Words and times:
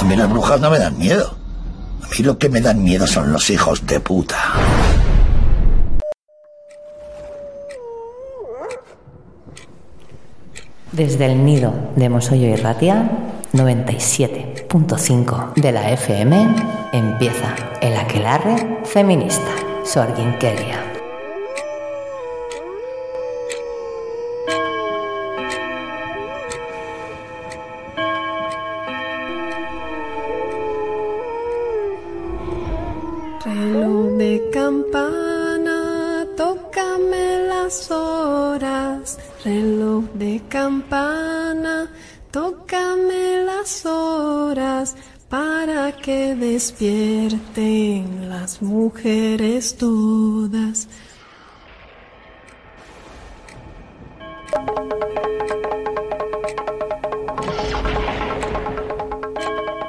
A 0.00 0.04
mí 0.04 0.16
las 0.16 0.30
brujas 0.30 0.58
no 0.58 0.70
me 0.70 0.78
dan 0.78 0.96
miedo. 0.96 1.36
A 2.02 2.08
mí 2.08 2.24
lo 2.24 2.38
que 2.38 2.48
me 2.48 2.62
dan 2.62 2.82
miedo 2.82 3.06
son 3.06 3.30
los 3.32 3.50
hijos 3.50 3.86
de 3.86 4.00
puta. 4.00 4.38
Desde 10.92 11.26
el 11.26 11.44
nido 11.44 11.74
de 11.96 12.08
Mosollo 12.08 12.48
y 12.48 12.56
Ratia, 12.56 13.10
97.5 13.52 15.52
de 15.54 15.72
la 15.72 15.90
FM, 15.90 16.56
empieza 16.92 17.54
el 17.82 17.94
aquelarre 17.94 18.78
feminista. 18.84 19.50
Sorginkeria. 19.84 20.89
Despierten 46.52 48.28
las 48.28 48.60
mujeres 48.60 49.76
todas. 49.76 50.88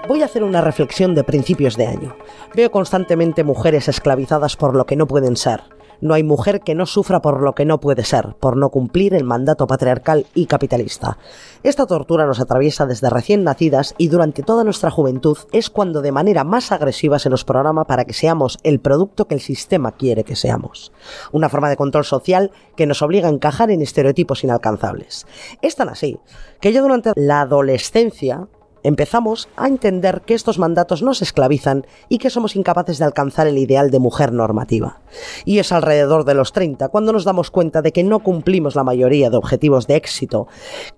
Voy 0.08 0.22
a 0.22 0.26
hacer 0.26 0.44
una 0.44 0.62
reflexión 0.62 1.16
de 1.16 1.24
principios 1.24 1.78
de 1.78 1.88
año. 1.88 2.16
Veo 2.54 2.70
constantemente 2.70 3.44
mujeres 3.44 3.88
esclavizadas 3.88 4.56
por 4.56 4.76
lo 4.76 4.86
que 4.86 4.96
no 4.96 5.08
pueden 5.08 5.38
ser. 5.38 5.62
No 6.02 6.14
hay 6.14 6.24
mujer 6.24 6.62
que 6.62 6.76
no 6.76 6.86
sufra 6.86 7.22
por 7.22 7.42
lo 7.42 7.54
que 7.54 7.66
no 7.66 7.80
puede 7.80 8.04
ser, 8.04 8.36
por 8.40 8.58
no 8.58 8.70
cumplir 8.70 9.14
el 9.14 9.24
mandato 9.24 9.68
patriarcal 9.68 10.26
y 10.34 10.48
capitalista. 10.48 11.18
Esta 11.64 11.86
tortura 11.86 12.26
nos 12.26 12.40
atraviesa 12.40 12.86
desde 12.86 13.10
recién 13.10 13.44
nacidas 13.44 13.94
y 13.98 14.08
durante 14.08 14.44
toda 14.44 14.64
nuestra 14.64 14.92
juventud 14.92 15.38
es 15.52 15.70
cuando 15.70 16.02
de 16.02 16.12
manera 16.12 16.44
más 16.44 16.72
agresiva 16.72 17.20
se 17.20 17.30
nos 17.30 17.46
programa 17.46 17.86
para 17.86 18.06
que 18.06 18.14
seamos 18.14 18.58
el 18.64 18.80
producto 18.80 19.26
que 19.26 19.36
el 19.36 19.42
sistema 19.42 19.92
quiere 19.92 20.24
que 20.24 20.36
seamos. 20.36 20.92
Una 21.32 21.50
forma 21.50 21.70
de 21.70 21.78
control 21.78 22.06
social 22.06 22.52
que 22.76 22.88
nos 22.88 23.02
obliga 23.02 23.28
a 23.28 23.32
encajar 23.32 23.72
en 23.72 23.82
estereotipos 23.82 24.44
inalcanzables. 24.44 25.28
Es 25.62 25.76
tan 25.76 25.90
así 25.90 26.20
que 26.60 26.74
yo 26.74 26.82
durante 26.82 27.12
la 27.16 27.42
adolescencia 27.42 28.48
empezamos 28.84 29.50
a 29.56 29.68
entender 29.68 30.22
que 30.22 30.34
estos 30.34 30.60
mandatos 30.60 31.02
nos 31.02 31.22
esclavizan 31.22 31.86
y 32.10 32.18
que 32.18 32.30
somos 32.30 32.56
incapaces 32.56 32.98
de 32.98 33.06
alcanzar 33.06 33.48
el 33.48 33.58
ideal 33.58 33.92
de 33.92 34.00
mujer 34.00 34.32
normativa. 34.32 35.00
Y 35.46 35.60
es 35.60 35.72
alrededor 35.72 36.26
de 36.26 36.34
los 36.34 36.54
30 36.54 36.90
cuando 36.90 37.14
nos 37.14 37.26
damos 37.26 37.52
cuenta 37.52 37.82
de 37.82 37.92
que 37.92 38.04
no 38.04 38.20
cumplimos 38.20 38.76
la 38.76 38.84
mayoría 38.84 39.30
de 39.30 39.38
objetivos 39.38 39.88
de 39.88 39.96
éxito 39.96 40.48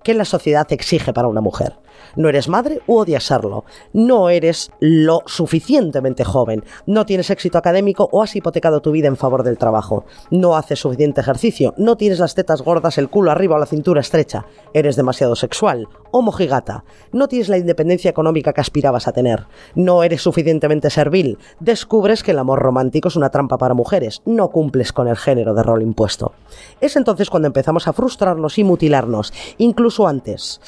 que 0.04 0.14
la 0.14 0.26
sociedad 0.26 0.72
exige 0.72 1.14
para 1.14 1.28
una 1.28 1.42
mujer. 1.42 1.78
No 2.16 2.30
eres 2.30 2.48
madre 2.50 2.82
u 2.88 2.98
odias 2.98 3.24
serlo. 3.24 3.66
No 3.94 4.30
eres 4.30 4.72
lo 4.80 5.22
suficientemente 5.26 6.24
joven. 6.24 6.64
No 6.86 7.06
tienes 7.06 7.30
éxito 7.30 7.58
académico 7.58 8.10
o 8.12 8.22
has 8.24 8.36
hipotecado 8.36 8.82
tu 8.82 8.92
vida 8.92 9.08
en 9.08 9.18
favor 9.18 9.44
del 9.44 9.58
trabajo. 9.58 10.06
No 10.32 10.56
haces 10.56 10.80
suficiente 10.80 11.22
ejercicio. 11.22 11.74
No 11.78 11.98
tienes 11.98 12.20
las 12.20 12.36
tetas 12.36 12.62
gordas, 12.62 12.98
el 12.98 13.10
culo 13.10 13.32
arriba 13.32 13.56
o 13.56 13.60
la 13.60 13.66
cintura 13.66 14.02
estrecha. 14.02 14.46
Eres 14.74 14.96
demasiado 14.96 15.36
sexual 15.36 15.88
o 16.12 16.22
mojigata. 16.22 16.84
No 17.12 17.28
tienes 17.28 17.50
la 17.50 17.58
independencia 17.58 18.10
económica 18.10 18.54
que 18.54 18.62
aspirabas 18.62 19.08
a 19.08 19.14
tener. 19.14 19.46
No 19.76 20.04
eres 20.04 20.22
suficientemente 20.22 20.90
servil. 20.90 21.38
Descubres 21.60 22.24
que 22.24 22.32
el 22.32 22.40
amor 22.40 22.60
romántico 22.60 23.08
es 23.08 23.16
una 23.16 23.30
trampa 23.30 23.58
para 23.58 23.74
mujeres. 23.74 24.22
No 24.26 24.50
cumples 24.50 24.94
con 24.94 25.08
el 25.08 25.18
género 25.18 25.54
de 25.54 25.64
rol 25.64 25.82
impuesto. 25.82 26.34
Es 26.82 26.96
entonces 26.96 27.30
cuando 27.30 27.48
empezamos 27.48 27.88
a 27.88 27.94
frustrarnos 27.94 28.58
y 28.58 28.64
mutilarnos, 28.64 29.34
incluso 29.58 30.08
antes. 30.08 30.62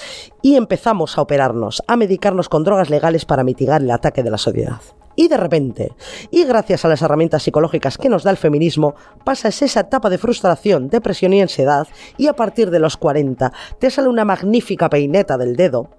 Y 0.46 0.58
empezamos 0.58 1.18
a 1.18 1.24
operarnos, 1.24 1.82
a 1.88 1.98
medicarnos 1.98 2.50
con 2.50 2.64
drogas 2.64 2.92
legales 2.92 3.26
para 3.26 3.44
mitigar 3.44 3.82
el 3.82 3.90
ataque 3.90 4.22
de 4.22 4.30
la 4.30 4.38
sociedad. 4.38 4.80
Y 5.16 5.28
de 5.28 5.38
repente, 5.38 5.94
y 6.30 6.44
gracias 6.44 6.86
a 6.86 6.88
las 6.88 7.02
herramientas 7.02 7.42
psicológicas 7.42 7.98
que 7.98 8.10
nos 8.10 8.22
da 8.22 8.30
el 8.30 8.38
feminismo, 8.38 8.94
pasas 9.24 9.60
esa 9.64 9.80
etapa 9.80 10.08
de 10.12 10.20
frustración, 10.20 10.88
depresión 10.88 11.34
y 11.34 11.42
ansiedad, 11.42 11.88
y 12.20 12.28
a 12.28 12.36
partir 12.36 12.70
de 12.70 12.78
los 12.78 12.96
40 12.96 13.52
te 13.80 13.90
sale 13.90 14.08
una 14.08 14.24
magnífica 14.24 14.88
peineta 14.88 15.36
del 15.36 15.56
dedo, 15.56 15.90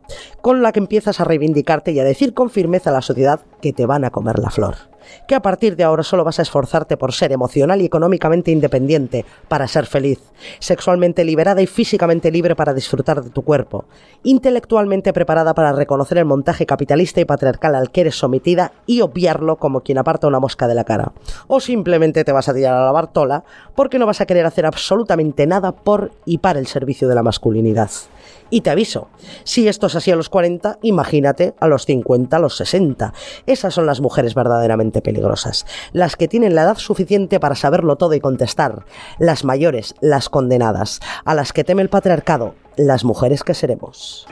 con 0.42 0.62
la 0.62 0.70
que 0.70 0.78
empiezas 0.78 1.18
a 1.18 1.24
reivindicarte 1.24 1.90
y 1.90 1.98
a 1.98 2.04
decir 2.04 2.32
con 2.32 2.48
firmeza 2.48 2.90
a 2.90 2.92
la 2.92 3.02
sociedad 3.02 3.40
que 3.60 3.72
te 3.72 3.84
van 3.84 4.04
a 4.04 4.10
comer 4.10 4.38
la 4.38 4.50
flor 4.50 4.76
que 5.26 5.34
a 5.34 5.42
partir 5.42 5.76
de 5.76 5.84
ahora 5.84 6.02
solo 6.02 6.24
vas 6.24 6.38
a 6.38 6.42
esforzarte 6.42 6.96
por 6.96 7.12
ser 7.12 7.32
emocional 7.32 7.80
y 7.80 7.86
económicamente 7.86 8.50
independiente, 8.50 9.24
para 9.48 9.68
ser 9.68 9.86
feliz, 9.86 10.20
sexualmente 10.58 11.24
liberada 11.24 11.62
y 11.62 11.66
físicamente 11.66 12.30
libre 12.30 12.56
para 12.56 12.74
disfrutar 12.74 13.22
de 13.22 13.30
tu 13.30 13.42
cuerpo, 13.42 13.84
intelectualmente 14.22 15.12
preparada 15.12 15.54
para 15.54 15.72
reconocer 15.72 16.18
el 16.18 16.24
montaje 16.24 16.66
capitalista 16.66 17.20
y 17.20 17.24
patriarcal 17.24 17.74
al 17.74 17.90
que 17.90 18.02
eres 18.02 18.16
sometida 18.16 18.72
y 18.86 19.00
obviarlo 19.00 19.56
como 19.56 19.80
quien 19.80 19.98
aparta 19.98 20.26
una 20.26 20.40
mosca 20.40 20.68
de 20.68 20.74
la 20.74 20.84
cara. 20.84 21.12
O 21.46 21.60
simplemente 21.60 22.24
te 22.24 22.32
vas 22.32 22.48
a 22.48 22.54
tirar 22.54 22.74
a 22.74 22.84
la 22.84 22.92
bartola 22.92 23.44
porque 23.74 23.98
no 23.98 24.06
vas 24.06 24.20
a 24.20 24.26
querer 24.26 24.46
hacer 24.46 24.66
absolutamente 24.66 25.46
nada 25.46 25.72
por 25.72 26.12
y 26.24 26.38
para 26.38 26.58
el 26.58 26.66
servicio 26.66 27.08
de 27.08 27.14
la 27.14 27.22
masculinidad. 27.22 27.90
Y 28.50 28.60
te 28.60 28.70
aviso, 28.70 29.08
si 29.44 29.66
esto 29.68 29.88
es 29.88 29.96
así 29.96 30.10
a 30.10 30.16
los 30.16 30.28
40, 30.28 30.78
imagínate 30.82 31.54
a 31.58 31.66
los 31.66 31.84
50, 31.84 32.36
a 32.36 32.40
los 32.40 32.56
60. 32.56 33.12
Esas 33.46 33.74
son 33.74 33.86
las 33.86 34.00
mujeres 34.00 34.34
verdaderamente 34.34 35.02
peligrosas, 35.02 35.66
las 35.92 36.16
que 36.16 36.28
tienen 36.28 36.54
la 36.54 36.62
edad 36.62 36.78
suficiente 36.78 37.40
para 37.40 37.56
saberlo 37.56 37.96
todo 37.96 38.14
y 38.14 38.20
contestar, 38.20 38.84
las 39.18 39.44
mayores, 39.44 39.94
las 40.00 40.28
condenadas, 40.28 41.00
a 41.24 41.34
las 41.34 41.52
que 41.52 41.64
teme 41.64 41.82
el 41.82 41.88
patriarcado, 41.88 42.54
las 42.76 43.04
mujeres 43.04 43.42
que 43.42 43.54
seremos. 43.54 44.26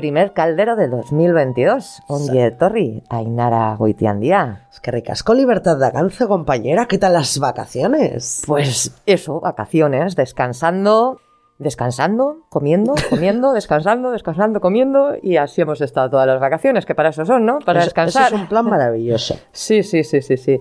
Primer 0.00 0.32
caldero 0.32 0.76
de 0.76 0.88
2022. 0.88 2.00
Ongi 2.08 2.38
etorri, 2.40 3.02
Ainara 3.10 3.76
Goitiandía. 3.76 4.66
Es 4.72 4.80
que 4.80 4.90
ricasco 4.90 5.34
libertad 5.34 5.76
de 5.76 5.84
alcance, 5.84 6.26
compañera. 6.26 6.86
¿Qué 6.86 6.96
tal 6.96 7.12
las 7.12 7.38
vacaciones? 7.38 8.40
Pues 8.46 8.94
eso, 9.04 9.40
vacaciones, 9.40 10.16
descansando, 10.16 11.20
descansando, 11.58 12.46
comiendo, 12.48 12.94
comiendo, 13.10 13.52
descansando, 13.52 14.10
descansando, 14.10 14.62
comiendo 14.62 15.16
y 15.22 15.36
así 15.36 15.60
hemos 15.60 15.82
estado 15.82 16.08
todas 16.08 16.26
las 16.26 16.40
vacaciones, 16.40 16.86
que 16.86 16.94
para 16.94 17.10
eso 17.10 17.26
son, 17.26 17.44
¿no? 17.44 17.58
Para 17.58 17.80
Eso- 17.80 17.88
descansar. 17.88 18.28
Eso 18.28 18.36
es 18.36 18.40
un 18.40 18.48
plan 18.48 18.64
maravilloso. 18.64 19.34
Sí, 19.52 19.82
sí, 19.82 20.02
sí, 20.02 20.22
sí, 20.22 20.38
sí. 20.38 20.58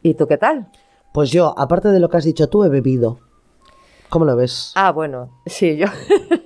¿Y 0.00 0.14
tú 0.14 0.28
qué 0.28 0.38
tal? 0.38 0.68
Pues 1.12 1.32
yo, 1.32 1.58
aparte 1.58 1.88
de 1.88 1.98
lo 1.98 2.08
que 2.08 2.18
has 2.18 2.24
dicho 2.24 2.48
tú, 2.48 2.62
he 2.62 2.68
bebido. 2.68 3.18
¿Cómo 4.10 4.24
lo 4.24 4.34
ves? 4.34 4.72
Ah, 4.74 4.90
bueno, 4.90 5.30
sí, 5.46 5.76
yo. 5.76 5.86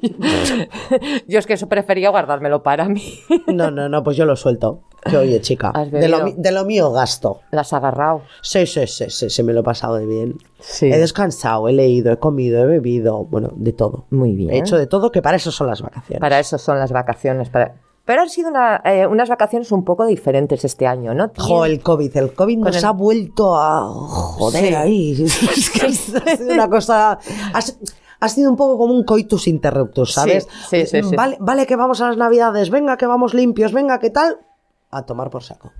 yo 1.26 1.38
es 1.38 1.46
que 1.46 1.54
eso 1.54 1.66
prefería 1.66 2.10
guardármelo 2.10 2.62
para 2.62 2.88
mí. 2.88 3.20
No, 3.46 3.70
no, 3.70 3.88
no, 3.88 4.04
pues 4.04 4.16
yo 4.18 4.26
lo 4.26 4.36
suelto. 4.36 4.82
Que 5.04 5.16
oye, 5.16 5.40
chica, 5.40 5.72
de 5.72 6.52
lo 6.52 6.64
mío 6.64 6.92
gasto. 6.92 7.40
Las 7.50 7.72
has 7.72 7.78
agarrado. 7.78 8.22
Sí, 8.42 8.66
sí, 8.66 8.86
sí, 8.86 9.06
sí, 9.08 9.28
sí, 9.28 9.42
me 9.42 9.52
lo 9.52 9.60
he 9.60 9.62
pasado 9.62 9.96
de 9.96 10.06
bien. 10.06 10.38
Sí. 10.60 10.86
He 10.86 10.98
descansado, 10.98 11.68
he 11.68 11.72
leído, 11.72 12.12
he 12.12 12.18
comido, 12.18 12.62
he 12.62 12.66
bebido, 12.66 13.24
bueno, 13.24 13.50
de 13.54 13.72
todo. 13.72 14.06
Muy 14.10 14.34
bien. 14.34 14.50
He 14.50 14.58
hecho 14.58 14.78
de 14.78 14.86
todo, 14.86 15.10
que 15.10 15.20
para 15.20 15.36
eso 15.36 15.50
son 15.50 15.66
las 15.66 15.82
vacaciones. 15.82 16.20
Para 16.20 16.38
eso 16.38 16.58
son 16.58 16.78
las 16.78 16.92
vacaciones. 16.92 17.50
Para... 17.50 17.76
Pero 18.04 18.20
han 18.22 18.28
sido 18.28 18.50
una- 18.50 18.82
eh, 18.84 19.06
unas 19.06 19.28
vacaciones 19.30 19.72
un 19.72 19.82
poco 19.84 20.04
diferentes 20.04 20.64
este 20.64 20.86
año, 20.86 21.14
¿no? 21.14 21.30
Jo, 21.38 21.64
el 21.64 21.80
COVID, 21.82 22.14
el 22.16 22.34
COVID 22.34 22.58
nos 22.58 22.76
el- 22.76 22.84
ha 22.84 22.90
vuelto 22.90 23.56
a 23.56 23.88
joder 23.88 24.66
Sí. 24.68 24.74
ahí. 24.74 25.24
Es 25.56 25.70
que 25.70 25.86
ha 25.86 25.90
sido 26.36 26.52
una 26.54 26.68
cosa. 26.68 27.18
Ha, 27.54 27.58
s- 27.58 27.78
ha 28.20 28.28
sido 28.28 28.50
un 28.50 28.56
poco 28.56 28.76
como 28.78 28.92
un 28.92 29.04
coitus 29.04 29.48
interruptus, 29.48 30.12
¿sabes? 30.12 30.46
Sí, 30.68 30.84
sí. 30.86 31.00
Vale, 31.16 31.36
vale 31.40 31.66
que 31.66 31.76
vamos 31.76 32.00
a 32.02 32.08
las 32.08 32.16
navidades, 32.18 32.68
venga 32.70 32.96
que 32.98 33.06
vamos 33.06 33.32
limpios, 33.32 33.72
venga 33.72 33.98
que 33.98 34.10
tal. 34.10 34.38
A 34.90 35.02
tomar 35.06 35.30
por 35.30 35.42
saco. 35.42 35.72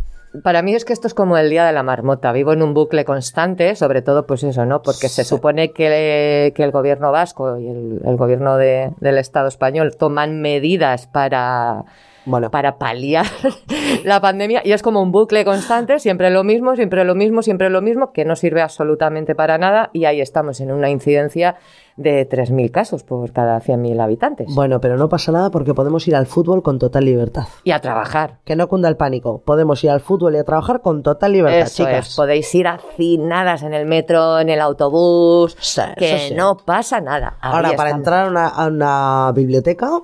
para 0.43 0.63
mí 0.63 0.75
es 0.75 0.85
que 0.85 0.93
esto 0.93 1.07
es 1.07 1.15
como 1.15 1.37
el 1.39 1.49
día 1.49 1.65
de 1.65 1.73
la 1.73 1.85
marmota. 1.85 2.33
Vivo 2.33 2.53
en 2.53 2.63
un 2.63 2.75
bucle 2.75 3.05
constante, 3.05 3.77
sobre 3.77 4.03
todo, 4.03 4.27
pues 4.27 4.43
eso, 4.43 4.65
¿no? 4.67 4.83
Porque 4.83 5.09
se 5.09 5.23
supone 5.23 5.71
que, 5.73 6.53
que 6.57 6.65
el 6.65 6.73
gobierno 6.73 7.13
vasco 7.13 7.57
y 7.57 7.69
el, 7.69 8.01
el 8.05 8.17
gobierno 8.17 8.57
de- 8.57 8.91
del 8.99 9.19
Estado 9.19 9.47
español 9.47 9.95
toman 9.97 10.41
medidas 10.41 11.07
para 11.07 11.85
Bueno, 12.27 12.51
para 12.51 12.79
paliar 12.79 13.27
la 14.05 14.21
pandemia 14.21 14.63
y 14.65 14.73
es 14.73 14.83
como 14.83 15.01
un 15.03 15.13
bucle 15.13 15.45
constante, 15.45 15.99
siempre 15.99 16.31
lo 16.31 16.45
mismo, 16.45 16.75
siempre 16.77 17.05
lo 17.05 17.15
mismo, 17.15 17.43
siempre 17.43 17.71
lo 17.71 17.83
mismo, 17.83 18.13
que 18.13 18.25
no 18.25 18.37
sirve 18.37 18.63
absolutamente 18.63 19.35
para 19.35 19.59
nada 19.59 19.91
y 19.93 20.05
ahí 20.07 20.21
estamos 20.21 20.61
en 20.61 20.73
una 20.73 20.91
incidencia 20.91 21.57
de 21.97 22.29
3.000 22.29 22.71
casos 22.73 23.05
por 23.05 23.33
cada 23.33 23.61
100.000 23.61 24.01
habitantes. 24.03 24.53
bueno, 24.55 24.81
pero 24.81 24.97
no 24.97 25.09
pasa 25.09 25.31
nada 25.31 25.51
porque 25.51 25.75
podemos 25.75 26.09
ir 26.09 26.17
al 26.17 26.27
fútbol 26.27 26.63
con 26.63 26.79
total 26.81 27.05
libertad. 27.05 27.45
Y 27.63 27.71
a 27.71 27.81
trabajar. 27.81 28.39
Que 28.45 28.57
no 28.57 28.69
cunda 28.69 28.89
el 28.89 28.97
pánico. 28.97 29.43
Podemos 29.45 29.85
ir 29.85 29.91
al 29.91 30.01
fútbol 30.01 30.35
y 30.35 30.39
a 30.39 30.45
trabajar 30.45 30.81
con 30.81 31.03
total 31.05 31.33
libertad, 31.33 31.61
Eso 31.69 31.85
chicas. 31.85 32.09
es, 32.09 32.17
podéis 32.17 32.53
ir 32.55 32.67
hacinadas 32.67 33.63
en 33.63 33.75
el 33.75 33.87
metro, 33.87 34.41
en 34.41 34.49
el 34.49 34.61
autobús, 34.61 35.57
Sí, 35.61 35.83
que 35.97 36.19
sí. 36.31 36.35
no 36.35 36.57
pasa 36.57 37.01
nada. 37.01 37.37
Ahí 37.41 37.53
Ahora, 37.55 37.73
para 37.77 37.91
entrar 37.91 38.27
a 38.27 38.29
una, 38.29 38.49
a 38.49 38.67
una 38.67 39.33
biblioteca, 39.33 40.01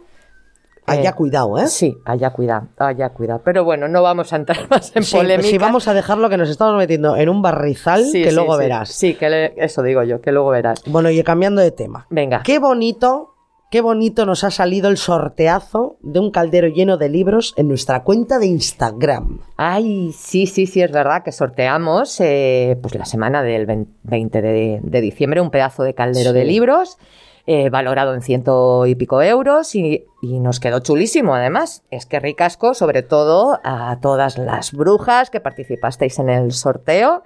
haya 0.86 1.10
Eh, 1.10 1.14
cuidado, 1.14 1.58
¿eh? 1.58 1.66
Sí, 1.68 1.96
haya 2.04 2.30
cuidado, 2.30 2.68
haya 2.78 3.10
cuidado. 3.10 3.42
Pero 3.44 3.64
bueno, 3.64 3.88
no 3.88 4.02
vamos 4.02 4.32
a 4.32 4.36
entrar 4.36 4.68
más 4.70 4.94
en 4.96 5.02
Sí, 5.04 5.16
polémica. 5.16 5.48
sí, 5.48 5.58
vamos 5.58 5.86
a 5.88 5.94
dejarlo 5.94 6.28
que 6.28 6.36
nos 6.36 6.48
estamos 6.48 6.76
metiendo 6.76 7.16
en 7.16 7.28
un 7.28 7.42
barrizal 7.42 8.04
Sí, 8.04 8.22
que 8.22 8.30
sí, 8.30 8.34
luego 8.36 8.56
verás. 8.56 8.88
Sí, 8.90 9.14
que 9.14 9.30
le- 9.30 9.54
eso 9.56 9.82
digo 9.82 10.02
yo, 10.02 10.20
que 10.20 10.32
luego 10.32 10.50
verás. 10.50 10.82
Bueno, 10.86 11.10
y 11.10 11.22
cambiando 11.22 11.60
de 11.60 11.70
tema. 11.70 12.06
Venga. 12.10 12.42
Qué 12.44 12.58
bonito, 12.58 13.34
qué 13.70 13.80
bonito 13.80 14.26
nos 14.26 14.42
ha 14.42 14.50
salido 14.50 14.88
el 14.88 14.96
sorteazo 14.96 15.96
de 16.00 16.18
un 16.18 16.30
caldero 16.32 16.66
lleno 16.68 16.96
de 16.96 17.08
libros 17.08 17.54
en 17.56 17.68
nuestra 17.68 18.02
cuenta 18.02 18.38
de 18.40 18.46
Instagram. 18.46 19.40
Ay, 19.56 20.12
sí, 20.12 20.46
sí, 20.46 20.66
sí, 20.66 20.82
es 20.82 20.90
verdad 20.90 21.22
que 21.22 21.30
sorteamos 21.32 22.20
eh, 22.20 22.76
pues 22.82 22.94
la 22.96 23.04
semana 23.04 23.42
del 23.44 23.66
20 24.02 24.42
de, 24.42 24.80
de 24.82 25.00
diciembre 25.00 25.40
un 25.40 25.50
pedazo 25.50 25.82
de 25.84 25.94
caldero 25.94 26.32
de 26.32 26.44
libros 26.44 26.98
eh, 27.46 27.70
valorado 27.70 28.14
en 28.14 28.22
ciento 28.22 28.86
y 28.86 28.94
pico 28.94 29.22
euros 29.22 29.74
y, 29.74 30.04
y 30.22 30.38
nos 30.40 30.60
quedó 30.60 30.80
chulísimo 30.80 31.34
además. 31.34 31.82
Es 31.90 32.06
que 32.06 32.20
ricasco, 32.20 32.74
sobre 32.74 33.02
todo 33.02 33.58
a 33.64 33.98
todas 34.00 34.38
las 34.38 34.72
brujas 34.72 35.30
que 35.30 35.40
participasteis 35.40 36.18
en 36.18 36.28
el 36.30 36.52
sorteo 36.52 37.22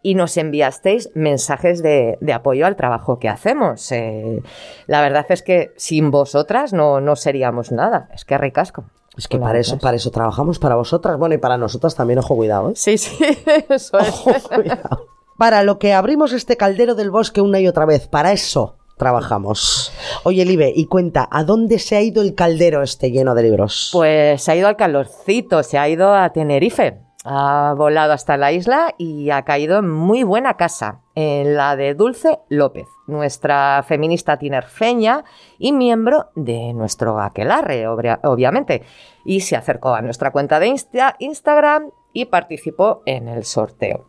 y 0.00 0.14
nos 0.14 0.36
enviasteis 0.36 1.10
mensajes 1.14 1.82
de, 1.82 2.18
de 2.20 2.32
apoyo 2.32 2.66
al 2.66 2.76
trabajo 2.76 3.18
que 3.18 3.28
hacemos. 3.28 3.90
Eh, 3.90 4.40
la 4.86 5.00
verdad 5.00 5.26
es 5.28 5.42
que 5.42 5.72
sin 5.76 6.10
vosotras 6.12 6.72
no, 6.72 7.00
no 7.00 7.16
seríamos 7.16 7.72
nada. 7.72 8.08
Es 8.14 8.24
que 8.24 8.38
ricasco. 8.38 8.84
Es 9.16 9.26
que 9.26 9.38
para 9.38 9.58
eso, 9.58 9.74
es- 9.74 9.82
para 9.82 9.96
eso 9.96 10.12
trabajamos, 10.12 10.60
para 10.60 10.76
vosotras, 10.76 11.18
bueno, 11.18 11.34
y 11.34 11.38
para 11.38 11.56
nosotras 11.58 11.96
también, 11.96 12.20
ojo, 12.20 12.36
cuidado, 12.36 12.70
¿eh? 12.70 12.72
Sí, 12.76 12.96
sí, 12.96 13.18
eso 13.68 13.98
es. 13.98 14.08
Ojo, 14.08 14.30
cuidado. 14.54 15.06
Para 15.36 15.64
lo 15.64 15.80
que 15.80 15.92
abrimos 15.92 16.32
este 16.32 16.56
caldero 16.56 16.94
del 16.94 17.10
bosque 17.10 17.40
una 17.40 17.58
y 17.58 17.66
otra 17.66 17.84
vez, 17.84 18.06
para 18.06 18.30
eso 18.30 18.76
trabajamos. 18.98 19.92
Oye, 20.24 20.44
Libe, 20.44 20.72
y 20.74 20.86
cuenta, 20.86 21.26
¿a 21.30 21.44
dónde 21.44 21.78
se 21.78 21.96
ha 21.96 22.02
ido 22.02 22.20
el 22.22 22.34
caldero 22.34 22.82
este 22.82 23.10
lleno 23.10 23.34
de 23.34 23.44
libros? 23.44 23.90
Pues 23.92 24.42
se 24.42 24.52
ha 24.52 24.56
ido 24.56 24.68
al 24.68 24.76
calorcito, 24.76 25.62
se 25.62 25.78
ha 25.78 25.88
ido 25.88 26.14
a 26.14 26.30
Tenerife. 26.32 27.00
Ha 27.24 27.74
volado 27.76 28.12
hasta 28.12 28.36
la 28.36 28.52
isla 28.52 28.94
y 28.96 29.30
ha 29.30 29.42
caído 29.42 29.78
en 29.80 29.90
muy 29.90 30.22
buena 30.22 30.56
casa, 30.56 31.00
en 31.14 31.56
la 31.56 31.74
de 31.76 31.94
Dulce 31.94 32.38
López, 32.48 32.86
nuestra 33.06 33.84
feminista 33.86 34.38
tinerfeña 34.38 35.24
y 35.58 35.72
miembro 35.72 36.26
de 36.36 36.72
nuestro 36.74 37.20
aquelarre, 37.20 37.86
obviamente. 37.88 38.82
Y 39.24 39.40
se 39.40 39.56
acercó 39.56 39.94
a 39.94 40.00
nuestra 40.00 40.30
cuenta 40.30 40.58
de 40.60 40.68
Insta- 40.68 41.16
Instagram 41.18 41.90
y 42.14 42.26
participó 42.26 43.02
en 43.04 43.28
el 43.28 43.44
sorteo. 43.44 44.06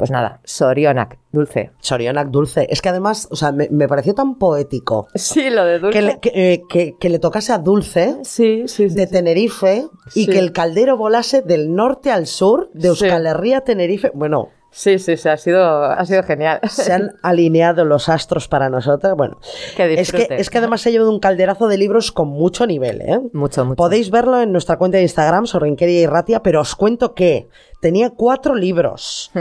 Pues 0.00 0.10
nada, 0.10 0.40
Sorionak, 0.44 1.18
Dulce. 1.30 1.72
Sorionak 1.78 2.28
Dulce. 2.28 2.66
Es 2.70 2.80
que 2.80 2.88
además, 2.88 3.28
o 3.30 3.36
sea, 3.36 3.52
me, 3.52 3.68
me 3.70 3.86
pareció 3.86 4.14
tan 4.14 4.36
poético 4.36 5.08
Sí, 5.14 5.50
lo 5.50 5.62
de 5.66 5.78
Dulce. 5.78 5.98
que 5.98 6.02
le, 6.02 6.18
que, 6.20 6.30
eh, 6.34 6.62
que- 6.70 6.94
que 6.98 7.10
le 7.10 7.18
tocase 7.18 7.52
a 7.52 7.58
Dulce 7.58 8.16
Sí, 8.22 8.62
sí, 8.66 8.88
sí. 8.88 8.94
de 8.94 9.06
Tenerife 9.06 9.84
y 10.14 10.24
que 10.26 10.38
el 10.38 10.52
caldero 10.52 10.96
volase 10.96 11.42
del 11.42 11.74
norte 11.74 12.10
al 12.10 12.26
sur, 12.26 12.70
de. 12.72 12.88
Euskal 12.88 13.26
Herria 13.26 13.58
a 13.58 13.60
Tenerife. 13.60 14.10
Bueno, 14.14 14.48
Sí, 14.72 14.98
sí, 15.00 15.16
sí, 15.16 15.28
ha 15.28 15.36
sido, 15.36 15.84
ha 15.84 16.04
sido 16.06 16.22
genial. 16.22 16.60
se 16.68 16.92
han 16.92 17.12
alineado 17.22 17.84
los 17.84 18.08
astros 18.08 18.46
para 18.48 18.68
nosotras. 18.70 19.14
Bueno, 19.16 19.38
Que 19.76 19.94
es 19.94 20.12
que, 20.12 20.28
es 20.30 20.48
que 20.48 20.58
además 20.58 20.80
se 20.80 20.88
ha 20.88 20.92
llevado 20.92 21.10
un 21.10 21.18
calderazo 21.20 21.66
de 21.68 21.76
libros 21.76 22.12
con 22.12 22.28
mucho 22.28 22.66
nivel, 22.66 23.00
¿eh? 23.00 23.20
Mucho, 23.32 23.64
mucho. 23.64 23.76
Podéis 23.76 24.10
verlo 24.10 24.40
en 24.40 24.52
nuestra 24.52 24.76
cuenta 24.78 24.96
de 24.98 25.02
Instagram, 25.02 25.46
Sorrinqueria 25.46 26.00
y 26.00 26.06
Ratia, 26.06 26.42
pero 26.42 26.60
os 26.60 26.76
cuento 26.76 27.14
que 27.14 27.48
tenía 27.80 28.10
cuatro 28.10 28.54
libros. 28.54 29.32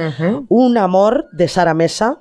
Un 0.50 0.78
amor 0.78 1.28
de 1.32 1.48
Sara 1.48 1.74
Mesa. 1.74 2.20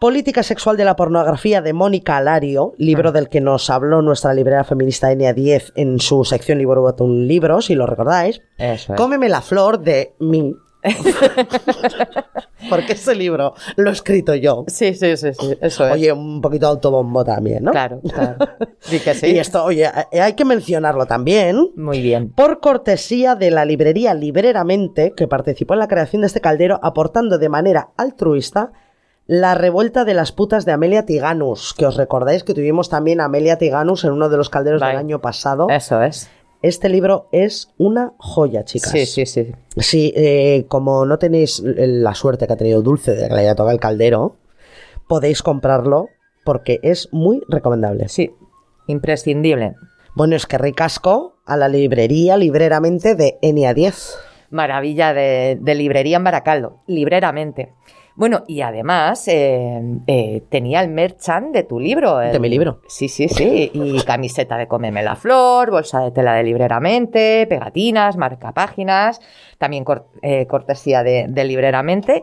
Política 0.00 0.42
sexual 0.42 0.76
de 0.76 0.84
la 0.84 0.96
pornografía 0.96 1.62
de 1.62 1.72
Mónica 1.72 2.16
Alario, 2.16 2.72
libro 2.76 3.10
Ah. 3.10 3.12
del 3.12 3.28
que 3.28 3.40
nos 3.40 3.70
habló 3.70 4.02
nuestra 4.02 4.34
librera 4.34 4.64
feminista 4.64 5.12
Enia 5.12 5.32
10 5.32 5.74
en 5.76 6.00
su 6.00 6.24
sección 6.24 6.58
Libro 6.58 6.80
Botón 6.82 7.28
Libro, 7.28 7.62
si 7.62 7.76
lo 7.76 7.86
recordáis. 7.86 8.42
Eso 8.58 8.94
es. 8.94 8.98
Cómeme 8.98 9.28
la 9.28 9.40
flor 9.42 9.78
de 9.78 10.14
mi. 10.18 10.56
Porque 12.70 12.92
ese 12.94 13.14
libro 13.14 13.54
lo 13.76 13.90
he 13.90 13.92
escrito 13.92 14.34
yo. 14.34 14.64
Sí, 14.66 14.94
sí, 14.94 15.16
sí, 15.16 15.32
sí, 15.32 15.58
eso 15.60 15.86
es. 15.86 15.92
Oye, 15.92 16.12
un 16.12 16.40
poquito 16.40 16.66
de 16.66 16.72
autobombo 16.72 17.24
también, 17.24 17.64
¿no? 17.64 17.72
Claro, 17.72 18.00
claro. 18.00 18.36
Sí 18.80 19.00
que 19.00 19.14
sí. 19.14 19.26
Y 19.32 19.38
esto, 19.38 19.64
oye, 19.64 19.90
eh, 20.10 20.20
hay 20.20 20.34
que 20.34 20.44
mencionarlo 20.44 21.06
también. 21.06 21.70
Muy 21.76 22.00
bien. 22.00 22.30
Por 22.30 22.60
cortesía 22.60 23.34
de 23.34 23.50
la 23.50 23.64
librería 23.64 24.14
Libreramente, 24.14 25.12
que 25.16 25.28
participó 25.28 25.74
en 25.74 25.80
la 25.80 25.88
creación 25.88 26.22
de 26.22 26.26
este 26.26 26.40
caldero, 26.40 26.80
aportando 26.82 27.38
de 27.38 27.48
manera 27.48 27.90
altruista 27.96 28.72
la 29.26 29.54
revuelta 29.54 30.04
de 30.04 30.14
las 30.14 30.32
putas 30.32 30.64
de 30.64 30.72
Amelia 30.72 31.06
Tiganus, 31.06 31.74
que 31.74 31.86
os 31.86 31.96
recordáis 31.96 32.42
que 32.42 32.54
tuvimos 32.54 32.88
también 32.88 33.20
a 33.20 33.26
Amelia 33.26 33.56
Tiganus 33.56 34.04
en 34.04 34.12
uno 34.12 34.28
de 34.28 34.36
los 34.36 34.50
calderos 34.50 34.80
del 34.80 34.96
año 34.96 35.20
pasado. 35.20 35.68
Eso 35.70 36.02
es. 36.02 36.28
Este 36.62 36.88
libro 36.88 37.28
es 37.32 37.70
una 37.76 38.12
joya, 38.18 38.64
chicas. 38.64 38.92
Sí, 38.92 39.04
sí, 39.04 39.26
sí. 39.26 39.52
Sí, 39.76 40.12
eh, 40.16 40.64
como 40.68 41.04
no 41.04 41.18
tenéis 41.18 41.60
la 41.64 42.14
suerte 42.14 42.46
que 42.46 42.52
ha 42.52 42.56
tenido 42.56 42.82
Dulce 42.82 43.14
de 43.16 43.28
que 43.28 43.34
le 43.34 43.40
haya 43.40 43.56
tocado 43.56 43.72
el 43.72 43.80
caldero, 43.80 44.36
podéis 45.08 45.42
comprarlo 45.42 46.08
porque 46.44 46.78
es 46.82 47.08
muy 47.12 47.42
recomendable. 47.48 48.08
Sí. 48.08 48.30
Imprescindible. 48.86 49.74
Bueno, 50.14 50.36
es 50.36 50.46
que 50.46 50.56
ricasco 50.56 51.34
a 51.46 51.56
la 51.56 51.68
librería 51.68 52.36
libreramente 52.36 53.16
de 53.16 53.38
Enia 53.42 53.74
10. 53.74 54.18
Maravilla 54.50 55.14
de, 55.14 55.58
de 55.60 55.74
librería 55.74 56.18
en 56.18 56.24
Baracaldo. 56.24 56.82
Libreramente. 56.86 57.72
Bueno, 58.14 58.44
y 58.46 58.60
además 58.60 59.26
eh, 59.28 59.80
eh, 60.06 60.42
tenía 60.50 60.80
el 60.82 60.88
merchan 60.88 61.50
de 61.52 61.62
tu 61.62 61.80
libro. 61.80 62.20
el- 62.20 62.32
De 62.32 62.38
mi 62.38 62.48
libro. 62.48 62.80
Sí, 62.86 63.08
sí, 63.08 63.28
sí. 63.28 63.70
Y 63.74 64.02
camiseta 64.02 64.56
de 64.56 64.68
Cómeme 64.68 65.02
la 65.02 65.16
Flor, 65.16 65.70
bolsa 65.70 66.00
de 66.00 66.10
tela 66.10 66.34
de 66.34 66.42
Libreramente, 66.44 67.46
pegatinas, 67.48 68.16
marcapáginas, 68.16 69.20
también 69.58 69.84
cor- 69.84 70.06
eh, 70.22 70.46
cortesía 70.46 71.02
de, 71.02 71.26
de 71.28 71.44
Libreramente. 71.44 72.22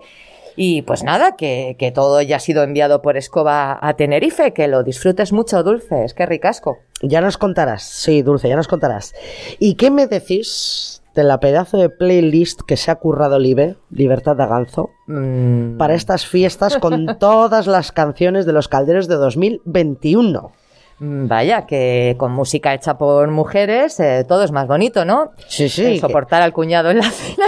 Y 0.56 0.82
pues 0.82 1.04
nada, 1.04 1.38
que, 1.38 1.78
que 1.80 1.92
todo 1.92 2.22
ya 2.22 2.36
ha 2.36 2.40
sido 2.40 2.64
enviado 2.64 3.02
por 3.02 3.16
escoba 3.16 3.80
a 3.82 3.94
Tenerife, 3.96 4.52
que 4.52 4.68
lo 4.68 4.84
disfrutes 4.84 5.32
mucho, 5.32 5.64
Dulce, 5.64 6.04
es 6.04 6.14
que 6.14 6.26
ricasco. 6.26 6.80
Ya 7.02 7.22
nos 7.22 7.38
contarás, 7.38 7.84
sí, 7.84 8.24
Dulce, 8.24 8.50
ya 8.50 8.58
nos 8.58 8.68
contarás. 8.68 9.14
¿Y 9.58 9.76
qué 9.76 9.90
me 9.90 10.06
decís 10.08 10.99
de 11.20 11.26
la 11.26 11.42
pedazo 11.42 11.78
de 11.78 11.90
playlist 11.90 12.62
que 12.62 12.78
se 12.78 12.92
ha 12.92 12.96
currado 12.96 13.40
Libe, 13.40 13.76
Libertad 13.92 14.38
de 14.38 14.48
Ganzo, 14.48 14.90
Mm, 15.10 15.78
para 15.78 15.96
estas 15.96 16.28
fiestas 16.28 16.78
con 16.78 17.08
todas 17.20 17.66
las 17.66 17.92
canciones 17.92 18.46
de 18.46 18.54
los 18.54 18.68
calderos 18.68 19.08
de 19.08 19.16
2021? 19.16 20.52
Mm, 21.00 21.28
Vaya, 21.28 21.66
que 21.66 22.16
con 22.18 22.32
música 22.34 22.74
hecha 22.74 22.98
por 22.98 23.30
mujeres 23.32 24.00
eh, 24.00 24.26
todo 24.28 24.44
es 24.44 24.52
más 24.52 24.68
bonito, 24.68 25.06
¿no? 25.06 25.32
Sí, 25.48 25.70
sí. 25.70 25.84
Eh, 25.86 25.94
que- 25.94 26.00
soportar 26.00 26.42
al 26.42 26.52
cuñado 26.54 26.92
en 26.92 26.98
la 26.98 27.04
cena. 27.12 27.46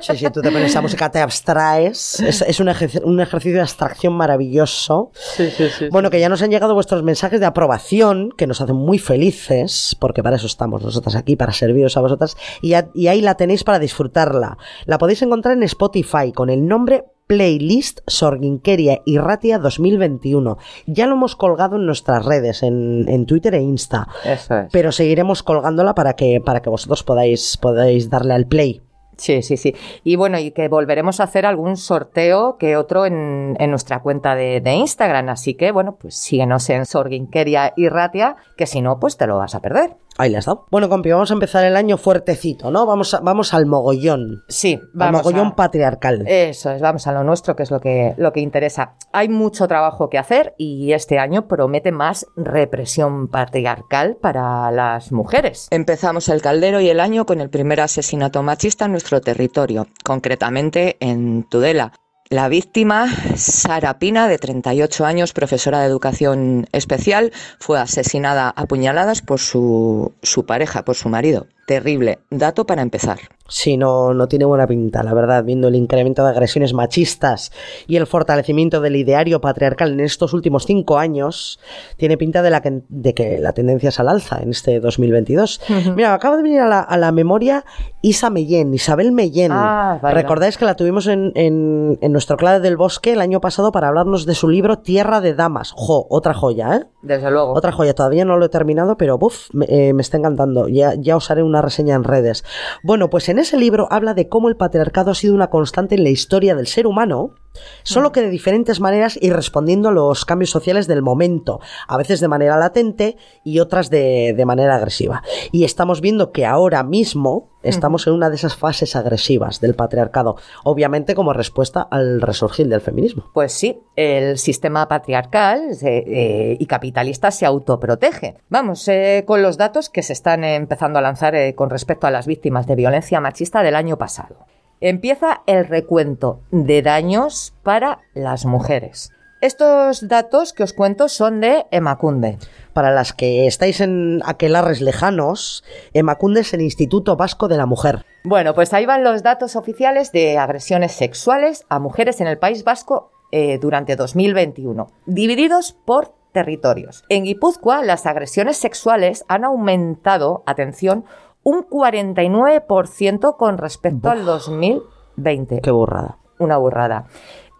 Sí, 0.00 0.16
sí, 0.16 0.26
tú 0.30 0.42
te 0.42 0.50
pones 0.50 0.70
esa 0.70 0.80
música, 0.82 1.10
te 1.10 1.20
abstraes. 1.20 2.20
Es, 2.20 2.42
es 2.42 2.60
un, 2.60 2.66
ejerci- 2.68 3.02
un 3.02 3.20
ejercicio 3.20 3.54
de 3.56 3.62
abstracción 3.62 4.12
maravilloso. 4.12 5.10
Sí, 5.14 5.50
sí, 5.50 5.68
sí. 5.70 5.88
Bueno, 5.90 6.10
que 6.10 6.20
ya 6.20 6.28
nos 6.28 6.42
han 6.42 6.50
llegado 6.50 6.74
vuestros 6.74 7.02
mensajes 7.02 7.40
de 7.40 7.46
aprobación, 7.46 8.30
que 8.36 8.46
nos 8.46 8.60
hacen 8.60 8.76
muy 8.76 8.98
felices, 8.98 9.96
porque 9.98 10.22
para 10.22 10.36
eso 10.36 10.46
estamos 10.46 10.82
nosotras 10.82 11.16
aquí, 11.16 11.36
para 11.36 11.52
serviros 11.52 11.96
a 11.96 12.00
vosotras, 12.00 12.36
y, 12.60 12.74
a- 12.74 12.88
y 12.94 13.08
ahí 13.08 13.20
la 13.22 13.36
tenéis 13.36 13.64
para 13.64 13.78
disfrutarla. 13.78 14.58
La 14.84 14.98
podéis 14.98 15.22
encontrar 15.22 15.56
en 15.56 15.62
Spotify 15.62 16.32
con 16.34 16.50
el 16.50 16.66
nombre 16.66 17.04
Playlist 17.30 18.00
Sorginqueria 18.08 19.02
y 19.04 19.18
Ratia 19.18 19.60
2021. 19.60 20.58
Ya 20.86 21.06
lo 21.06 21.14
hemos 21.14 21.36
colgado 21.36 21.76
en 21.76 21.86
nuestras 21.86 22.24
redes, 22.24 22.64
en, 22.64 23.04
en 23.08 23.24
Twitter 23.24 23.54
e 23.54 23.60
Insta, 23.60 24.08
Eso 24.24 24.58
es. 24.58 24.68
pero 24.72 24.90
seguiremos 24.90 25.44
colgándola 25.44 25.94
para 25.94 26.14
que, 26.14 26.40
para 26.44 26.60
que 26.60 26.70
vosotros 26.70 27.04
podáis, 27.04 27.56
podáis 27.56 28.10
darle 28.10 28.34
al 28.34 28.48
play. 28.48 28.82
Sí, 29.16 29.42
sí, 29.42 29.56
sí. 29.58 29.76
Y 30.02 30.16
bueno, 30.16 30.40
y 30.40 30.50
que 30.50 30.66
volveremos 30.66 31.20
a 31.20 31.24
hacer 31.24 31.46
algún 31.46 31.76
sorteo 31.76 32.56
que 32.58 32.76
otro 32.76 33.06
en, 33.06 33.54
en 33.60 33.70
nuestra 33.70 34.00
cuenta 34.00 34.34
de, 34.34 34.60
de 34.60 34.72
Instagram. 34.72 35.28
Así 35.28 35.54
que, 35.54 35.70
bueno, 35.70 35.98
pues 36.00 36.16
síguenos 36.16 36.68
en 36.70 36.84
Sorginqueria 36.84 37.74
y 37.76 37.88
Ratia, 37.90 38.34
que 38.56 38.66
si 38.66 38.80
no, 38.80 38.98
pues 38.98 39.16
te 39.18 39.28
lo 39.28 39.36
vas 39.38 39.54
a 39.54 39.60
perder. 39.60 39.94
Ahí 40.20 40.28
le 40.30 40.36
has 40.38 40.44
dado. 40.44 40.66
Bueno, 40.70 40.88
compi, 40.88 41.10
vamos 41.10 41.30
a 41.30 41.34
empezar 41.34 41.64
el 41.64 41.76
año 41.76 41.96
fuertecito, 41.96 42.70
¿no? 42.70 42.84
Vamos, 42.84 43.14
a- 43.14 43.20
vamos 43.20 43.54
al 43.54 43.64
mogollón. 43.66 44.42
Sí, 44.48 44.74
Al 44.74 44.88
vamos 44.92 45.22
mogollón 45.24 45.46
a- 45.48 45.56
patriarcal. 45.56 46.24
Eso 46.26 46.70
es, 46.70 46.82
vamos 46.82 47.06
a 47.06 47.12
lo 47.12 47.24
nuestro, 47.24 47.56
que 47.56 47.62
es 47.62 47.70
lo 47.70 47.80
que, 47.80 48.14
lo 48.18 48.32
que 48.32 48.40
interesa. 48.40 48.96
Hay 49.12 49.28
mucho 49.30 49.66
trabajo 49.66 50.10
que 50.10 50.18
hacer 50.18 50.54
y 50.58 50.92
este 50.92 51.18
año 51.18 51.48
promete 51.48 51.90
más 51.92 52.26
represión 52.36 53.28
patriarcal 53.28 54.16
para 54.20 54.70
las 54.70 55.10
mujeres. 55.12 55.68
Empezamos 55.70 56.28
el 56.28 56.42
caldero 56.42 56.80
y 56.80 56.90
el 56.90 57.00
año 57.00 57.24
con 57.24 57.40
el 57.40 57.48
primer 57.48 57.80
asesinato 57.80 58.42
machista 58.42 58.84
en 58.84 58.92
nuestro 58.92 59.20
territorio, 59.20 59.86
concretamente 60.04 60.96
en 61.00 61.44
Tudela. 61.44 61.92
La 62.32 62.48
víctima, 62.48 63.08
Sara 63.34 63.98
Pina, 63.98 64.28
de 64.28 64.38
38 64.38 65.04
años, 65.04 65.32
profesora 65.32 65.80
de 65.80 65.86
educación 65.86 66.68
especial, 66.70 67.32
fue 67.58 67.80
asesinada 67.80 68.50
a 68.50 68.66
puñaladas 68.66 69.20
por 69.20 69.40
su, 69.40 70.12
su 70.22 70.46
pareja, 70.46 70.84
por 70.84 70.94
su 70.94 71.08
marido. 71.08 71.48
Terrible. 71.70 72.18
Dato 72.30 72.66
para 72.66 72.82
empezar. 72.82 73.20
Sí, 73.46 73.76
no, 73.76 74.14
no 74.14 74.28
tiene 74.28 74.44
buena 74.44 74.66
pinta, 74.66 75.02
la 75.02 75.12
verdad, 75.12 75.44
viendo 75.44 75.68
el 75.68 75.74
incremento 75.74 76.24
de 76.24 76.30
agresiones 76.30 76.72
machistas 76.72 77.50
y 77.88 77.96
el 77.96 78.06
fortalecimiento 78.06 78.80
del 78.80 78.94
ideario 78.94 79.40
patriarcal 79.40 79.92
en 79.92 80.00
estos 80.00 80.32
últimos 80.32 80.66
cinco 80.66 80.98
años, 80.98 81.58
tiene 81.96 82.16
pinta 82.16 82.42
de, 82.42 82.50
la 82.50 82.62
que, 82.62 82.82
de 82.88 83.12
que 83.12 83.38
la 83.38 83.52
tendencia 83.52 83.88
es 83.88 83.98
al 83.98 84.08
alza 84.08 84.40
en 84.40 84.50
este 84.50 84.78
2022. 84.78 85.60
Mira, 85.96 86.14
acaba 86.14 86.36
de 86.36 86.44
venir 86.44 86.60
a 86.60 86.68
la, 86.68 86.80
a 86.80 86.96
la 86.96 87.10
memoria 87.10 87.64
Isa 88.02 88.30
Mellén, 88.30 88.72
Isabel 88.72 89.10
Mellén. 89.10 89.50
Ah. 89.52 89.98
Recordáis 90.00 90.56
que 90.56 90.64
la 90.64 90.76
tuvimos 90.76 91.08
en, 91.08 91.32
en, 91.34 91.98
en 92.00 92.12
nuestro 92.12 92.36
Clave 92.36 92.60
del 92.60 92.76
Bosque 92.76 93.12
el 93.12 93.20
año 93.20 93.40
pasado 93.40 93.72
para 93.72 93.88
hablarnos 93.88 94.26
de 94.26 94.36
su 94.36 94.48
libro 94.48 94.78
Tierra 94.78 95.20
de 95.20 95.34
Damas. 95.34 95.72
Jo, 95.74 96.06
otra 96.08 96.34
joya, 96.34 96.76
¿eh? 96.76 96.86
Desde 97.02 97.30
luego. 97.30 97.54
Otra 97.54 97.72
joya, 97.72 97.94
todavía 97.94 98.24
no 98.24 98.36
lo 98.36 98.46
he 98.46 98.48
terminado, 98.48 98.96
pero 98.96 99.18
buf, 99.18 99.48
me, 99.52 99.66
eh, 99.68 99.92
me 99.92 100.02
está 100.02 100.18
encantando. 100.18 100.68
Ya, 100.68 100.94
ya 100.96 101.16
os 101.16 101.30
haré 101.30 101.42
una 101.42 101.59
reseña 101.62 101.94
en 101.94 102.04
redes. 102.04 102.44
Bueno, 102.82 103.10
pues 103.10 103.28
en 103.28 103.38
ese 103.38 103.56
libro 103.56 103.88
habla 103.90 104.14
de 104.14 104.28
cómo 104.28 104.48
el 104.48 104.56
patriarcado 104.56 105.10
ha 105.10 105.14
sido 105.14 105.34
una 105.34 105.50
constante 105.50 105.94
en 105.94 106.04
la 106.04 106.10
historia 106.10 106.54
del 106.54 106.66
ser 106.66 106.86
humano, 106.86 107.34
solo 107.82 108.12
que 108.12 108.22
de 108.22 108.30
diferentes 108.30 108.80
maneras 108.80 109.18
y 109.20 109.30
respondiendo 109.30 109.88
a 109.88 109.92
los 109.92 110.24
cambios 110.24 110.50
sociales 110.50 110.86
del 110.86 111.02
momento, 111.02 111.60
a 111.88 111.96
veces 111.96 112.20
de 112.20 112.28
manera 112.28 112.58
latente 112.58 113.16
y 113.44 113.58
otras 113.60 113.90
de, 113.90 114.34
de 114.36 114.46
manera 114.46 114.76
agresiva. 114.76 115.22
Y 115.52 115.64
estamos 115.64 116.00
viendo 116.00 116.32
que 116.32 116.46
ahora 116.46 116.82
mismo 116.82 117.50
estamos 117.62 118.06
en 118.06 118.14
una 118.14 118.30
de 118.30 118.36
esas 118.36 118.56
fases 118.56 118.96
agresivas 118.96 119.60
del 119.60 119.74
patriarcado, 119.74 120.36
obviamente 120.64 121.14
como 121.14 121.32
respuesta 121.32 121.82
al 121.90 122.20
resurgir 122.22 122.68
del 122.68 122.80
feminismo. 122.80 123.24
Pues 123.34 123.52
sí, 123.52 123.80
el 123.96 124.38
sistema 124.38 124.88
patriarcal 124.88 125.74
se- 125.74 126.04
eh, 126.06 126.56
y 126.58 126.66
capitalista 126.66 127.30
se 127.30 127.46
autoprotege. 127.46 128.36
Vamos, 128.48 128.86
eh, 128.88 129.24
con 129.26 129.42
los 129.42 129.56
datos 129.58 129.88
que 129.90 130.02
se 130.02 130.12
están 130.12 130.44
eh, 130.44 130.54
empezando 130.54 130.98
a 130.98 131.02
lanzar 131.02 131.34
eh, 131.34 131.54
con 131.54 131.70
respecto 131.70 132.06
a 132.06 132.10
las 132.10 132.26
víctimas 132.26 132.66
de 132.66 132.76
violencia 132.76 133.20
machista 133.20 133.62
del 133.62 133.76
año 133.76 133.96
pasado. 133.98 134.36
Empieza 134.80 135.42
el 135.46 135.66
recuento 135.66 136.40
de 136.50 136.80
daños 136.82 137.54
para 137.62 137.98
las 138.14 138.46
mujeres. 138.46 139.10
Estos 139.40 140.06
datos 140.06 140.52
que 140.52 140.62
os 140.62 140.74
cuento 140.74 141.08
son 141.08 141.40
de 141.40 141.64
Emacunde. 141.70 142.36
Para 142.74 142.90
las 142.90 143.14
que 143.14 143.46
estáis 143.46 143.80
en 143.80 144.20
aquelarres 144.26 144.82
lejanos, 144.82 145.64
Emacunde 145.94 146.42
es 146.42 146.52
el 146.52 146.60
Instituto 146.60 147.16
Vasco 147.16 147.48
de 147.48 147.56
la 147.56 147.64
Mujer. 147.64 148.04
Bueno, 148.22 148.54
pues 148.54 148.74
ahí 148.74 148.84
van 148.84 149.02
los 149.02 149.22
datos 149.22 149.56
oficiales 149.56 150.12
de 150.12 150.36
agresiones 150.36 150.92
sexuales 150.92 151.64
a 151.70 151.78
mujeres 151.78 152.20
en 152.20 152.26
el 152.26 152.36
País 152.36 152.64
Vasco 152.64 153.12
eh, 153.32 153.58
durante 153.58 153.96
2021, 153.96 154.88
divididos 155.06 155.72
por 155.72 156.12
territorios. 156.32 157.04
En 157.08 157.24
Guipúzcoa, 157.24 157.82
las 157.82 158.04
agresiones 158.04 158.58
sexuales 158.58 159.24
han 159.26 159.44
aumentado, 159.44 160.42
atención, 160.44 161.06
un 161.42 161.66
49% 161.66 163.36
con 163.38 163.56
respecto 163.56 164.10
al 164.10 164.26
2020. 164.26 165.60
Qué 165.62 165.70
burrada. 165.70 166.18
Una 166.38 166.58
burrada. 166.58 167.06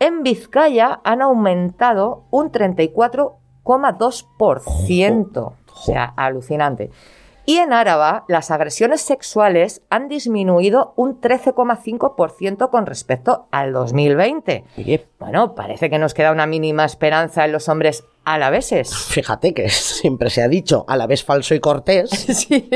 En 0.00 0.22
Vizcaya 0.22 1.00
han 1.04 1.20
aumentado 1.20 2.24
un 2.30 2.50
34,2%. 2.50 5.36
O 5.36 5.54
sea, 5.76 6.14
alucinante. 6.16 6.90
Y 7.46 7.56
en 7.56 7.72
Áraba, 7.72 8.24
las 8.28 8.50
agresiones 8.50 9.00
sexuales 9.00 9.82
han 9.90 10.08
disminuido 10.08 10.92
un 10.96 11.20
13,5% 11.20 12.70
con 12.70 12.86
respecto 12.86 13.46
al 13.50 13.72
2020. 13.72 14.64
Oye, 14.78 15.06
Bueno, 15.18 15.54
parece 15.54 15.90
que 15.90 15.98
nos 15.98 16.14
queda 16.14 16.32
una 16.32 16.46
mínima 16.46 16.84
esperanza 16.84 17.44
en 17.44 17.52
los 17.52 17.68
hombres 17.68 18.04
alaveses. 18.24 18.94
fíjate 18.94 19.54
que 19.54 19.68
siempre 19.70 20.28
se 20.30 20.42
ha 20.42 20.48
dicho 20.48 20.84
a 20.86 20.96
la 20.96 21.06
vez 21.06 21.24
falso 21.24 21.54
y 21.54 21.60
cortés. 21.60 22.10
Sí. 22.40 22.68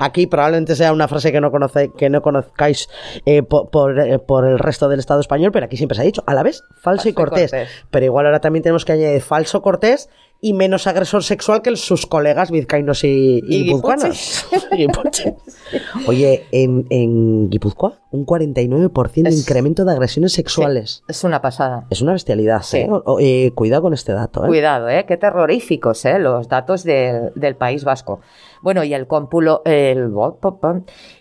Aquí 0.00 0.26
probablemente 0.26 0.74
sea 0.76 0.92
una 0.92 1.08
frase 1.08 1.32
que 1.32 1.40
no, 1.40 1.50
conoce, 1.50 1.90
que 1.92 2.10
no 2.10 2.20
conozcáis 2.22 2.88
eh, 3.24 3.42
por, 3.42 3.70
por, 3.70 3.98
eh, 3.98 4.18
por 4.18 4.44
el 4.46 4.58
resto 4.58 4.88
del 4.88 4.98
Estado 5.00 5.20
español, 5.20 5.50
pero 5.52 5.66
aquí 5.66 5.76
siempre 5.76 5.96
se 5.96 6.02
ha 6.02 6.04
dicho 6.04 6.22
a 6.26 6.34
la 6.34 6.42
vez 6.42 6.62
falso, 6.74 6.76
y, 6.76 6.82
Falso 6.82 7.08
y 7.08 7.12
cortés. 7.14 7.50
cortés. 7.50 7.68
Pero 7.90 8.06
igual 8.06 8.26
ahora 8.26 8.40
también 8.40 8.62
tenemos 8.62 8.84
que 8.84 8.92
añadir 8.92 9.22
falso 9.22 9.62
cortés 9.62 10.08
y 10.40 10.52
menos 10.52 10.86
agresor 10.86 11.24
sexual 11.24 11.62
que 11.62 11.74
sus 11.76 12.06
colegas 12.06 12.50
vizcaínos 12.50 13.02
y, 13.04 13.40
y 13.46 13.56
Y 13.56 13.62
guipuzcoanos. 13.64 14.46
Oye, 16.06 16.46
en, 16.52 16.86
en 16.90 17.48
Guipúzcoa, 17.50 18.00
un 18.10 18.26
49% 18.26 19.22
de 19.22 19.28
Es- 19.30 19.38
incremento 19.40 19.84
de 19.84 19.92
agresiones 19.92 20.32
sexuales. 20.32 21.02
Es 21.08 21.24
una 21.24 21.40
pasada. 21.40 21.86
Es 21.90 22.02
una 22.02 22.12
bestialidad, 22.12 22.62
Sí. 22.62 22.78
¿eh? 22.78 22.88
O- 22.90 23.18
eh, 23.20 23.52
Cuidado 23.54 23.82
con 23.82 23.94
este 23.94 24.12
dato, 24.12 24.44
¿eh? 24.44 24.48
Cuidado, 24.48 24.88
¿eh? 24.88 25.04
Qué 25.06 25.16
terroríficos, 25.16 26.04
¿eh? 26.04 26.18
Los 26.18 26.48
datos 26.48 26.84
del, 26.84 27.32
del 27.34 27.56
País 27.56 27.84
Vasco. 27.84 28.20
Bueno, 28.62 28.84
y 28.84 28.94
el, 28.94 29.06
cómpulo, 29.06 29.62
el, 29.64 30.10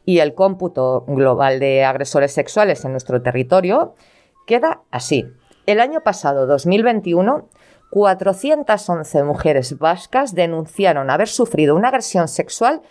y 0.05 0.19
el 0.19 0.33
cómputo 0.33 1.05
global 1.07 1.59
de 1.59 1.83
agresores 1.83 2.31
sexuales 2.33 2.83
en 2.85 2.91
nuestro 2.91 3.21
territorio 3.21 3.95
queda 4.47 4.81
así. 4.91 5.25
El 5.65 5.79
año 5.79 6.01
pasado, 6.01 6.45
2021, 6.45 7.47
411 7.95 9.23
mujeres 9.23 9.79
vascas 9.79 10.35
denunciaron 10.35 11.09
haber 11.09 11.29
sufrido 11.29 11.77
una 11.77 11.87
agresión 11.87 12.27
sexual 12.27 12.81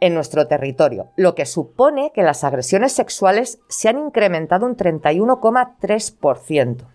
en 0.00 0.14
nuestro 0.14 0.46
territorio, 0.46 1.10
lo 1.16 1.34
que 1.34 1.44
supone 1.44 2.12
que 2.14 2.22
las 2.22 2.42
agresiones 2.42 2.92
sexuales 2.92 3.60
se 3.68 3.90
han 3.90 3.98
incrementado 3.98 4.64
un 4.64 4.74
31,3%. 4.74 6.86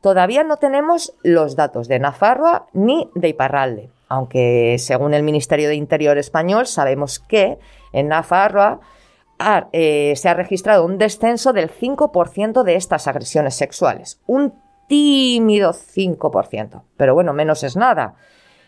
Todavía 0.00 0.42
no 0.42 0.56
tenemos 0.56 1.14
los 1.22 1.54
datos 1.54 1.86
de 1.86 2.00
Nafarroa 2.00 2.66
ni 2.72 3.08
de 3.14 3.28
Iparralde, 3.28 3.88
aunque 4.08 4.74
según 4.80 5.14
el 5.14 5.22
Ministerio 5.22 5.68
de 5.68 5.76
Interior 5.76 6.18
español 6.18 6.66
sabemos 6.66 7.20
que 7.20 7.60
en 7.92 8.08
Nafarroa 8.08 8.80
eh, 9.70 10.14
se 10.16 10.28
ha 10.28 10.34
registrado 10.34 10.84
un 10.84 10.98
descenso 10.98 11.52
del 11.52 11.70
5% 11.70 12.64
de 12.64 12.74
estas 12.74 13.06
agresiones 13.06 13.54
sexuales. 13.54 14.20
Un 14.26 14.60
tímido 14.92 15.72
5%. 15.72 16.82
Pero 16.98 17.14
bueno, 17.14 17.32
menos 17.32 17.62
es 17.62 17.76
nada. 17.76 18.14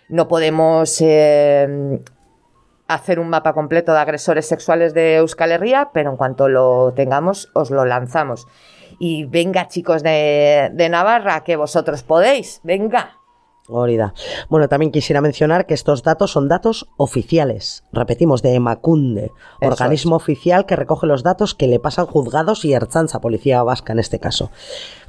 No 0.09 0.27
podemos 0.27 0.99
eh, 1.03 2.01
hacer 2.89 3.21
un 3.21 3.29
mapa 3.29 3.53
completo 3.53 3.93
de 3.93 3.99
agresores 3.99 4.47
sexuales 4.47 4.95
de 4.95 5.17
Euskal 5.17 5.53
Herria, 5.53 5.91
pero 5.93 6.11
en 6.11 6.17
cuanto 6.17 6.49
lo 6.49 6.95
tengamos, 6.95 7.51
os 7.53 7.71
lo 7.71 7.85
lanzamos. 7.85 8.47
Y 8.99 9.27
venga, 9.27 9.69
chicos 9.69 10.03
de, 10.03 10.71
de 10.73 10.89
Navarra, 10.89 11.45
que 11.45 11.57
vosotros 11.57 12.03
podéis, 12.03 12.63
venga. 12.65 13.19
Bueno, 14.51 14.69
también 14.69 14.93
quisiera 14.93 15.23
mencionar 15.23 15.65
que 15.67 15.73
estos 15.73 16.03
datos 16.03 16.33
son 16.33 16.49
datos 16.49 16.87
oficiales. 16.99 17.85
Repetimos, 17.93 18.43
de 18.43 18.55
Emacunde, 18.55 19.33
Eso 19.61 19.71
organismo 19.71 20.17
oficial 20.17 20.67
que 20.67 20.77
recoge 20.77 21.07
los 21.07 21.23
datos 21.23 21.55
que 21.55 21.67
le 21.67 21.81
pasan 21.81 22.07
juzgados 22.07 22.65
y 22.67 22.75
Ertzanza, 22.75 23.21
policía 23.21 23.63
vasca 23.63 23.95
en 23.95 24.01
este 24.01 24.21
caso. 24.21 24.51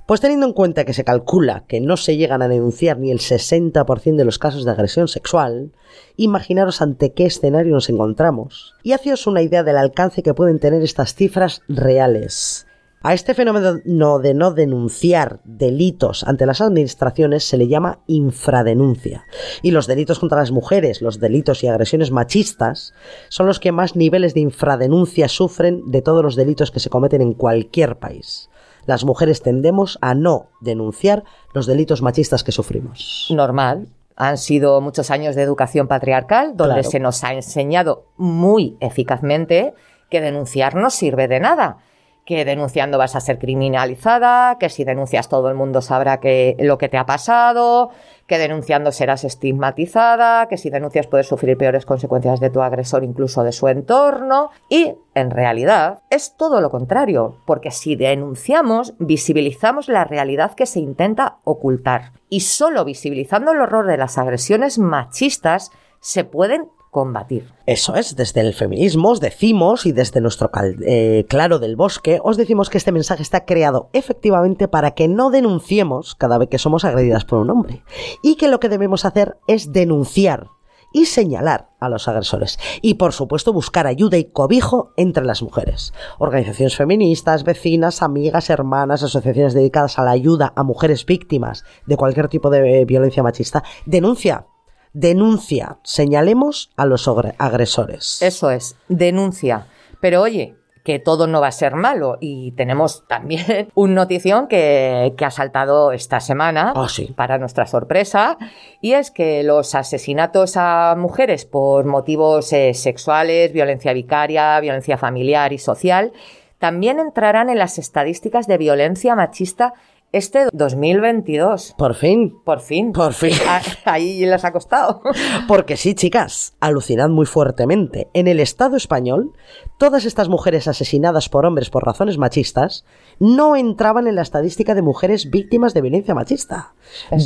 Pues 0.05 0.21
teniendo 0.21 0.45
en 0.45 0.53
cuenta 0.53 0.85
que 0.85 0.93
se 0.93 1.03
calcula 1.03 1.63
que 1.67 1.81
no 1.81 1.97
se 1.97 2.15
llegan 2.15 2.43
a 2.43 2.47
denunciar 2.47 2.99
ni 2.99 3.09
el 3.09 3.17
60% 3.17 4.15
de 4.15 4.25
los 4.25 4.37
casos 4.37 4.63
de 4.63 4.69
agresión 4.69 5.07
sexual, 5.07 5.71
imaginaros 6.15 6.83
ante 6.83 7.13
qué 7.13 7.25
escenario 7.25 7.73
nos 7.73 7.89
encontramos 7.89 8.75
y 8.83 8.91
haceos 8.91 9.25
una 9.25 9.41
idea 9.41 9.63
del 9.63 9.77
alcance 9.77 10.21
que 10.21 10.35
pueden 10.35 10.59
tener 10.59 10.83
estas 10.83 11.15
cifras 11.15 11.63
reales. 11.67 12.67
A 13.01 13.15
este 13.15 13.33
fenómeno 13.33 14.19
de 14.19 14.33
no 14.35 14.51
denunciar 14.51 15.39
delitos 15.43 16.23
ante 16.23 16.45
las 16.45 16.61
administraciones 16.61 17.43
se 17.43 17.57
le 17.57 17.67
llama 17.67 17.99
infradenuncia. 18.05 19.25
Y 19.63 19.71
los 19.71 19.85
delitos 19.85 20.19
contra 20.19 20.39
las 20.39 20.51
mujeres, 20.51 21.01
los 21.01 21.19
delitos 21.19 21.63
y 21.63 21.67
agresiones 21.67 22.09
machistas, 22.09 22.93
son 23.29 23.45
los 23.45 23.59
que 23.59 23.71
más 23.71 23.95
niveles 23.95 24.33
de 24.35 24.39
infradenuncia 24.39 25.27
sufren 25.27 25.83
de 25.85 26.01
todos 26.01 26.23
los 26.23 26.35
delitos 26.35 26.71
que 26.71 26.79
se 26.79 26.89
cometen 26.89 27.21
en 27.21 27.33
cualquier 27.33 27.97
país. 27.97 28.49
Las 28.85 29.03
mujeres 29.05 29.41
tendemos 29.41 29.97
a 30.01 30.13
no 30.13 30.47
denunciar 30.61 31.23
los 31.53 31.65
delitos 31.65 32.01
machistas 32.01 32.43
que 32.43 32.51
sufrimos. 32.51 33.27
Normal. 33.33 33.87
Han 34.15 34.37
sido 34.37 34.79
muchos 34.79 35.11
años 35.11 35.35
de 35.35 35.41
educación 35.41 35.87
patriarcal 35.87 36.55
donde 36.55 36.75
Claro. 36.75 36.89
se 36.89 36.99
nos 36.99 37.23
ha 37.23 37.33
enseñado 37.33 38.05
muy 38.17 38.77
eficazmente 38.79 39.73
que 40.09 40.21
denunciar 40.21 40.75
no 40.75 40.89
sirve 40.89 41.27
de 41.27 41.39
nada, 41.39 41.77
que 42.25 42.45
denunciando 42.45 42.97
vas 42.97 43.15
a 43.15 43.19
ser 43.19 43.37
criminalizada, 43.39 44.57
que 44.57 44.69
si 44.69 44.83
denuncias 44.83 45.29
todo 45.29 45.49
el 45.49 45.55
mundo 45.55 45.81
sabrá 45.81 46.19
que, 46.19 46.55
lo 46.59 46.77
que 46.77 46.89
te 46.89 46.97
ha 46.97 47.05
pasado, 47.05 47.89
que 48.27 48.37
denunciando 48.37 48.91
serás 48.91 49.23
estigmatizada, 49.23 50.47
que 50.47 50.57
si 50.57 50.69
denuncias 50.69 51.07
puedes 51.07 51.27
sufrir 51.27 51.57
peores 51.57 51.85
consecuencias 51.85 52.39
de 52.39 52.49
tu 52.49 52.61
agresor, 52.61 53.03
incluso 53.03 53.43
de 53.43 53.51
su 53.51 53.67
entorno. 53.67 54.49
Y, 54.69 54.93
en 55.13 55.31
realidad, 55.31 55.99
es 56.09 56.35
todo 56.35 56.61
lo 56.61 56.71
contrario, 56.71 57.37
porque 57.45 57.71
si 57.71 57.95
denunciamos, 57.95 58.95
visibilizamos 58.97 59.87
la 59.87 60.05
realidad 60.05 60.53
que 60.55 60.65
se 60.65 60.79
intenta 60.79 61.37
ocultar. 61.43 62.13
Y 62.29 62.41
solo 62.41 62.83
visibilizando 62.83 63.51
el 63.51 63.61
horror 63.61 63.85
de 63.85 63.97
las 63.97 64.17
agresiones 64.17 64.79
machistas 64.79 65.71
se 65.99 66.23
pueden 66.23 66.69
combatir. 66.95 67.51
Eso 67.65 67.95
es, 67.95 68.15
desde 68.15 68.39
el 68.39 68.53
feminismo 68.53 69.09
os 69.09 69.19
decimos 69.19 69.85
y 69.85 69.91
desde 69.91 70.21
nuestro 70.21 70.49
eh, 70.87 71.25
claro 71.27 71.59
del 71.59 71.75
bosque 71.75 72.21
os 72.23 72.37
decimos 72.37 72.69
que 72.69 72.77
este 72.77 72.93
mensaje 72.93 73.21
está 73.21 73.43
creado 73.43 73.89
efectivamente 73.91 74.69
para 74.69 74.91
que 74.91 75.09
no 75.09 75.29
denunciemos 75.29 76.15
cada 76.15 76.37
vez 76.37 76.47
que 76.47 76.57
somos 76.57 76.85
agredidas 76.85 77.25
por 77.25 77.39
un 77.39 77.49
hombre 77.49 77.83
y 78.23 78.35
que 78.35 78.47
lo 78.47 78.61
que 78.61 78.69
debemos 78.69 79.03
hacer 79.03 79.37
es 79.45 79.73
denunciar 79.73 80.51
y 80.93 81.07
señalar 81.07 81.71
a 81.81 81.89
los 81.89 82.07
agresores. 82.07 82.57
Y 82.81 82.93
por 82.93 83.11
supuesto 83.11 83.51
buscar 83.51 83.87
ayuda 83.87 84.17
y 84.17 84.31
cobijo 84.31 84.93
entre 84.95 85.25
las 85.25 85.43
mujeres. 85.43 85.93
Organizaciones 86.17 86.77
feministas, 86.77 87.43
vecinas, 87.43 88.01
amigas, 88.01 88.49
hermanas, 88.49 89.03
asociaciones 89.03 89.53
dedicadas 89.53 89.99
a 89.99 90.05
la 90.05 90.11
ayuda 90.11 90.53
a 90.55 90.63
mujeres 90.63 91.05
víctimas 91.05 91.65
de 91.85 91.97
cualquier 91.97 92.29
tipo 92.29 92.49
de 92.49 92.85
violencia 92.85 93.21
machista. 93.21 93.65
Denuncia, 93.85 94.47
denuncia, 94.95 95.77
señalemos 95.83 96.71
a 96.77 96.85
los 96.85 97.07
agresores. 97.37 98.21
Eso 98.21 98.49
es, 98.49 98.77
denuncia. 98.87 99.67
Pero 99.99 100.21
oye, 100.21 100.55
que 100.85 100.99
todo 100.99 101.25
no 101.25 101.41
va 101.41 101.47
a 101.47 101.51
ser 101.51 101.75
malo. 101.75 102.17
Y 102.21 102.51
tenemos 102.51 103.05
también 103.07 103.69
un 103.75 103.93
notición 103.93 104.47
que, 104.47 105.13
ha 105.19 105.31
saltado 105.31 105.91
esta 105.91 106.21
semana, 106.21 106.73
ah, 106.75 106.87
para 107.15 107.37
nuestra 107.37 107.65
sorpresa, 107.65 108.37
y 108.81 108.93
es 108.93 109.11
que 109.11 109.43
los 109.43 109.75
asesinatos 109.75 110.55
a 110.55 110.95
mujeres 110.97 111.45
por 111.45 111.85
motivos 111.85 112.53
eh, 112.53 112.73
sexuales, 112.73 113.51
violencia 113.51 113.91
vicaria, 113.93 114.59
violencia 114.59 114.97
familiar 114.97 115.51
y 115.51 115.57
social, 115.57 116.13
también 116.59 116.99
entrarán 116.99 117.49
en 117.49 117.57
las 117.57 117.77
estadísticas 117.79 118.47
de 118.47 118.57
violencia 118.57 119.15
machista 119.15 119.73
este 120.15 120.47
2022. 120.53 121.75
Por 121.77 121.93
fin. 121.93 122.39
Por 122.45 122.61
fin. 122.61 122.93
Por 122.93 123.13
fin. 123.13 123.33
Ahí 123.85 124.25
les 124.25 124.45
ha 124.45 124.53
costado. 124.53 125.01
Porque 125.47 125.75
sí, 125.75 125.93
chicas, 125.93 126.55
alucinad 126.61 127.09
muy 127.09 127.25
fuertemente. 127.25 128.07
En 128.13 128.29
el 128.29 128.39
Estado 128.39 128.77
español, 128.77 129.33
todas 129.77 130.05
estas 130.05 130.29
mujeres 130.29 130.69
asesinadas 130.69 131.27
por 131.27 131.45
hombres 131.45 131.69
por 131.69 131.85
razones 131.85 132.17
machistas 132.17 132.85
no 133.19 133.57
entraban 133.57 134.07
en 134.07 134.15
la 134.15 134.21
estadística 134.21 134.73
de 134.73 134.81
mujeres 134.81 135.29
víctimas 135.29 135.73
de 135.73 135.81
violencia 135.81 136.15
machista, 136.15 136.75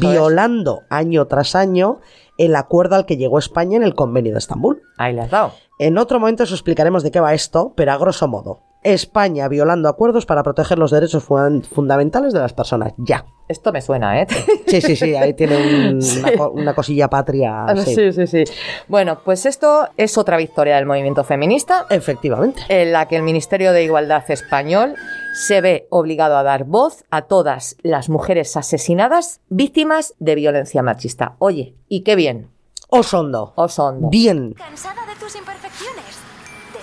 violando 0.02 0.82
año 0.90 1.28
tras 1.28 1.56
año 1.56 2.00
el 2.40 2.56
acuerdo 2.56 2.96
al 2.96 3.06
que 3.06 3.18
llegó 3.18 3.38
España 3.38 3.78
en 3.78 3.84
el 3.84 3.94
convenio 3.94 4.32
de 4.32 4.40
Estambul. 4.40 4.82
Ahí 4.98 5.14
le 5.14 5.22
has 5.22 5.30
dado. 5.30 5.54
En 5.78 5.98
otro 6.00 6.20
momento 6.20 6.44
os 6.44 6.52
explicaremos 6.52 7.04
de 7.04 7.12
qué 7.12 7.20
va 7.20 7.36
esto, 7.36 7.74
pero 7.76 7.92
a 7.92 7.98
grosso 7.98 8.28
modo. 8.28 8.69
España 8.84 9.48
violando 9.48 9.90
acuerdos 9.90 10.26
para 10.26 10.44
proteger 10.44 10.80
los 10.80 10.92
derechos 10.92 11.24
fundamentales 11.24 12.34
de 12.34 12.40
las 12.40 12.54
personas. 12.54 12.94
Ya. 12.98 13.26
Esto 13.48 13.72
me 13.72 13.82
suena, 13.82 14.22
¿eh? 14.22 14.28
Sí, 14.68 14.80
sí, 14.80 14.96
sí, 14.96 15.16
ahí 15.16 15.34
tiene 15.34 15.58
Una, 16.54 16.76
cosilla 16.76 17.10
patria. 17.10 17.66
Ah, 17.66 17.76
sí. 17.76 18.14
sí, 18.14 18.28
sí, 18.28 18.44
Bueno, 18.88 19.22
pues 19.26 19.48
esto 19.48 19.90
es 19.98 20.18
otra 20.20 20.38
victoria 20.38 20.76
del 20.76 20.86
movimiento 20.86 21.24
feminista. 21.24 21.88
Efectivamente. 21.90 22.62
En 22.70 22.92
la 22.92 23.08
que 23.08 23.16
el 23.16 23.24
Ministerio 23.24 23.74
de 23.74 23.84
Igualdad 23.84 24.24
español 24.30 24.94
se 25.34 25.62
ve 25.62 25.88
obligado 25.90 26.38
a 26.38 26.44
dar 26.44 26.66
voz 26.66 27.04
a 27.10 27.24
todas 27.24 27.76
las 27.82 28.10
mujeres 28.10 28.56
asesinadas 28.56 29.42
víctimas 29.50 30.14
de 30.20 30.36
violencia 30.36 30.84
machista. 30.84 31.36
Oye, 31.40 31.76
y 31.88 32.02
qué 32.02 32.16
bien. 32.16 32.52
Osondo. 32.90 33.54
Osondo. 33.56 34.10
Bien. 34.10 34.54
¿Cansada 34.54 35.06
de 35.06 35.16
tus 35.20 35.36
imperfecciones? 35.36 36.09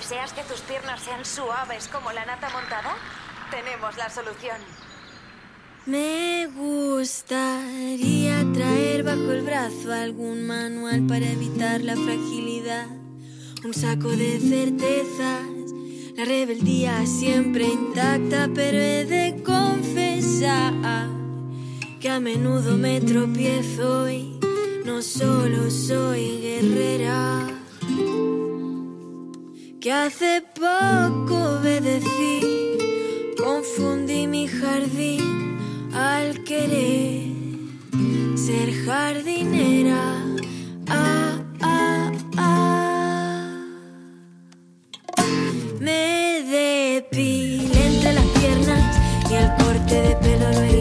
¿Deseas 0.09 0.31
que 0.31 0.43
tus 0.43 0.61
piernas 0.61 1.01
sean 1.01 1.25
suaves 1.25 1.89
como 1.89 2.13
la 2.13 2.25
nata 2.25 2.49
montada? 2.51 2.95
Tenemos 3.51 3.97
la 3.97 4.09
solución. 4.09 4.55
Me 5.85 6.47
gustaría 6.47 8.41
traer 8.53 9.03
bajo 9.03 9.33
el 9.33 9.41
brazo 9.41 9.91
algún 9.91 10.47
manual 10.47 11.05
para 11.07 11.25
evitar 11.25 11.81
la 11.81 11.95
fragilidad, 11.95 12.87
un 13.65 13.73
saco 13.73 14.07
de 14.07 14.39
certezas, 14.39 15.73
la 16.15 16.23
rebeldía 16.23 17.05
siempre 17.05 17.65
intacta, 17.65 18.49
pero 18.55 18.77
he 18.77 19.03
de 19.03 19.43
confesar 19.43 21.09
que 21.99 22.09
a 22.09 22.21
menudo 22.21 22.77
me 22.77 23.01
tropiezo 23.01 24.09
y 24.09 24.39
no 24.85 25.01
solo 25.01 25.69
soy 25.69 26.39
guerrera 26.39 27.56
que 29.87 29.93
hace 29.93 30.43
poco 30.53 31.35
obedecí, 31.59 32.41
confundí 33.37 34.27
mi 34.27 34.45
jardín 34.45 35.57
al 35.93 36.43
querer 36.43 37.31
ser 38.35 38.67
jardinera. 38.85 40.03
Ah, 40.89 41.39
ah, 41.61 42.11
ah. 42.35 43.61
Me 45.79 46.43
depilé 46.43 47.85
entre 47.87 48.11
las 48.11 48.25
piernas 48.39 48.97
y 49.31 49.33
el 49.35 49.49
corte 49.55 49.95
de 50.01 50.15
pelo 50.17 50.51
lo 50.51 50.59
eligió 50.63 50.76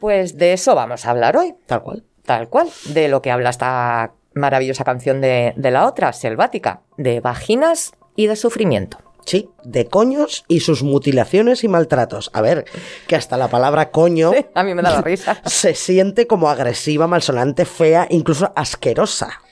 Pues 0.00 0.38
de 0.38 0.54
eso 0.54 0.74
vamos 0.74 1.04
a 1.06 1.10
hablar 1.10 1.36
hoy. 1.36 1.54
Tal 1.66 1.82
cual. 1.82 2.02
Tal 2.24 2.48
cual. 2.48 2.68
De 2.86 3.08
lo 3.08 3.22
que 3.22 3.30
habla 3.30 3.50
esta 3.50 4.14
maravillosa 4.34 4.82
canción 4.82 5.20
de, 5.20 5.54
la 5.56 5.86
otra, 5.86 6.12
selvática. 6.12 6.80
De 6.96 7.20
vaginas 7.20 7.92
y 8.16 8.26
de 8.26 8.36
sufrimiento. 8.36 8.98
Sí, 9.26 9.50
de 9.62 9.86
coños 9.86 10.44
y 10.48 10.60
sus 10.60 10.82
mutilaciones 10.82 11.62
y 11.62 11.68
maltratos. 11.68 12.30
A 12.32 12.40
ver, 12.40 12.64
que 13.06 13.14
hasta 13.14 13.36
la 13.36 13.48
palabra 13.48 13.90
coño. 13.90 14.32
a 14.54 14.62
mí 14.62 14.74
me 14.74 14.82
da 14.82 14.90
la 14.92 15.02
risa. 15.02 15.40
Se 15.44 15.74
siente 15.74 16.26
como 16.26 16.48
agresiva, 16.48 17.06
malsonante, 17.06 17.66
fea, 17.66 18.06
incluso 18.08 18.52
asquerosa. 18.56 19.42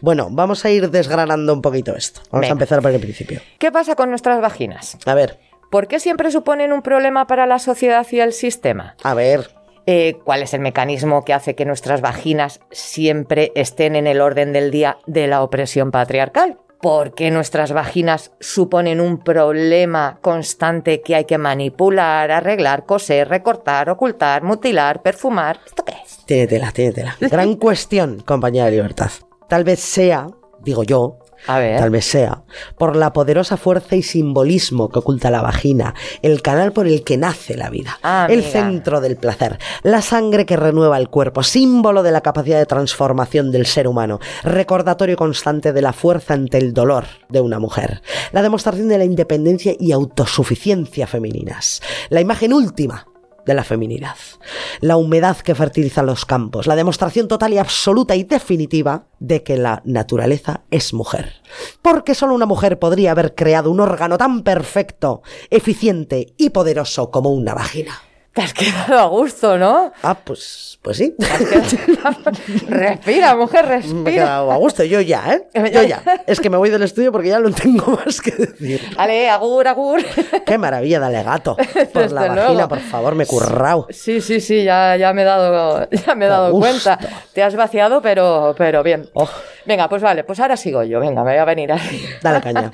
Bueno, 0.00 0.28
vamos 0.30 0.64
a 0.64 0.70
ir 0.70 0.90
desgranando 0.90 1.52
un 1.54 1.62
poquito 1.62 1.94
esto. 1.94 2.20
Vamos 2.32 2.48
a 2.48 2.52
empezar 2.52 2.82
por 2.82 2.90
el 2.90 3.00
principio. 3.00 3.40
¿Qué 3.58 3.70
pasa 3.70 3.94
con 3.94 4.10
nuestras 4.10 4.40
vaginas? 4.40 4.98
A 5.06 5.14
ver. 5.14 5.38
¿Por 5.70 5.86
qué 5.86 6.00
siempre 6.00 6.32
suponen 6.32 6.72
un 6.72 6.82
problema 6.82 7.28
para 7.28 7.46
la 7.46 7.60
sociedad 7.60 8.06
y 8.10 8.18
el 8.18 8.32
sistema? 8.32 8.96
A 9.04 9.14
ver. 9.14 9.61
Eh, 9.86 10.14
cuál 10.24 10.42
es 10.42 10.54
el 10.54 10.60
mecanismo 10.60 11.24
que 11.24 11.32
hace 11.32 11.54
que 11.54 11.64
nuestras 11.64 12.00
vaginas 12.00 12.60
siempre 12.70 13.50
estén 13.54 13.96
en 13.96 14.06
el 14.06 14.20
orden 14.20 14.52
del 14.52 14.70
día 14.70 14.98
de 15.06 15.26
la 15.26 15.42
opresión 15.42 15.90
patriarcal. 15.90 16.58
¿Por 16.80 17.14
qué 17.14 17.30
nuestras 17.30 17.72
vaginas 17.72 18.32
suponen 18.40 19.00
un 19.00 19.18
problema 19.18 20.18
constante 20.20 21.00
que 21.00 21.14
hay 21.14 21.24
que 21.26 21.38
manipular, 21.38 22.30
arreglar, 22.32 22.86
coser, 22.86 23.28
recortar, 23.28 23.88
ocultar, 23.88 24.42
mutilar, 24.42 25.00
perfumar? 25.00 25.60
¿Esto 25.64 25.84
qué 25.84 25.94
es? 26.04 26.24
Tiene 26.26 26.48
tela, 26.48 26.72
tiene 26.72 26.92
tela. 26.92 27.16
Gran 27.20 27.54
cuestión, 27.58 28.20
compañera 28.20 28.66
de 28.66 28.72
libertad. 28.72 29.10
Tal 29.48 29.62
vez 29.62 29.78
sea, 29.78 30.26
digo 30.60 30.82
yo, 30.82 31.18
A 31.46 31.58
ver. 31.58 31.78
tal 31.78 31.90
vez 31.90 32.04
sea, 32.04 32.42
por 32.78 32.96
la 32.96 33.12
poderosa 33.12 33.56
fuerza 33.56 33.96
y 33.96 34.02
simbolismo 34.02 34.88
que 34.88 35.00
oculta 35.00 35.30
la 35.30 35.42
vagina, 35.42 35.94
el 36.22 36.42
canal 36.42 36.72
por 36.72 36.86
el 36.86 37.04
que 37.04 37.16
nace 37.16 37.56
la 37.56 37.70
vida, 37.70 37.98
Ah, 38.02 38.26
el 38.30 38.42
centro 38.42 39.00
del 39.00 39.16
placer, 39.16 39.58
la 39.82 40.02
sangre 40.02 40.46
que 40.46 40.56
renueva 40.56 40.98
el 40.98 41.08
cuerpo, 41.08 41.42
símbolo 41.42 42.02
de 42.02 42.12
la 42.12 42.20
capacidad 42.20 42.58
de 42.58 42.66
transformación 42.66 43.50
del 43.50 43.66
ser 43.66 43.88
humano, 43.88 44.20
recordatorio 44.42 45.16
constante 45.16 45.72
de 45.72 45.82
la 45.82 45.92
fuerza 45.92 46.34
ante 46.34 46.58
el 46.58 46.72
dolor 46.72 47.04
de 47.28 47.40
una 47.40 47.58
mujer, 47.58 48.02
la 48.32 48.42
demostración 48.42 48.88
de 48.88 48.98
la 48.98 49.04
independencia 49.04 49.74
y 49.78 49.92
autosuficiencia 49.92 51.06
femeninas, 51.06 51.82
la 52.10 52.20
imagen 52.20 52.52
última 52.52 53.06
de 53.46 53.54
la 53.54 53.64
feminidad, 53.64 54.16
la 54.80 54.96
humedad 54.96 55.36
que 55.38 55.54
fertiliza 55.54 56.02
los 56.02 56.24
campos, 56.24 56.66
la 56.66 56.76
demostración 56.76 57.28
total 57.28 57.52
y 57.52 57.58
absoluta 57.58 58.16
y 58.16 58.24
definitiva 58.24 59.06
de 59.18 59.42
que 59.42 59.56
la 59.56 59.82
naturaleza 59.84 60.62
es 60.70 60.92
mujer. 60.92 61.42
Porque 61.80 62.14
solo 62.14 62.34
una 62.34 62.46
mujer 62.46 62.78
podría 62.78 63.12
haber 63.12 63.34
creado 63.34 63.70
un 63.70 63.80
órgano 63.80 64.18
tan 64.18 64.42
perfecto, 64.42 65.22
eficiente 65.50 66.34
y 66.36 66.50
poderoso 66.50 67.10
como 67.10 67.30
una 67.30 67.54
vagina. 67.54 68.00
Te 68.32 68.40
has 68.40 68.54
quedado 68.54 68.98
a 68.98 69.06
gusto, 69.08 69.58
¿no? 69.58 69.92
Ah, 70.02 70.14
pues, 70.14 70.78
pues 70.80 70.96
sí. 70.96 71.14
respira, 72.68 73.36
mujer, 73.36 73.66
Me 73.66 73.74
he 73.74 73.76
respira. 73.76 74.10
quedado 74.10 74.52
a 74.52 74.56
gusto, 74.56 74.84
yo 74.84 75.00
ya, 75.00 75.34
¿eh? 75.34 75.48
Yo 75.72 75.82
ya. 75.82 76.02
Es 76.26 76.40
que 76.40 76.48
me 76.48 76.56
voy 76.56 76.70
del 76.70 76.82
estudio 76.82 77.12
porque 77.12 77.28
ya 77.28 77.38
no 77.40 77.50
tengo 77.50 77.98
más 78.06 78.20
que 78.20 78.30
decir. 78.32 78.80
Ale, 78.96 79.28
agur, 79.28 79.68
agur. 79.68 80.00
Qué 80.46 80.56
maravilla 80.58 80.98
de 81.00 81.06
alegato. 81.06 81.56
Por 81.92 82.10
la 82.10 82.28
vagina, 82.28 82.68
por 82.68 82.80
favor, 82.80 83.14
me 83.14 83.24
he 83.24 83.26
currao. 83.26 83.86
Sí, 83.90 84.20
sí, 84.20 84.40
sí, 84.40 84.64
ya, 84.64 84.96
ya 84.96 85.12
me 85.12 85.22
he 85.22 85.24
dado, 85.26 85.88
ya 85.90 86.14
me 86.14 86.24
he 86.24 86.28
dado 86.28 86.52
cuenta. 86.52 86.98
Te 87.32 87.42
has 87.42 87.54
vaciado, 87.54 88.00
pero, 88.00 88.54
pero 88.56 88.82
bien. 88.82 89.08
Oh. 89.14 89.28
Venga, 89.66 89.88
pues 89.88 90.02
vale, 90.02 90.24
pues 90.24 90.40
ahora 90.40 90.56
sigo 90.56 90.82
yo. 90.82 91.00
Venga, 91.00 91.22
me 91.22 91.32
voy 91.32 91.38
a 91.38 91.44
venir 91.44 91.70
así. 91.72 92.04
Dale 92.22 92.40
caña. 92.40 92.70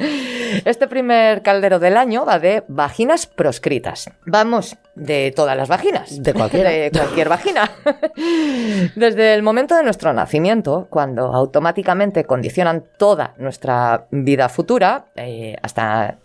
Este 0.65 0.87
primer 0.89 1.43
caldero 1.43 1.79
del 1.79 1.97
año 1.97 2.25
va 2.25 2.39
de 2.39 2.65
vaginas 2.69 3.27
proscritas. 3.27 4.09
Vamos, 4.25 4.77
de 4.99 5.33
todas 5.35 5.57
las 5.57 5.69
vaginas. 5.69 6.23
De. 6.23 6.33
De 6.39 6.91
cualquier 6.91 7.29
vagina. 7.29 7.71
Desde 8.95 9.35
el 9.35 9.43
momento 9.43 9.77
de 9.77 9.83
nuestro 9.83 10.13
nacimiento, 10.13 10.87
cuando 10.91 11.33
automáticamente 11.35 12.25
condicionan 12.25 12.85
toda 12.99 13.35
nuestra 13.39 14.07
vida 14.11 14.49
futura, 14.49 15.07
eh, 15.17 15.57
hasta 15.63 16.19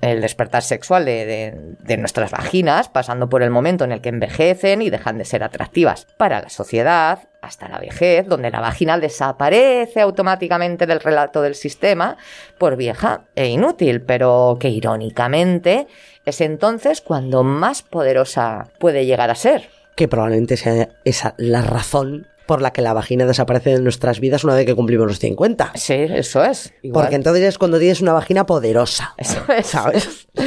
el 0.00 0.20
despertar 0.20 0.62
sexual 0.62 1.04
de, 1.04 1.96
nuestras 1.98 2.30
vaginas, 2.30 2.88
pasando 2.88 3.28
por 3.28 3.42
el 3.42 3.50
momento 3.50 3.84
en 3.84 3.92
el 3.92 4.00
que 4.00 4.08
envejecen 4.08 4.82
y 4.82 4.90
dejan 4.90 5.18
de 5.18 5.24
ser 5.24 5.42
atractivas 5.42 6.06
para 6.16 6.40
la 6.40 6.48
sociedad, 6.48 7.28
hasta 7.40 7.68
la 7.68 7.78
vejez, 7.78 8.26
donde 8.26 8.50
la 8.50 8.60
vagina 8.60 8.98
desaparece 8.98 10.00
automáticamente 10.00 10.86
del 10.86 11.00
relato 11.00 11.42
del 11.42 11.54
sistema 11.54 12.16
por 12.58 12.76
vieja 12.76 13.22
e 13.34 13.46
inútil, 13.46 14.00
pero 14.00 14.56
que 14.58 14.70
irónicamente 14.70 15.86
es 16.24 16.40
entonces 16.40 17.00
cuando 17.00 17.44
más 17.44 17.82
poderosa 17.82 18.68
puede 18.78 19.06
llegar 19.06 19.30
a 19.30 19.34
ser. 19.34 19.68
que 19.94 20.08
probablemente 20.08 20.56
sea 20.56 20.88
esa 21.04 21.34
la 21.38 21.60
razón 21.62 22.28
por 22.48 22.62
la 22.62 22.72
que 22.72 22.82
la 22.82 22.94
vagina 22.94 23.26
desaparece 23.26 23.74
de 23.74 23.80
nuestras 23.80 24.18
vidas 24.18 24.42
una 24.42 24.54
vez 24.54 24.66
que 24.66 24.74
cumplimos 24.74 25.06
los 25.06 25.18
50. 25.20 25.72
Sí, 25.76 25.94
eso 25.94 26.42
es. 26.42 26.72
igual. 26.82 27.04
Porque 27.04 27.14
entonces 27.14 27.44
es 27.44 27.58
cuando 27.58 27.78
tienes 27.78 28.00
una 28.00 28.14
vagina 28.14 28.46
poderosa. 28.46 29.14
Eso 29.18 29.40
es. 29.56 29.66
¿Sabes? 29.68 30.26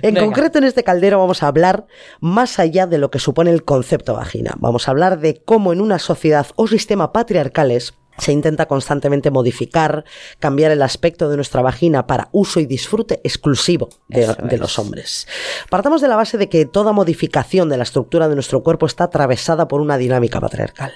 En 0.00 0.14
Venga. 0.14 0.20
concreto, 0.20 0.58
en 0.58 0.64
este 0.64 0.84
caldero 0.84 1.18
vamos 1.18 1.42
a 1.42 1.48
hablar 1.48 1.86
más 2.20 2.58
allá 2.58 2.86
de 2.86 2.98
lo 2.98 3.10
que 3.10 3.18
supone 3.18 3.50
el 3.50 3.64
concepto 3.64 4.14
vagina. 4.14 4.54
Vamos 4.58 4.86
a 4.86 4.92
hablar 4.92 5.18
de 5.18 5.42
cómo 5.44 5.72
en 5.72 5.80
una 5.80 5.98
sociedad 5.98 6.46
o 6.56 6.68
sistema 6.68 7.12
patriarcales 7.12 7.94
se 8.18 8.32
intenta 8.32 8.66
constantemente 8.66 9.30
modificar, 9.30 10.04
cambiar 10.38 10.72
el 10.72 10.82
aspecto 10.82 11.30
de 11.30 11.36
nuestra 11.36 11.62
vagina 11.62 12.06
para 12.06 12.28
uso 12.32 12.60
y 12.60 12.66
disfrute 12.66 13.20
exclusivo 13.24 13.88
de, 14.08 14.58
los 14.58 14.78
hombres. 14.78 15.26
Partamos 15.70 16.00
de 16.00 16.08
la 16.08 16.16
base 16.16 16.36
de 16.36 16.48
que 16.48 16.66
toda 16.66 16.92
modificación 16.92 17.68
de 17.68 17.76
la 17.76 17.84
estructura 17.84 18.28
de 18.28 18.34
nuestro 18.34 18.62
cuerpo 18.62 18.86
está 18.86 19.04
atravesada 19.04 19.68
por 19.68 19.80
una 19.80 19.96
dinámica 19.96 20.40
patriarcal. 20.40 20.92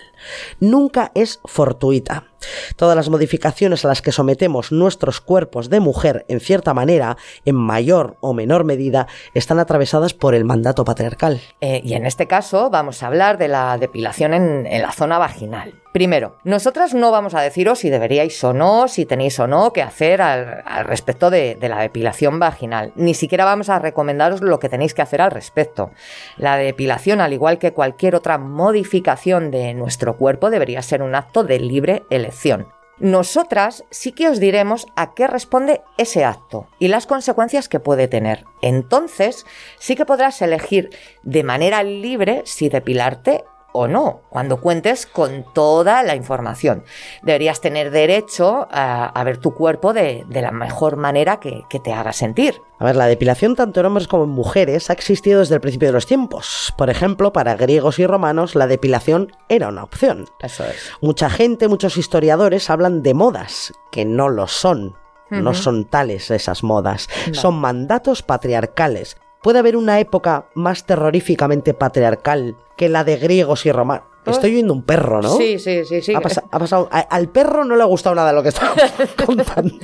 Nunca 0.60 1.12
es 1.14 1.40
fortuita. 1.44 2.24
Todas 2.76 2.96
las 2.96 3.08
modificaciones 3.08 3.84
a 3.84 3.88
las 3.88 4.02
que 4.02 4.12
sometemos 4.12 4.72
nuestros 4.72 5.20
cuerpos 5.20 5.70
de 5.70 5.80
mujer, 5.80 6.24
en 6.28 6.40
cierta 6.40 6.74
manera, 6.74 7.16
en 7.44 7.56
mayor 7.56 8.16
o 8.20 8.34
menor 8.34 8.64
medida, 8.64 9.06
están 9.34 9.58
atravesadas 9.58 10.14
por 10.14 10.34
el 10.34 10.44
mandato 10.44 10.84
patriarcal. 10.84 11.40
Eh, 11.60 11.80
y 11.84 11.94
en 11.94 12.06
este 12.06 12.26
caso 12.26 12.70
vamos 12.70 13.02
a 13.02 13.06
hablar 13.06 13.38
de 13.38 13.48
la 13.48 13.78
depilación 13.78 14.34
en, 14.34 14.82
la 14.82 14.92
zona 14.92 15.18
vaginal. 15.18 15.74
Primero, 15.92 16.38
nosotras 16.42 16.94
no 16.94 17.10
vamos 17.10 17.34
a 17.34 17.42
deciros 17.42 17.80
si 17.80 17.90
deberíais 17.90 18.42
o 18.42 18.54
no, 18.54 18.88
si 18.88 19.04
tenéis 19.04 19.38
o 19.38 19.46
no 19.46 19.74
que 19.74 19.82
hacer 19.82 20.22
al, 20.22 20.62
al 20.64 20.86
respecto 20.86 21.28
de, 21.28 21.54
de 21.54 21.68
la 21.68 21.80
depilación 21.80 22.38
vaginal. 22.38 22.92
Ni 22.96 23.12
siquiera 23.12 23.44
vamos 23.44 23.68
a 23.68 23.78
recomendaros 23.78 24.40
lo 24.40 24.58
que 24.58 24.70
tenéis 24.70 24.94
que 24.94 25.02
hacer 25.02 25.20
al 25.20 25.30
respecto. 25.30 25.90
La 26.38 26.56
depilación, 26.56 27.20
al 27.20 27.34
igual 27.34 27.58
que 27.58 27.72
cualquier 27.72 28.14
otra 28.14 28.38
modificación 28.38 29.50
de 29.50 29.74
nuestro 29.74 30.11
cuerpo, 30.16 30.50
debería 30.50 30.82
ser 30.82 31.02
un 31.02 31.14
acto 31.14 31.44
de 31.44 31.58
libre 31.60 32.02
elección. 32.10 32.66
Nosotras 32.98 33.84
sí 33.90 34.12
que 34.12 34.28
os 34.28 34.38
diremos 34.38 34.86
a 34.94 35.14
qué 35.14 35.26
responde 35.26 35.82
ese 35.98 36.24
acto 36.24 36.68
y 36.78 36.88
las 36.88 37.06
consecuencias 37.06 37.68
que 37.68 37.80
puede 37.80 38.06
tener. 38.06 38.44
Entonces, 38.60 39.44
sí 39.78 39.96
que 39.96 40.06
podrás 40.06 40.40
elegir 40.40 40.90
de 41.24 41.42
manera 41.42 41.82
libre 41.82 42.42
si 42.44 42.68
depilarte 42.68 43.44
o 43.72 43.88
no, 43.88 44.22
cuando 44.28 44.60
cuentes 44.60 45.06
con 45.06 45.44
toda 45.52 46.02
la 46.02 46.14
información. 46.14 46.84
Deberías 47.22 47.60
tener 47.60 47.90
derecho 47.90 48.68
a, 48.70 49.06
a 49.06 49.24
ver 49.24 49.38
tu 49.38 49.54
cuerpo 49.54 49.92
de, 49.92 50.24
de 50.28 50.42
la 50.42 50.50
mejor 50.50 50.96
manera 50.96 51.40
que, 51.40 51.62
que 51.68 51.80
te 51.80 51.92
haga 51.92 52.12
sentir. 52.12 52.60
A 52.78 52.84
ver, 52.84 52.96
la 52.96 53.06
depilación 53.06 53.54
tanto 53.54 53.80
en 53.80 53.86
hombres 53.86 54.08
como 54.08 54.24
en 54.24 54.30
mujeres 54.30 54.90
ha 54.90 54.92
existido 54.92 55.40
desde 55.40 55.54
el 55.54 55.60
principio 55.60 55.88
de 55.88 55.92
los 55.92 56.06
tiempos. 56.06 56.74
Por 56.76 56.90
ejemplo, 56.90 57.32
para 57.32 57.54
griegos 57.54 57.98
y 57.98 58.06
romanos 58.06 58.54
la 58.54 58.66
depilación 58.66 59.32
era 59.48 59.68
una 59.68 59.84
opción. 59.84 60.26
Eso 60.40 60.64
es. 60.64 60.90
Mucha 61.00 61.30
gente, 61.30 61.68
muchos 61.68 61.96
historiadores 61.96 62.70
hablan 62.70 63.02
de 63.02 63.14
modas, 63.14 63.72
que 63.90 64.04
no 64.04 64.28
lo 64.28 64.48
son. 64.48 64.96
No 65.30 65.54
son 65.54 65.86
tales 65.86 66.30
esas 66.30 66.62
modas. 66.62 67.08
Son 67.32 67.54
mandatos 67.54 68.22
patriarcales. 68.22 69.16
Puede 69.42 69.58
haber 69.58 69.76
una 69.76 69.98
época 70.00 70.46
más 70.54 70.84
terroríficamente 70.86 71.74
patriarcal 71.74 72.56
que 72.76 72.88
la 72.88 73.04
de 73.04 73.16
griegos 73.16 73.66
y 73.66 73.72
romanos. 73.72 74.04
Estoy 74.24 74.52
oyendo 74.52 74.72
un 74.72 74.84
perro, 74.84 75.20
¿no? 75.20 75.36
Sí, 75.36 75.58
sí, 75.58 75.84
sí, 75.84 76.00
sí. 76.00 76.14
Ha, 76.14 76.20
pasa- 76.20 76.44
ha 76.48 76.58
pasado. 76.60 76.88
a- 76.92 77.00
al 77.00 77.28
perro 77.28 77.64
no 77.64 77.74
le 77.74 77.82
ha 77.82 77.86
gustado 77.86 78.14
nada 78.14 78.32
lo 78.32 78.40
que 78.44 78.50
estaba 78.50 78.72
contando. 79.26 79.74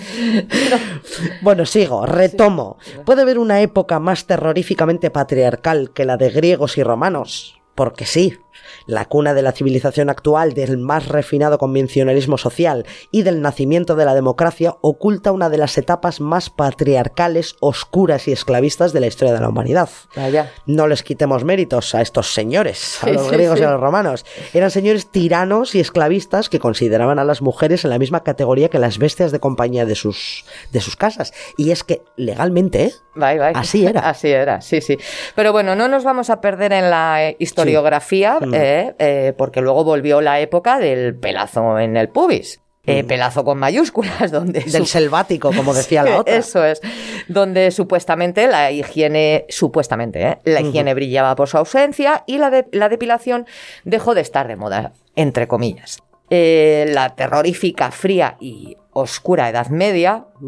Bueno, 1.42 1.66
sigo, 1.66 2.07
retomo. 2.07 2.77
Puede 3.05 3.23
haber 3.23 3.38
una 3.38 3.61
época 3.61 3.99
más 3.99 4.27
terroríficamente 4.27 5.11
patriarcal 5.11 5.90
que 5.92 6.05
la 6.05 6.16
de 6.16 6.31
griegos 6.31 6.79
y 6.79 6.83
romanos. 6.85 7.61
Porque 7.75 8.07
sí, 8.07 8.38
la 8.88 9.05
cuna 9.05 9.35
de 9.35 9.42
la 9.42 9.53
civilización 9.53 10.09
actual, 10.11 10.55
del 10.55 10.79
más 10.79 11.07
refinado 11.09 11.59
convencionalismo 11.59 12.38
social 12.38 12.87
y 13.12 13.22
del 13.22 13.42
nacimiento 13.42 13.94
de 13.96 14.05
la 14.07 14.14
democracia, 14.14 14.74
oculta 14.81 15.31
una 15.31 15.51
de 15.51 15.59
las 15.59 15.77
etapas 15.79 16.20
más 16.22 16.48
patriarcales, 16.51 17.55
oscuras 17.61 18.27
y 18.29 18.33
esclavistas 18.33 18.92
de 18.94 19.01
la 19.01 19.07
historia 19.07 19.35
de 19.35 19.40
la 19.40 19.51
humanidad. 19.51 19.90
Vaya. 20.16 20.51
No 20.66 20.88
les 20.88 21.03
quitemos 21.03 21.44
méritos 21.44 21.94
a 21.94 22.01
estos 22.01 22.33
señores, 22.33 22.98
a 23.05 23.11
los 23.11 23.27
sí, 23.27 23.31
griegos 23.33 23.59
sí. 23.59 23.62
y 23.62 23.66
a 23.66 23.70
los 23.72 23.81
romanos. 23.81 24.24
Eran 24.55 24.70
señores 24.70 25.11
tiranos 25.11 25.74
y 25.74 25.81
esclavistas 25.81 26.48
que 26.48 26.59
consideraban 26.59 27.18
a 27.18 27.24
las 27.24 27.42
mujeres 27.42 27.85
en 27.85 27.90
la 27.90 27.98
misma 27.98 28.24
categoría 28.24 28.70
que 28.70 28.79
las 28.79 28.96
bestias 28.98 29.33
de 29.33 29.38
compañía 29.38 29.85
de 29.85 29.94
sus, 29.96 30.46
de 30.72 30.81
sus 30.81 30.96
casas. 30.96 31.35
Y 31.59 31.72
es 31.72 31.85
que 31.85 32.03
legalmente, 32.16 32.85
¿eh? 32.85 32.92
Bye, 33.14 33.38
bye. 33.38 33.53
Así 33.55 33.85
era. 33.85 34.01
Así 34.09 34.29
era, 34.31 34.61
sí, 34.62 34.81
sí. 34.81 34.96
Pero 35.35 35.53
bueno, 35.53 35.74
no 35.74 35.88
nos 35.88 36.05
vamos 36.05 36.31
a 36.31 36.40
perder 36.40 36.72
en 36.72 36.88
la 36.88 37.29
eh, 37.29 37.37
historiografía, 37.38 38.38
Mm. 38.40 38.55
eh, 38.55 38.77
eh, 38.98 39.32
porque 39.36 39.60
luego 39.60 39.84
volvió 39.84 40.20
la 40.20 40.40
época 40.40 40.78
del 40.78 41.14
pelazo 41.16 41.78
en 41.78 41.96
el 41.96 42.08
pubis. 42.08 42.60
Eh, 42.86 43.02
Mm. 43.02 43.06
pelazo 43.06 43.44
con 43.44 43.58
mayúsculas, 43.58 44.30
donde... 44.32 44.60
del 44.60 44.86
selvático, 44.86 45.50
como 45.54 45.74
decía 45.74 46.02
la 46.02 46.16
otra. 46.20 46.36
Eso 46.36 46.64
es. 46.64 46.80
Donde 47.28 47.70
supuestamente 47.70 48.46
la 48.46 48.70
higiene, 48.70 49.44
supuestamente, 49.50 50.22
¿eh? 50.26 50.38
la 50.44 50.62
higiene 50.62 50.94
brillaba 50.94 51.34
por 51.36 51.48
su 51.48 51.58
ausencia 51.58 52.24
y 52.26 52.38
la, 52.38 52.48
de- 52.48 52.66
la 52.72 52.88
depilación 52.88 53.44
dejó 53.84 54.14
de 54.14 54.22
estar 54.22 54.48
de 54.48 54.56
moda, 54.56 54.92
entre 55.16 55.46
comillas. 55.48 55.98
Eh, 56.30 56.90
la 56.92 57.14
terrorífica, 57.14 57.90
fría 57.90 58.36
y 58.40 58.76
oscura 58.92 59.48
Edad 59.48 59.68
Media. 59.68 60.26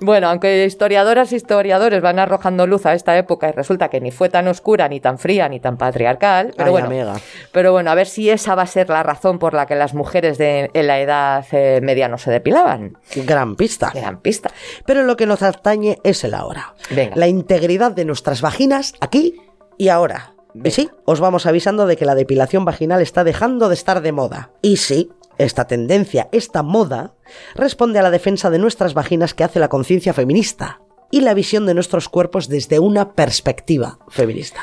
bueno, 0.00 0.28
aunque 0.28 0.64
historiadoras 0.64 1.32
e 1.32 1.36
historiadores 1.36 2.02
van 2.02 2.18
arrojando 2.18 2.66
luz 2.66 2.86
a 2.86 2.94
esta 2.94 3.16
época 3.16 3.48
y 3.48 3.52
resulta 3.52 3.88
que 3.88 4.00
ni 4.00 4.10
fue 4.10 4.28
tan 4.28 4.48
oscura, 4.48 4.88
ni 4.88 4.98
tan 5.00 5.18
fría, 5.18 5.48
ni 5.48 5.60
tan 5.60 5.76
patriarcal, 5.76 6.52
pero 6.56 6.66
Ay, 6.66 6.72
bueno, 6.72 6.86
amiga. 6.88 7.14
pero 7.52 7.72
bueno, 7.72 7.90
a 7.90 7.94
ver 7.94 8.06
si 8.06 8.30
esa 8.30 8.54
va 8.54 8.62
a 8.62 8.66
ser 8.66 8.88
la 8.88 9.02
razón 9.02 9.38
por 9.38 9.54
la 9.54 9.66
que 9.66 9.74
las 9.74 9.94
mujeres 9.94 10.38
de, 10.38 10.70
en 10.72 10.86
la 10.86 11.00
edad 11.00 11.44
eh, 11.52 11.80
media 11.82 12.08
no 12.08 12.18
se 12.18 12.30
depilaban. 12.30 12.98
Gran 13.14 13.56
pista. 13.56 13.92
Gran 13.94 14.20
pista. 14.20 14.50
Pero 14.86 15.02
lo 15.02 15.16
que 15.16 15.26
nos 15.26 15.42
atañe 15.42 15.98
es 16.02 16.24
el 16.24 16.34
ahora. 16.34 16.74
Venga. 16.90 17.14
La 17.16 17.28
integridad 17.28 17.92
de 17.92 18.04
nuestras 18.04 18.40
vaginas 18.40 18.94
aquí 19.00 19.40
y 19.78 19.88
ahora. 19.88 20.35
Sí, 20.64 20.90
os 21.04 21.20
vamos 21.20 21.46
avisando 21.46 21.86
de 21.86 21.96
que 21.96 22.04
la 22.04 22.14
depilación 22.14 22.64
vaginal 22.64 23.02
está 23.02 23.24
dejando 23.24 23.68
de 23.68 23.74
estar 23.74 24.00
de 24.00 24.12
moda. 24.12 24.50
Y 24.62 24.76
sí, 24.76 25.10
Esta 25.38 25.66
tendencia, 25.66 26.28
esta 26.32 26.62
moda, 26.62 27.12
responde 27.54 27.98
a 27.98 28.02
la 28.02 28.10
defensa 28.10 28.48
de 28.48 28.58
nuestras 28.58 28.94
vaginas 28.94 29.34
que 29.34 29.44
hace 29.44 29.60
la 29.60 29.68
conciencia 29.68 30.14
feminista 30.14 30.80
y 31.10 31.20
la 31.20 31.34
visión 31.34 31.66
de 31.66 31.74
nuestros 31.74 32.08
cuerpos 32.08 32.48
desde 32.48 32.78
una 32.78 33.12
perspectiva 33.12 33.98
feminista. 34.08 34.60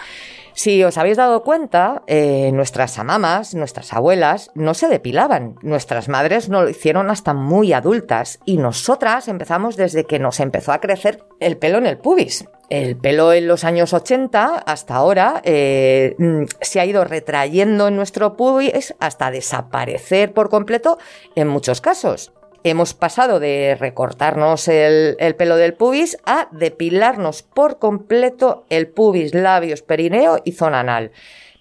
Si 0.55 0.83
os 0.83 0.97
habéis 0.97 1.17
dado 1.17 1.43
cuenta, 1.43 2.03
eh, 2.05 2.51
nuestras 2.53 2.99
amamas, 2.99 3.55
nuestras 3.55 3.91
abuelas, 3.91 4.51
no 4.53 4.75
se 4.75 4.87
depilaban. 4.87 5.55
Nuestras 5.63 6.09
madres 6.09 6.47
no 6.47 6.61
lo 6.61 6.69
hicieron 6.69 7.09
hasta 7.09 7.33
muy 7.33 7.73
adultas. 7.73 8.39
Y 8.45 8.57
nosotras 8.57 9.27
empezamos 9.27 9.77
desde 9.77 10.05
que 10.05 10.19
nos 10.19 10.39
empezó 10.39 10.71
a 10.71 10.79
crecer 10.79 11.25
el 11.39 11.57
pelo 11.57 11.79
en 11.79 11.87
el 11.87 11.97
pubis. 11.97 12.45
El 12.73 12.95
pelo 12.95 13.33
en 13.33 13.47
los 13.47 13.65
años 13.65 13.93
80 13.93 14.55
hasta 14.55 14.95
ahora 14.95 15.43
eh, 15.45 16.15
mm, 16.17 16.45
se 16.59 16.79
ha 16.79 16.85
ido 16.87 17.03
retrayendo 17.03 17.87
en 17.87 17.95
nuestro 17.95 18.35
pubis 18.35 18.95
hasta 18.99 19.29
desaparecer 19.29 20.33
por 20.33 20.49
completo 20.49 20.97
en 21.35 21.49
muchos 21.49 21.81
casos. 21.81 22.33
Hemos 22.63 22.95
pasado 22.95 23.39
de 23.39 23.77
recortarnos 23.79 24.67
el, 24.69 25.15
el 25.19 25.35
pelo 25.35 25.57
del 25.57 25.75
pubis 25.75 26.17
a 26.25 26.47
depilarnos 26.51 27.43
por 27.43 27.77
completo 27.77 28.65
el 28.71 28.87
pubis, 28.87 29.35
labios, 29.35 29.83
perineo 29.83 30.41
y 30.43 30.53
zona 30.53 30.79
anal. 30.79 31.11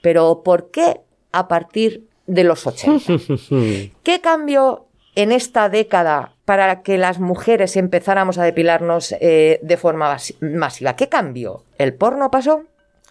Pero 0.01 0.43
¿por 0.43 0.71
qué 0.71 1.03
a 1.31 1.47
partir 1.47 2.07
de 2.27 2.45
los 2.45 2.67
80? 2.67 3.13
¿Qué 4.03 4.21
cambió 4.23 4.87
en 5.15 5.33
esta 5.33 5.69
década 5.69 6.35
para 6.45 6.83
que 6.83 6.99
las 6.99 7.19
mujeres 7.21 7.77
empezáramos 7.77 8.39
a 8.39 8.45
depilarnos 8.45 9.15
eh, 9.21 9.61
de 9.63 9.77
forma 9.77 10.15
masi- 10.17 10.37
masiva? 10.41 10.97
¿Qué 10.97 11.09
cambió? 11.09 11.65
¿El 11.79 11.95
porno 11.95 12.31
pasó? 12.31 12.63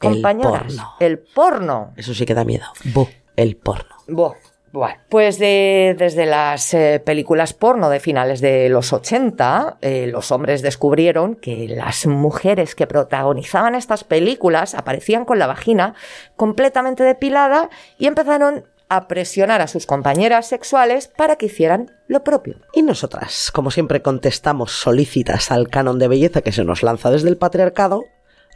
El 0.02 0.14
Compañeras, 0.14 0.64
porno. 0.64 0.94
el 1.00 1.20
porno. 1.20 1.94
Eso 1.96 2.14
sí 2.14 2.26
que 2.26 2.34
da 2.34 2.44
miedo. 2.44 2.66
Bu, 2.86 3.08
el 3.36 3.56
porno. 3.56 3.96
Buah, 4.08 4.34
buah. 4.72 4.96
Pues 5.10 5.38
de- 5.38 5.96
desde 5.98 6.26
las 6.26 6.74
eh, 6.74 7.00
películas 7.06 7.54
porno 7.54 7.88
de 7.92 8.00
finales 8.00 8.42
de 8.42 8.68
los 8.70 8.94
80, 8.94 9.78
eh, 9.82 10.08
los 10.08 10.32
hombres 10.32 10.64
descubrieron 10.64 11.36
que 11.36 11.68
las 11.68 12.08
mujeres 12.08 12.74
que 12.74 12.88
protagonizaban 12.88 13.76
estas 13.76 14.04
películas 14.04 14.74
aparecían 14.74 15.24
con 15.24 15.38
la 15.38 15.46
vagina 15.46 15.94
completamente 16.36 17.04
depilada 17.04 17.70
y 18.00 18.08
empezaron 18.08 18.66
a 18.92 19.08
presionar 19.08 19.62
a 19.62 19.68
sus 19.68 19.86
compañeras 19.86 20.48
sexuales 20.48 21.08
para 21.08 21.38
que 21.38 21.46
hicieran 21.46 21.90
lo 22.10 22.26
propio. 22.26 22.58
Y 22.74 22.82
nosotras, 22.82 23.50
como 23.50 23.72
siempre, 23.72 24.02
contestamos 24.02 24.74
solícitas 24.74 25.50
al 25.50 25.70
canon 25.70 25.98
de 25.98 26.10
belleza 26.10 26.42
que 26.42 26.52
se 26.52 26.66
nos 26.66 26.84
lanza 26.84 27.10
desde 27.10 27.30
el 27.30 27.38
patriarcado, 27.38 28.04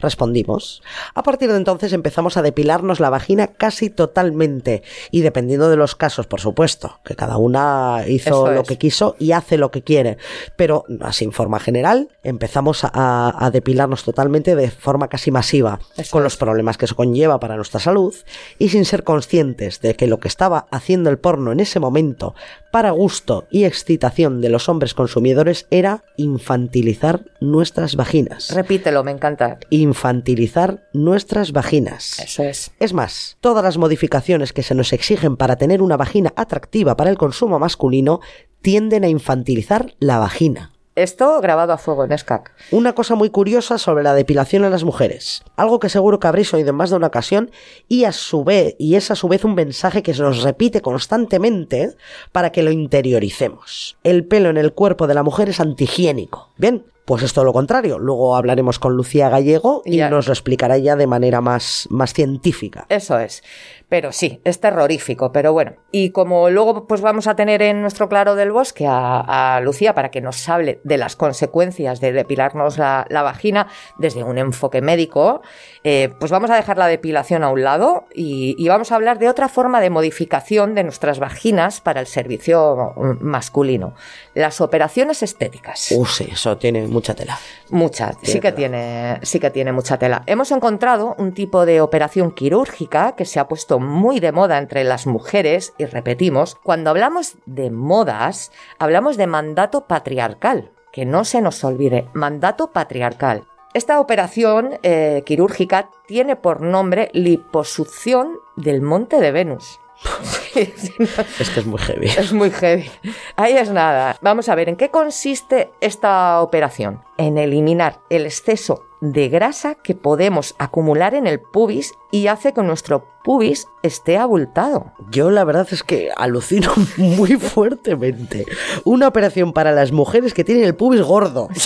respondimos. 0.00 0.82
A 1.14 1.22
partir 1.22 1.50
de 1.50 1.56
entonces 1.56 1.92
empezamos 1.92 2.36
a 2.36 2.42
depilarnos 2.42 3.00
la 3.00 3.10
vagina 3.10 3.48
casi 3.48 3.90
totalmente 3.90 4.82
y 5.10 5.22
dependiendo 5.22 5.68
de 5.70 5.76
los 5.76 5.94
casos, 5.94 6.26
por 6.26 6.40
supuesto, 6.40 7.00
que 7.04 7.14
cada 7.16 7.36
una 7.36 8.04
hizo 8.06 8.30
Eso 8.30 8.50
lo 8.52 8.60
es. 8.62 8.68
que 8.68 8.78
quiso 8.78 9.16
y 9.18 9.32
hace 9.32 9.56
lo 9.56 9.70
que 9.70 9.82
quiere, 9.82 10.18
pero 10.56 10.84
así 11.00 11.24
en 11.24 11.32
forma 11.32 11.60
general 11.60 12.08
empezamos 12.22 12.84
a, 12.84 13.34
a 13.44 13.50
depilarnos 13.50 14.04
totalmente 14.04 14.54
de 14.56 14.70
forma 14.70 15.08
casi 15.08 15.30
masiva, 15.30 15.80
Eso 15.96 16.10
con 16.12 16.20
es. 16.22 16.24
los 16.24 16.36
problemas 16.36 16.76
que 16.78 16.84
eso 16.86 16.96
conlleva 16.96 17.40
para 17.40 17.56
nuestra 17.56 17.80
salud 17.80 18.14
y 18.58 18.68
sin 18.70 18.84
ser 18.84 19.04
conscientes 19.04 19.80
de 19.80 19.94
que 19.94 20.06
lo 20.06 20.18
que 20.20 20.28
estaba 20.28 20.66
haciendo 20.70 21.10
el 21.10 21.18
porno 21.18 21.52
en 21.52 21.60
ese 21.60 21.80
momento 21.80 22.34
para 22.70 22.90
gusto 22.90 23.46
y 23.50 23.64
excitación 23.64 24.40
de 24.40 24.50
los 24.50 24.68
hombres 24.68 24.92
consumidores 24.94 25.66
era 25.70 26.04
infantilizar 26.16 27.22
nuestras 27.40 27.96
vaginas. 27.96 28.50
Repítelo, 28.54 29.02
me 29.02 29.10
encanta. 29.12 29.58
Infantilizar 29.86 30.88
nuestras 30.92 31.52
vaginas. 31.52 32.18
Eso 32.18 32.42
es. 32.42 32.72
Es 32.80 32.92
más, 32.92 33.36
todas 33.40 33.62
las 33.62 33.78
modificaciones 33.78 34.52
que 34.52 34.64
se 34.64 34.74
nos 34.74 34.92
exigen 34.92 35.36
para 35.36 35.54
tener 35.54 35.80
una 35.80 35.96
vagina 35.96 36.32
atractiva 36.34 36.96
para 36.96 37.10
el 37.10 37.18
consumo 37.18 37.60
masculino 37.60 38.20
tienden 38.62 39.04
a 39.04 39.08
infantilizar 39.08 39.94
la 40.00 40.18
vagina. 40.18 40.72
Esto 40.96 41.40
grabado 41.40 41.72
a 41.72 41.78
fuego 41.78 42.04
en 42.04 42.18
SCAC. 42.18 42.52
Una 42.72 42.94
cosa 42.94 43.14
muy 43.14 43.30
curiosa 43.30 43.78
sobre 43.78 44.02
la 44.02 44.14
depilación 44.14 44.64
en 44.64 44.70
las 44.70 44.82
mujeres, 44.82 45.44
algo 45.54 45.78
que 45.78 45.90
seguro 45.90 46.18
que 46.18 46.26
habréis 46.26 46.52
oído 46.52 46.70
en 46.70 46.74
más 46.74 46.90
de 46.90 46.96
una 46.96 47.08
ocasión 47.08 47.50
y 47.86 48.04
a 48.04 48.12
su 48.12 48.44
vez 48.44 48.74
y 48.78 48.94
es 48.96 49.10
a 49.10 49.14
su 49.14 49.28
vez 49.28 49.44
un 49.44 49.54
mensaje 49.54 50.02
que 50.02 50.14
se 50.14 50.22
nos 50.22 50.42
repite 50.42 50.80
constantemente 50.80 51.94
para 52.32 52.50
que 52.50 52.62
lo 52.62 52.72
interioricemos. 52.72 53.98
El 54.04 54.24
pelo 54.24 54.48
en 54.48 54.56
el 54.56 54.72
cuerpo 54.72 55.06
de 55.06 55.14
la 55.14 55.22
mujer 55.22 55.50
es 55.50 55.60
antihigiénico. 55.60 56.50
Bien, 56.56 56.86
pues 57.06 57.22
es 57.22 57.32
todo 57.32 57.44
lo 57.46 57.52
contrario. 57.54 57.98
Luego 57.98 58.36
hablaremos 58.36 58.78
con 58.78 58.94
Lucía 58.94 59.30
Gallego 59.30 59.80
y 59.86 59.96
Ya. 59.96 60.10
nos 60.10 60.26
lo 60.26 60.32
explicará 60.34 60.76
ella 60.76 60.96
de 60.96 61.06
manera 61.06 61.40
más, 61.40 61.86
más 61.90 62.12
científica. 62.12 62.84
Eso 62.90 63.18
es. 63.18 63.42
Pero 63.88 64.10
sí, 64.10 64.40
es 64.42 64.58
terrorífico, 64.60 65.30
pero 65.30 65.52
bueno. 65.52 65.74
Y 65.92 66.10
como 66.10 66.50
luego 66.50 66.88
pues 66.88 67.00
vamos 67.00 67.28
a 67.28 67.36
tener 67.36 67.62
en 67.62 67.80
nuestro 67.80 68.08
claro 68.08 68.34
del 68.34 68.50
bosque 68.50 68.84
a, 68.88 69.54
a 69.56 69.60
Lucía 69.60 69.94
para 69.94 70.10
que 70.10 70.20
nos 70.20 70.48
hable 70.48 70.80
de 70.82 70.98
las 70.98 71.14
consecuencias 71.14 72.00
de 72.00 72.12
depilarnos 72.12 72.78
la, 72.78 73.06
la 73.08 73.22
vagina 73.22 73.68
desde 73.96 74.24
un 74.24 74.38
enfoque 74.38 74.82
médico, 74.82 75.40
eh, 75.84 76.12
pues 76.18 76.32
vamos 76.32 76.50
a 76.50 76.56
dejar 76.56 76.78
la 76.78 76.88
depilación 76.88 77.44
a 77.44 77.48
un 77.50 77.62
lado 77.62 78.06
y, 78.12 78.56
y 78.58 78.66
vamos 78.68 78.90
a 78.90 78.96
hablar 78.96 79.20
de 79.20 79.28
otra 79.28 79.48
forma 79.48 79.80
de 79.80 79.90
modificación 79.90 80.74
de 80.74 80.82
nuestras 80.82 81.20
vaginas 81.20 81.80
para 81.80 82.00
el 82.00 82.08
servicio 82.08 82.92
masculino. 83.20 83.94
Las 84.34 84.60
operaciones 84.60 85.22
estéticas. 85.22 85.92
Uh, 85.96 86.04
sí, 86.06 86.28
eso 86.32 86.56
tiene 86.56 86.88
mucha 86.96 87.14
tela. 87.14 87.38
Mucha, 87.68 88.14
sí 88.22 88.40
que 88.40 88.52
tela. 88.52 88.56
tiene, 88.56 89.20
sí 89.22 89.38
que 89.38 89.50
tiene 89.50 89.72
mucha 89.72 89.98
tela. 89.98 90.22
Hemos 90.26 90.50
encontrado 90.50 91.14
un 91.18 91.34
tipo 91.34 91.66
de 91.66 91.82
operación 91.82 92.32
quirúrgica 92.32 93.12
que 93.16 93.26
se 93.26 93.38
ha 93.38 93.48
puesto 93.48 93.78
muy 93.78 94.18
de 94.18 94.32
moda 94.32 94.56
entre 94.56 94.82
las 94.82 95.06
mujeres 95.06 95.74
y 95.76 95.84
repetimos, 95.84 96.54
cuando 96.54 96.88
hablamos 96.88 97.36
de 97.44 97.70
modas, 97.70 98.50
hablamos 98.78 99.18
de 99.18 99.26
mandato 99.26 99.86
patriarcal, 99.86 100.70
que 100.90 101.04
no 101.04 101.26
se 101.26 101.42
nos 101.42 101.62
olvide, 101.64 102.08
mandato 102.14 102.72
patriarcal. 102.72 103.44
Esta 103.74 104.00
operación 104.00 104.78
eh, 104.82 105.22
quirúrgica 105.26 105.90
tiene 106.06 106.34
por 106.34 106.62
nombre 106.62 107.10
liposucción 107.12 108.38
del 108.56 108.80
monte 108.80 109.20
de 109.20 109.32
Venus. 109.32 109.80
Es 110.54 111.50
que 111.50 111.60
es 111.60 111.66
muy 111.66 111.78
heavy. 111.78 112.06
es 112.06 112.32
muy 112.32 112.50
heavy. 112.50 112.90
Ahí 113.36 113.56
es 113.56 113.70
nada. 113.70 114.16
Vamos 114.22 114.48
a 114.48 114.54
ver, 114.54 114.68
¿en 114.68 114.76
qué 114.76 114.90
consiste 114.90 115.70
esta 115.80 116.40
operación? 116.40 117.02
En 117.18 117.38
eliminar 117.38 118.00
el 118.10 118.26
exceso 118.26 118.84
de 119.00 119.28
grasa 119.28 119.74
que 119.74 119.94
podemos 119.94 120.54
acumular 120.58 121.14
en 121.14 121.26
el 121.26 121.40
pubis 121.40 121.94
y 122.10 122.28
hace 122.28 122.52
que 122.52 122.62
nuestro 122.62 123.04
pubis 123.24 123.68
esté 123.82 124.18
abultado. 124.18 124.92
Yo 125.10 125.30
la 125.30 125.44
verdad 125.44 125.66
es 125.70 125.82
que 125.82 126.10
alucino 126.16 126.72
muy 126.96 127.32
fuertemente. 127.36 128.46
Una 128.84 129.08
operación 129.08 129.52
para 129.52 129.72
las 129.72 129.92
mujeres 129.92 130.32
que 130.32 130.44
tienen 130.44 130.64
el 130.64 130.76
pubis 130.76 131.02
gordo. 131.02 131.48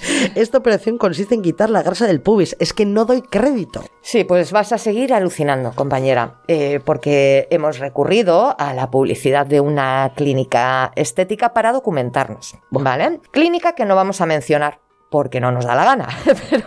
Esta 0.34 0.58
operación 0.58 0.98
consiste 0.98 1.34
en 1.34 1.42
quitar 1.42 1.70
la 1.70 1.82
grasa 1.82 2.06
del 2.06 2.22
pubis. 2.22 2.56
Es 2.58 2.72
que 2.72 2.86
no 2.86 3.04
doy 3.04 3.22
crédito. 3.22 3.84
Sí, 4.00 4.24
pues 4.24 4.50
vas 4.52 4.72
a 4.72 4.78
seguir 4.78 5.12
alucinando, 5.12 5.72
compañera, 5.72 6.40
eh, 6.48 6.80
porque 6.84 7.46
hemos 7.50 7.78
recurrido 7.78 8.56
a 8.58 8.72
la 8.72 8.90
publicidad 8.90 9.46
de 9.46 9.60
una 9.60 10.12
clínica 10.16 10.92
estética 10.96 11.52
para 11.52 11.72
documentarnos, 11.72 12.56
¿vale? 12.70 13.20
Clínica 13.30 13.74
que 13.74 13.84
no 13.84 13.94
vamos 13.94 14.19
a 14.20 14.26
mencionar 14.26 14.80
porque 15.10 15.40
no 15.40 15.50
nos 15.50 15.66
da 15.66 15.74
la 15.74 15.84
gana, 15.84 16.08
pero, 16.50 16.66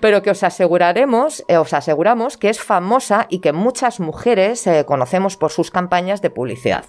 pero 0.00 0.22
que 0.22 0.30
os 0.30 0.42
aseguraremos, 0.42 1.44
eh, 1.46 1.56
os 1.56 1.72
aseguramos 1.72 2.36
que 2.36 2.50
es 2.50 2.60
famosa 2.60 3.26
y 3.30 3.38
que 3.38 3.52
muchas 3.52 4.00
mujeres 4.00 4.66
eh, 4.66 4.84
conocemos 4.84 5.36
por 5.36 5.52
sus 5.52 5.70
campañas 5.70 6.20
de 6.20 6.30
publicidad. 6.30 6.84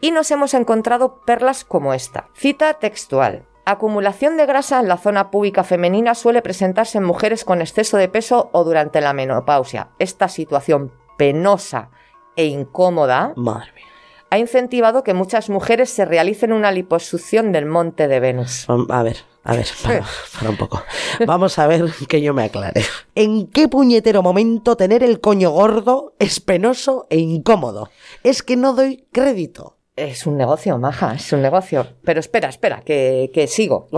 Y 0.00 0.12
nos 0.12 0.30
hemos 0.30 0.54
encontrado 0.54 1.20
perlas 1.26 1.64
como 1.64 1.92
esta. 1.92 2.28
Cita 2.34 2.74
textual. 2.74 3.46
Acumulación 3.64 4.38
de 4.38 4.46
grasa 4.46 4.80
en 4.80 4.88
la 4.88 4.96
zona 4.96 5.30
púbica 5.30 5.62
femenina 5.64 6.14
suele 6.14 6.40
presentarse 6.40 6.98
en 6.98 7.04
mujeres 7.04 7.44
con 7.44 7.60
exceso 7.60 7.98
de 7.98 8.08
peso 8.08 8.48
o 8.52 8.64
durante 8.64 9.00
la 9.02 9.12
menopausia. 9.12 9.90
Esta 9.98 10.28
situación 10.28 10.92
penosa 11.18 11.90
e 12.34 12.46
incómoda 12.46 13.34
Madre 13.36 13.72
mía. 13.74 13.84
ha 14.30 14.38
incentivado 14.38 15.02
que 15.02 15.12
muchas 15.12 15.50
mujeres 15.50 15.90
se 15.90 16.06
realicen 16.06 16.52
una 16.52 16.72
liposucción 16.72 17.52
del 17.52 17.66
monte 17.66 18.08
de 18.08 18.20
Venus. 18.20 18.66
A 18.88 19.02
ver, 19.02 19.18
a 19.44 19.56
ver, 19.56 19.66
para, 19.82 20.04
para 20.36 20.50
un 20.50 20.56
poco. 20.56 20.82
Vamos 21.26 21.58
a 21.58 21.66
ver 21.66 21.86
que 22.08 22.20
yo 22.20 22.34
me 22.34 22.44
aclare. 22.44 22.82
¿En 23.14 23.46
qué 23.46 23.68
puñetero 23.68 24.22
momento 24.22 24.76
tener 24.76 25.02
el 25.02 25.20
coño 25.20 25.50
gordo 25.50 26.14
es 26.18 26.40
penoso 26.40 27.06
e 27.10 27.18
incómodo? 27.18 27.90
Es 28.22 28.42
que 28.42 28.56
no 28.56 28.74
doy 28.74 29.06
crédito. 29.12 29.76
Es 29.96 30.26
un 30.26 30.36
negocio, 30.36 30.78
maja, 30.78 31.14
es 31.14 31.32
un 31.32 31.42
negocio. 31.42 31.86
Pero 32.04 32.20
espera, 32.20 32.48
espera, 32.48 32.82
que, 32.82 33.30
que 33.34 33.48
sigo. 33.48 33.88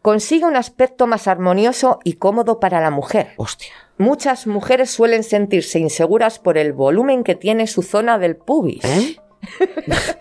Consigue 0.00 0.44
un 0.44 0.54
aspecto 0.54 1.08
más 1.08 1.26
armonioso 1.26 1.98
y 2.04 2.12
cómodo 2.12 2.60
para 2.60 2.80
la 2.80 2.90
mujer. 2.90 3.32
Hostia. 3.36 3.72
Muchas 3.98 4.46
mujeres 4.46 4.90
suelen 4.90 5.24
sentirse 5.24 5.78
inseguras 5.78 6.38
por 6.38 6.58
el 6.58 6.72
volumen 6.72 7.24
que 7.24 7.34
tiene 7.34 7.66
su 7.66 7.82
zona 7.82 8.18
del 8.18 8.36
pubis. 8.36 8.84
¿Eh? 8.84 9.16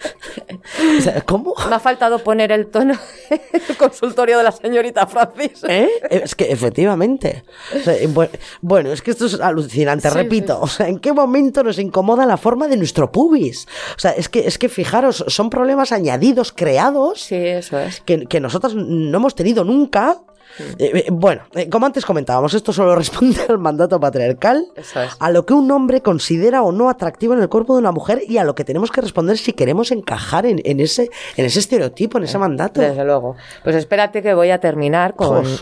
O 0.97 1.01
sea, 1.01 1.21
¿Cómo? 1.21 1.53
Me 1.69 1.75
ha 1.75 1.79
faltado 1.79 2.19
poner 2.19 2.51
el 2.51 2.67
tono 2.67 2.93
en 3.29 3.41
el 3.69 3.77
consultorio 3.77 4.37
de 4.37 4.43
la 4.43 4.51
señorita 4.51 5.05
Francis. 5.07 5.63
¿Eh? 5.67 5.89
Es 6.09 6.35
que 6.35 6.51
efectivamente. 6.51 7.43
O 7.75 7.79
sea, 7.79 7.95
bu- 8.07 8.29
bueno, 8.61 8.91
es 8.91 9.01
que 9.01 9.11
esto 9.11 9.25
es 9.25 9.39
alucinante, 9.39 10.09
Sí, 10.09 10.15
repito. 10.15 10.53
sí, 10.55 10.59
O 10.61 10.67
sea, 10.67 10.87
¿en 10.87 10.99
qué 10.99 11.13
momento 11.13 11.63
nos 11.63 11.79
incomoda 11.79 12.25
la 12.25 12.37
forma 12.37 12.67
de 12.67 12.77
nuestro 12.77 13.11
pubis? 13.11 13.67
O 13.95 13.99
sea, 13.99 14.11
es 14.11 14.27
que, 14.29 14.47
es 14.47 14.57
que 14.57 14.69
fijaros, 14.69 15.23
son 15.27 15.49
problemas 15.49 15.91
añadidos, 15.91 16.51
creados, 16.51 17.21
Sí, 17.21 17.35
eso 17.35 17.79
es. 17.79 18.01
que, 18.01 18.25
que 18.25 18.39
nosotros 18.39 18.75
no 18.75 19.17
hemos 19.17 19.35
tenido 19.35 19.63
nunca. 19.63 20.17
Eh, 20.59 20.75
eh, 20.79 21.07
bueno, 21.11 21.43
eh, 21.53 21.69
como 21.69 21.85
antes 21.85 22.05
comentábamos, 22.05 22.53
esto 22.53 22.71
solo 22.71 22.95
responde 22.97 23.41
al 23.47 23.57
mandato 23.57 23.99
patriarcal, 23.99 24.65
es. 24.75 24.93
a 25.19 25.29
lo 25.29 25.45
que 25.45 25.53
un 25.53 25.69
hombre 25.71 26.01
considera 26.01 26.63
o 26.63 26.71
no 26.71 26.89
atractivo 26.89 27.33
en 27.33 27.41
el 27.41 27.49
cuerpo 27.49 27.73
de 27.73 27.79
una 27.79 27.91
mujer 27.91 28.21
y 28.27 28.37
a 28.37 28.43
lo 28.43 28.55
que 28.55 28.63
tenemos 28.63 28.91
que 28.91 29.01
responder 29.01 29.37
si 29.37 29.53
queremos 29.53 29.91
encajar 29.91 30.45
en, 30.45 30.61
en 30.63 30.79
ese, 30.79 31.09
en 31.37 31.45
ese 31.45 31.59
estereotipo, 31.59 32.17
en 32.17 32.25
ese 32.25 32.37
mandato. 32.37 32.81
Desde 32.81 33.03
luego. 33.03 33.35
Pues 33.63 33.75
espérate 33.75 34.21
que 34.21 34.33
voy 34.33 34.51
a 34.51 34.59
terminar 34.59 35.15
con. 35.15 35.45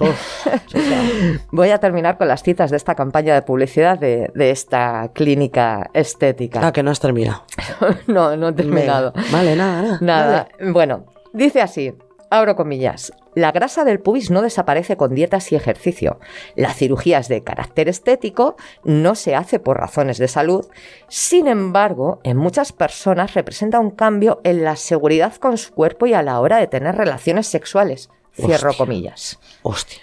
Voy 1.51 1.69
a 1.69 1.77
terminar 1.77 2.17
con 2.17 2.27
las 2.27 2.43
citas 2.43 2.71
de 2.71 2.77
esta 2.77 2.95
campaña 2.95 3.33
de 3.33 3.41
publicidad 3.41 3.97
de, 3.97 4.31
de 4.33 4.51
esta 4.51 5.11
clínica 5.13 5.89
estética. 5.93 6.65
Ah, 6.65 6.71
que 6.71 6.83
no 6.83 6.91
has 6.91 6.99
terminado. 6.99 7.43
no, 8.07 8.35
no 8.35 8.49
he 8.49 8.53
terminado. 8.53 9.11
Venga. 9.13 9.31
Vale, 9.31 9.55
nada, 9.55 9.81
nada. 9.81 9.97
Nada. 10.01 10.47
Bueno, 10.71 11.05
dice 11.33 11.61
así, 11.61 11.93
abro 12.29 12.55
comillas. 12.55 13.11
La 13.35 13.51
grasa 13.51 13.83
del 13.83 13.99
pubis 13.99 14.31
no 14.31 14.41
desaparece 14.41 14.97
con 14.97 15.15
dietas 15.15 15.51
y 15.51 15.55
ejercicio. 15.55 16.19
La 16.55 16.73
cirugía 16.73 17.19
es 17.19 17.27
de 17.27 17.43
carácter 17.43 17.89
estético, 17.89 18.55
no 18.83 19.15
se 19.15 19.35
hace 19.35 19.59
por 19.59 19.77
razones 19.77 20.17
de 20.17 20.27
salud. 20.27 20.65
Sin 21.07 21.47
embargo, 21.47 22.19
en 22.23 22.37
muchas 22.37 22.71
personas 22.71 23.33
representa 23.33 23.79
un 23.79 23.91
cambio 23.91 24.39
en 24.43 24.63
la 24.63 24.75
seguridad 24.75 25.35
con 25.35 25.57
su 25.57 25.73
cuerpo 25.73 26.05
y 26.05 26.13
a 26.13 26.23
la 26.23 26.39
hora 26.39 26.57
de 26.57 26.67
tener 26.67 26.95
relaciones 26.95 27.47
sexuales. 27.47 28.09
Cierro 28.35 28.69
Hostia. 28.69 28.85
comillas. 28.85 29.39
Hostia. 29.61 30.01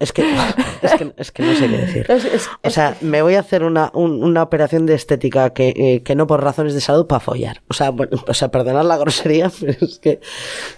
Es 0.00 0.12
que, 0.12 0.22
es 0.82 0.92
que, 0.94 1.12
es 1.16 1.32
que 1.32 1.42
no 1.42 1.54
sé 1.54 1.68
qué 1.68 1.76
decir. 1.76 2.06
Es- 2.08 2.24
es- 2.24 2.48
O 2.62 2.70
sea, 2.70 2.96
me 3.00 3.20
voy 3.22 3.34
a 3.34 3.40
hacer 3.40 3.64
una, 3.64 3.90
un- 3.94 4.22
una 4.22 4.42
operación 4.42 4.86
de 4.86 4.94
estética 4.94 5.50
que, 5.50 5.68
eh, 5.76 6.02
que 6.04 6.14
no 6.14 6.26
por 6.26 6.42
razones 6.42 6.74
de 6.74 6.80
salud 6.80 7.06
para 7.06 7.20
follar. 7.20 7.62
O 7.68 7.74
sea, 7.74 7.90
bueno, 7.90 8.22
o 8.26 8.34
sea, 8.34 8.50
perdonad 8.50 8.84
la 8.84 8.96
grosería, 8.96 9.50
pero 9.60 9.72
es 9.80 9.98
que, 9.98 10.20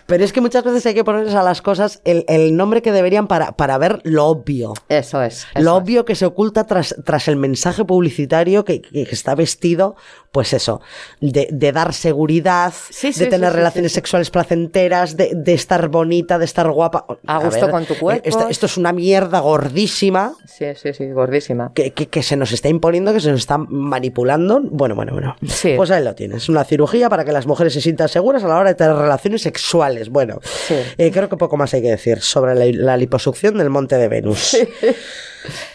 pero 0.07 0.25
es 0.25 0.33
que 0.33 0.41
muchas 0.41 0.65
veces 0.65 0.87
hay 0.87 0.95
que 0.95 1.05
ponerles 1.05 1.35
a 1.35 1.43
las 1.43 1.61
cosas 1.63 2.01
el, 2.05 2.25
el 2.29 2.57
nombre 2.57 2.81
que 2.83 2.93
deberían 2.93 3.27
para, 3.29 3.53
para 3.53 3.77
ver 3.79 4.01
lo 4.05 4.27
obvio. 4.27 4.73
Eso 4.89 5.23
es. 5.23 5.47
eso 5.55 5.65
Lo 5.65 5.75
obvio 5.77 6.05
que 6.05 6.15
se 6.15 6.25
oculta 6.27 6.65
tras, 6.67 6.95
tras 7.05 7.29
el 7.29 7.37
mensaje 7.37 7.85
publicitario 7.85 8.65
que- 8.65 8.81
que 8.81 9.03
está 9.11 9.35
vestido, 9.35 9.97
pues 10.33 10.53
eso, 10.53 10.81
de, 11.21 11.49
de 11.51 11.73
dar 11.73 11.93
seguridad, 11.93 12.73
Sí, 12.91 13.13
sí, 13.13 13.21
de 13.25 13.27
tener 13.27 13.51
sí, 13.51 13.57
relaciones 13.57 13.93
sexuales 13.93 14.31
placenteras, 14.31 15.17
de, 15.17 15.33
de 15.35 15.55
estar 15.55 15.89
bonita, 15.89 16.39
de 16.39 16.45
estar 16.45 16.71
guapa. 16.71 17.05
A 17.27 17.39
gusto 17.39 17.69
con 17.71 17.85
tu 17.85 17.97
cuerpo. 17.99 18.23
Esto, 18.29 18.49
esto 18.49 18.67
es 18.67 18.77
una 18.77 18.93
mierda 18.93 19.41
gordísima 19.41 20.35
Sí, 20.47 20.67
sí, 20.77 20.93
sí, 20.95 21.11
gordísima. 21.11 21.73
que, 21.75 21.91
que- 21.93 22.07
que 22.09 22.23
se 22.23 22.37
nos 22.37 22.53
está 22.53 22.69
imponiendo, 22.69 23.13
que 23.13 23.21
se 23.21 23.31
nos 23.31 23.41
está 23.41 23.59
manipulando. 23.59 24.61
Bueno, 24.63 24.95
bueno, 24.95 25.13
bueno. 25.13 25.37
Sí. 25.49 25.75
Pues 25.77 25.91
ahí 25.91 26.05
lo 26.05 26.15
tienes. 26.15 26.49
Una 26.49 26.65
cirugía 26.65 27.09
para 27.09 27.25
que 27.25 27.33
las 27.33 27.47
mujeres 27.47 27.73
se 27.73 27.81
sientan 27.81 28.09
seguras 28.09 28.45
a 28.45 28.49
la 28.49 28.57
hora 28.59 28.71
de 28.71 28.75
tener 28.77 28.95
relaciones 28.95 29.43
sexuales. 29.43 30.09
Bueno, 30.11 30.39
Sí. 30.43 30.77
eh, 30.97 31.11
creo 31.11 31.29
que 31.29 31.37
poco 31.37 31.57
más 31.57 31.75
hay 31.75 31.83
que 31.83 31.91
decir 31.91 32.21
sobre 32.21 32.55
la, 32.55 32.67
la 32.67 32.97
liposucción 32.97 33.59
del 33.59 33.71
monte 33.71 33.97
de 33.97 34.09
Venus. 34.09 34.57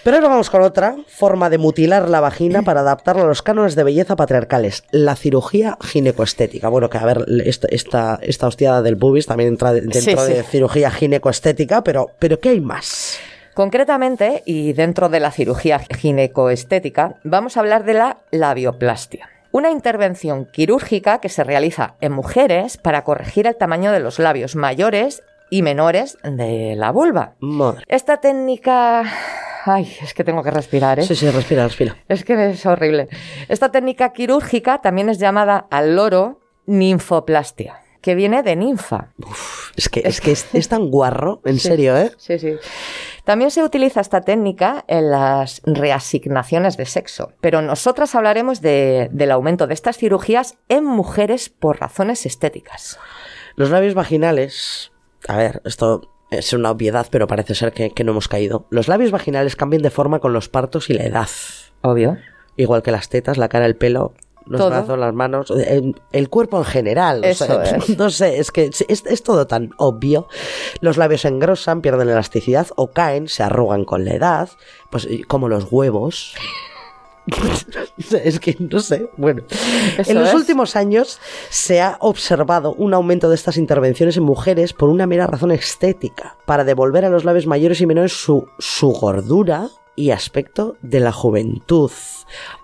Pero 0.04 0.18
ahora 0.18 0.30
vamos 0.30 0.50
con 0.50 0.62
otra 0.62 0.96
forma 1.08 1.50
de 1.50 1.58
mutilar 1.58 2.08
la 2.10 2.20
vagina 2.20 2.62
para 2.62 2.82
adaptarla 2.82 3.24
a 3.24 3.28
los 3.28 3.42
cánones 3.42 3.76
de 3.76 3.84
belleza 3.84 4.16
patriarcales, 4.16 4.84
la 4.92 5.16
cirugía 5.16 5.78
ginecoestética. 5.82 6.70
Bueno, 6.70 6.90
que 6.90 6.98
a 6.98 7.06
ver, 7.06 7.26
esta, 7.46 7.68
esta, 7.72 8.20
esta 8.22 8.48
hostiada 8.48 8.82
del 8.82 8.98
pubis 8.98 9.26
también 9.26 9.50
entra 9.50 9.74
de- 9.74 9.82
dentro 9.82 10.02
Sí, 10.02 10.16
sí. 10.18 10.34
de 10.34 10.44
cirugía 10.44 10.92
ginecoestética, 10.92 11.84
pero, 11.84 12.12
pero 12.20 12.40
¿qué 12.40 12.50
hay 12.50 12.62
más? 12.62 13.18
Concretamente, 13.56 14.44
y 14.46 14.74
dentro 14.74 15.08
de 15.10 15.20
la 15.22 15.32
cirugía 15.32 15.80
ginecoestética, 15.80 17.16
vamos 17.24 17.56
a 17.58 17.62
hablar 17.62 17.86
de 17.86 17.94
la 17.94 18.18
labioplastia. 18.32 19.30
Una 19.52 19.72
intervención 19.72 20.46
quirúrgica 20.46 21.20
que 21.22 21.30
se 21.30 21.44
realiza 21.46 21.96
en 22.02 22.12
mujeres 22.12 22.76
para 22.78 23.06
corregir 23.06 23.48
el 23.48 23.56
tamaño 23.56 23.94
de 23.94 24.02
los 24.02 24.20
labios 24.20 24.56
mayores 24.58 25.24
y 25.50 25.62
menores 25.62 26.18
de 26.24 26.76
la 26.76 26.92
vulva. 26.92 27.36
Madre. 27.40 27.84
Esta 27.88 28.18
técnica... 28.18 29.04
Ay, 29.68 29.92
es 30.02 30.14
que 30.14 30.24
tengo 30.24 30.44
que 30.44 30.52
respirar, 30.52 31.00
¿eh? 31.00 31.04
Sí, 31.04 31.16
sí, 31.16 31.28
respira, 31.32 31.64
respira. 31.68 31.96
Es 32.08 32.24
que 32.24 32.52
es 32.52 32.66
horrible. 32.68 33.08
Esta 33.50 33.72
técnica 33.72 34.14
quirúrgica 34.14 34.80
también 34.82 35.10
es 35.10 35.18
llamada 35.18 35.66
al 35.72 35.96
loro 35.96 36.40
ninfoplastia, 36.68 37.82
que 38.02 38.14
viene 38.16 38.44
de 38.44 38.56
ninfa. 38.56 39.10
Es 39.76 39.90
que 39.90 40.02
es, 40.06 40.22
que 40.22 40.32
es, 40.34 40.48
es 40.54 40.70
tan 40.70 40.90
guarro, 40.92 41.42
en 41.46 41.60
serio, 41.60 41.98
¿eh? 41.98 42.12
Sí, 42.18 42.38
sí. 42.38 42.54
También 43.24 43.50
se 43.50 43.64
utiliza 43.64 44.02
esta 44.02 44.22
técnica 44.22 44.86
en 44.88 45.10
las 45.10 45.62
reasignaciones 45.66 46.78
de 46.78 46.86
sexo, 46.86 47.32
pero 47.42 47.64
nosotras 47.64 48.14
hablaremos 48.14 48.62
de- 48.62 49.10
del 49.12 49.32
aumento 49.32 49.66
de 49.66 49.74
estas 49.74 49.98
cirugías 49.98 50.58
en 50.70 50.86
mujeres 50.86 51.50
por 51.50 51.80
razones 51.82 52.28
estéticas. 52.28 53.00
Los 53.56 53.72
labios 53.72 53.96
vaginales. 53.96 54.92
A 55.28 55.38
ver, 55.38 55.62
esto 55.66 56.10
es 56.32 56.54
una 56.54 56.72
obviedad, 56.72 57.08
pero 57.10 57.28
parece 57.28 57.56
ser 57.56 57.72
que, 57.74 57.92
que 57.92 58.04
no 58.04 58.12
hemos 58.12 58.28
caído. 58.28 58.66
Los 58.70 58.88
labios 58.88 59.12
vaginales 59.12 59.56
cambian 59.56 59.82
de 59.82 59.90
forma 59.90 60.20
con 60.20 60.34
los 60.34 60.50
partos 60.50 60.90
y 60.90 60.94
la 60.94 61.04
edad. 61.06 61.30
Obvio. 61.82 62.18
Igual 62.58 62.84
que 62.84 62.92
las 62.92 63.10
tetas, 63.10 63.38
la 63.38 63.50
cara, 63.50 63.66
el 63.66 63.76
pelo, 63.76 64.14
los 64.46 64.60
Todo. 64.60 64.70
brazos, 64.70 65.00
las 65.00 65.14
manos, 65.14 65.50
el, 65.52 65.96
el 66.12 66.30
cuerpo 66.30 66.58
en 66.60 66.66
general. 66.66 67.22
o 67.24 67.28
Eso 67.28 67.46
sea, 67.46 67.64
es. 67.64 67.90
No 67.98 68.10
sé, 68.10 68.40
es 68.40 68.52
que 68.52 68.66
es, 68.66 68.82
es 68.88 69.24
todo 69.24 69.48
tan 69.48 69.72
obvio. 69.78 70.28
Los 70.82 70.98
labios 70.98 71.22
se 71.22 71.28
engrosan, 71.30 71.82
pierden 71.82 72.10
elasticidad 72.10 72.68
o 72.76 72.92
caen, 72.92 73.28
se 73.28 73.44
arrugan 73.44 73.86
con 73.86 74.06
la 74.06 74.14
edad, 74.14 74.50
pues 74.92 75.08
como 75.28 75.50
los 75.50 75.68
huevos. 75.72 76.36
es 78.24 78.40
que 78.40 78.56
no 78.60 78.80
sé. 78.80 79.10
Bueno, 79.18 79.44
Eso 79.98 80.12
en 80.12 80.20
los 80.20 80.30
es. 80.30 80.36
últimos 80.36 80.76
años 80.76 81.20
se 81.50 81.82
ha 81.82 81.98
observado 82.00 82.74
un 82.74 82.94
aumento 82.94 83.30
de 83.30 83.36
estas 83.36 83.58
intervenciones 83.58 84.18
en 84.18 84.24
mujeres 84.24 84.74
por 84.74 84.90
una 84.90 85.08
mera 85.08 85.28
razón 85.28 85.52
estética, 85.52 86.38
para 86.46 86.64
devolver 86.64 87.06
a 87.06 87.10
los 87.10 87.24
labios 87.26 87.48
mayores 87.48 87.82
y 87.82 87.86
menores 87.86 88.14
su, 88.14 88.48
su 88.60 88.90
gordura 88.92 89.70
y 89.96 90.12
aspecto 90.12 90.78
de 90.82 91.00
la 91.00 91.12
juventud. 91.12 91.92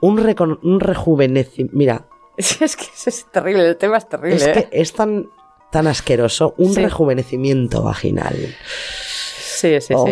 Un, 0.02 0.20
un 0.64 0.80
rejuvenecimiento. 0.80 1.76
Mira, 1.78 2.06
Es 2.38 2.76
que 2.76 2.86
es 3.06 3.26
terrible, 3.32 3.68
el 3.68 3.78
tema 3.78 3.98
es 3.98 4.08
terrible. 4.10 4.36
es 4.38 4.48
¿eh? 4.48 4.52
que 4.72 4.82
es 4.82 4.94
tan, 4.94 5.30
tan 5.72 5.88
asqueroso. 5.88 6.54
Un 6.58 6.74
Sí. 6.74 6.82
rejuvenecimiento 6.82 7.84
vaginal. 7.84 8.36
Sí, 8.36 9.80
sí, 9.80 9.88
sí. 9.88 9.94
Oh. 9.96 10.08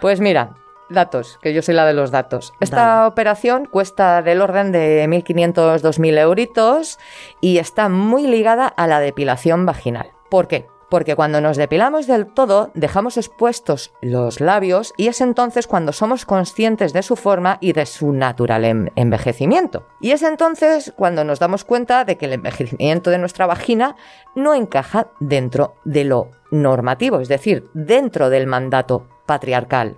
Pues 0.00 0.20
mira, 0.20 0.56
datos, 0.94 1.38
que 1.42 1.52
yo 1.52 1.62
soy 1.62 1.74
la 1.74 1.84
de 1.84 1.92
los 1.92 2.10
datos. 2.10 2.52
Esta 2.60 3.06
operación 3.06 3.66
cuesta 3.66 4.22
del 4.22 4.40
orden 4.40 4.72
de 4.72 5.06
1.500, 5.08 5.80
2.000 5.80 6.18
euritos 6.18 6.98
y 7.40 7.58
está 7.58 7.88
muy 7.88 8.26
ligada 8.26 8.66
a 8.66 8.86
la 8.86 9.00
depilación 9.00 9.66
vaginal. 9.66 10.12
¿Por 10.30 10.48
qué? 10.48 10.66
Porque 10.90 11.16
cuando 11.16 11.40
nos 11.40 11.56
depilamos 11.56 12.06
del 12.06 12.26
todo, 12.26 12.70
dejamos 12.74 13.16
expuestos 13.16 13.92
los 14.00 14.40
labios 14.40 14.92
y 14.96 15.08
es 15.08 15.20
entonces 15.20 15.66
cuando 15.66 15.92
somos 15.92 16.24
conscientes 16.24 16.92
de 16.92 17.02
su 17.02 17.16
forma 17.16 17.58
y 17.60 17.72
de 17.72 17.86
su 17.86 18.12
natural 18.12 18.90
envejecimiento. 18.94 19.88
Y 20.00 20.12
es 20.12 20.22
entonces 20.22 20.92
cuando 20.96 21.24
nos 21.24 21.40
damos 21.40 21.64
cuenta 21.64 22.04
de 22.04 22.16
que 22.16 22.26
el 22.26 22.34
envejecimiento 22.34 23.10
de 23.10 23.18
nuestra 23.18 23.46
vagina 23.46 23.96
no 24.36 24.54
encaja 24.54 25.08
dentro 25.18 25.74
de 25.84 26.04
lo 26.04 26.30
normativo, 26.50 27.20
es 27.20 27.28
decir, 27.28 27.68
dentro 27.74 28.30
del 28.30 28.46
mandato 28.46 29.08
patriarcal. 29.26 29.96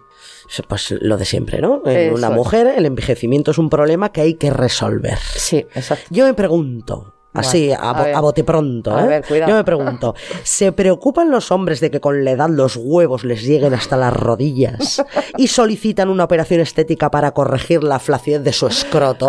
Pues 0.69 0.91
lo 1.01 1.17
de 1.17 1.25
siempre, 1.25 1.61
¿no? 1.61 1.83
En 1.87 1.97
Eso 1.97 2.15
una 2.15 2.29
es. 2.29 2.33
mujer 2.35 2.67
el 2.77 2.87
envejecimiento 2.87 3.51
es 3.51 3.59
un 3.59 3.69
problema 3.71 4.13
que 4.13 4.21
hay 4.21 4.35
que 4.35 4.51
resolver. 4.51 5.19
Sí, 5.19 5.59
exacto. 5.75 6.07
Yo 6.11 6.25
me 6.25 6.35
pregunto, 6.35 7.15
así, 7.35 7.73
a, 7.73 7.91
a 7.91 8.21
bote 8.21 8.45
pronto, 8.45 8.95
A 8.97 9.05
¿eh? 9.05 9.09
ver, 9.09 9.25
cuidado. 9.27 9.51
Yo 9.51 9.57
me 9.57 9.65
pregunto, 9.65 10.15
¿se 10.43 10.73
preocupan 10.73 11.31
los 11.31 11.51
hombres 11.51 11.81
de 11.81 11.91
que 11.91 12.01
con 12.01 12.25
la 12.25 12.31
edad 12.31 12.49
los 12.49 12.77
huevos 12.77 13.25
les 13.25 13.43
lleguen 13.43 13.75
hasta 13.75 13.97
las 13.97 14.13
rodillas 14.15 15.03
y 15.37 15.49
solicitan 15.49 16.09
una 16.09 16.25
operación 16.25 16.61
estética 16.61 17.11
para 17.11 17.33
corregir 17.33 17.83
la 17.83 17.99
flacidez 17.99 18.43
de 18.43 18.53
su 18.53 18.67
escroto 18.69 19.29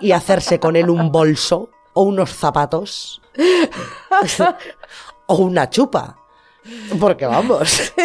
y 0.00 0.12
hacerse 0.12 0.58
con 0.60 0.76
él 0.76 0.88
un 0.90 1.10
bolso 1.12 1.70
o 1.92 2.02
unos 2.02 2.30
zapatos 2.32 3.20
o 5.26 5.36
una 5.36 5.68
chupa? 5.68 6.16
Porque 7.00 7.26
vamos. 7.26 7.92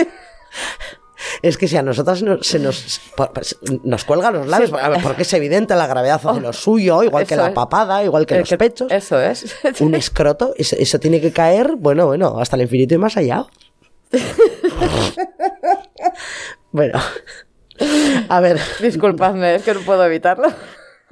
Es 1.42 1.58
que 1.58 1.68
si 1.68 1.76
a 1.78 1.82
nosotras 1.82 2.22
no- 2.24 2.42
se 2.44 2.60
nos, 2.60 3.02
pues, 3.16 3.58
nos 3.84 4.04
cuelgan 4.06 4.34
los 4.34 4.48
labios, 4.48 4.72
a 4.74 4.90
ver, 4.90 5.02
porque 5.02 5.24
es 5.24 5.34
evidente 5.34 5.76
la 5.76 5.88
gravedad 5.88 6.22
de 6.22 6.40
lo 6.42 6.54
suyo, 6.54 7.04
igual 7.04 7.26
que 7.26 7.36
la 7.36 7.48
es. 7.48 7.54
papada, 7.54 8.04
igual 8.04 8.26
que 8.26 8.40
los 8.40 8.50
pechos. 8.50 8.92
Eso 8.92 9.20
es. 9.22 9.56
Un 9.80 9.96
escroto, 9.96 10.54
eso, 10.58 10.76
eso 10.78 11.00
tiene 11.00 11.20
que 11.22 11.32
caer, 11.32 11.76
bueno, 11.78 12.06
bueno, 12.08 12.40
hasta 12.40 12.56
el 12.56 12.64
infinito 12.64 12.96
y 12.96 12.98
más 12.98 13.18
allá. 13.18 13.46
bueno, 16.72 17.00
a 18.30 18.40
ver, 18.40 18.60
Disculpadme, 18.80 19.56
es 19.56 19.64
que 19.64 19.74
no 19.74 19.82
puedo 19.82 20.06
evitarlo. 20.06 20.48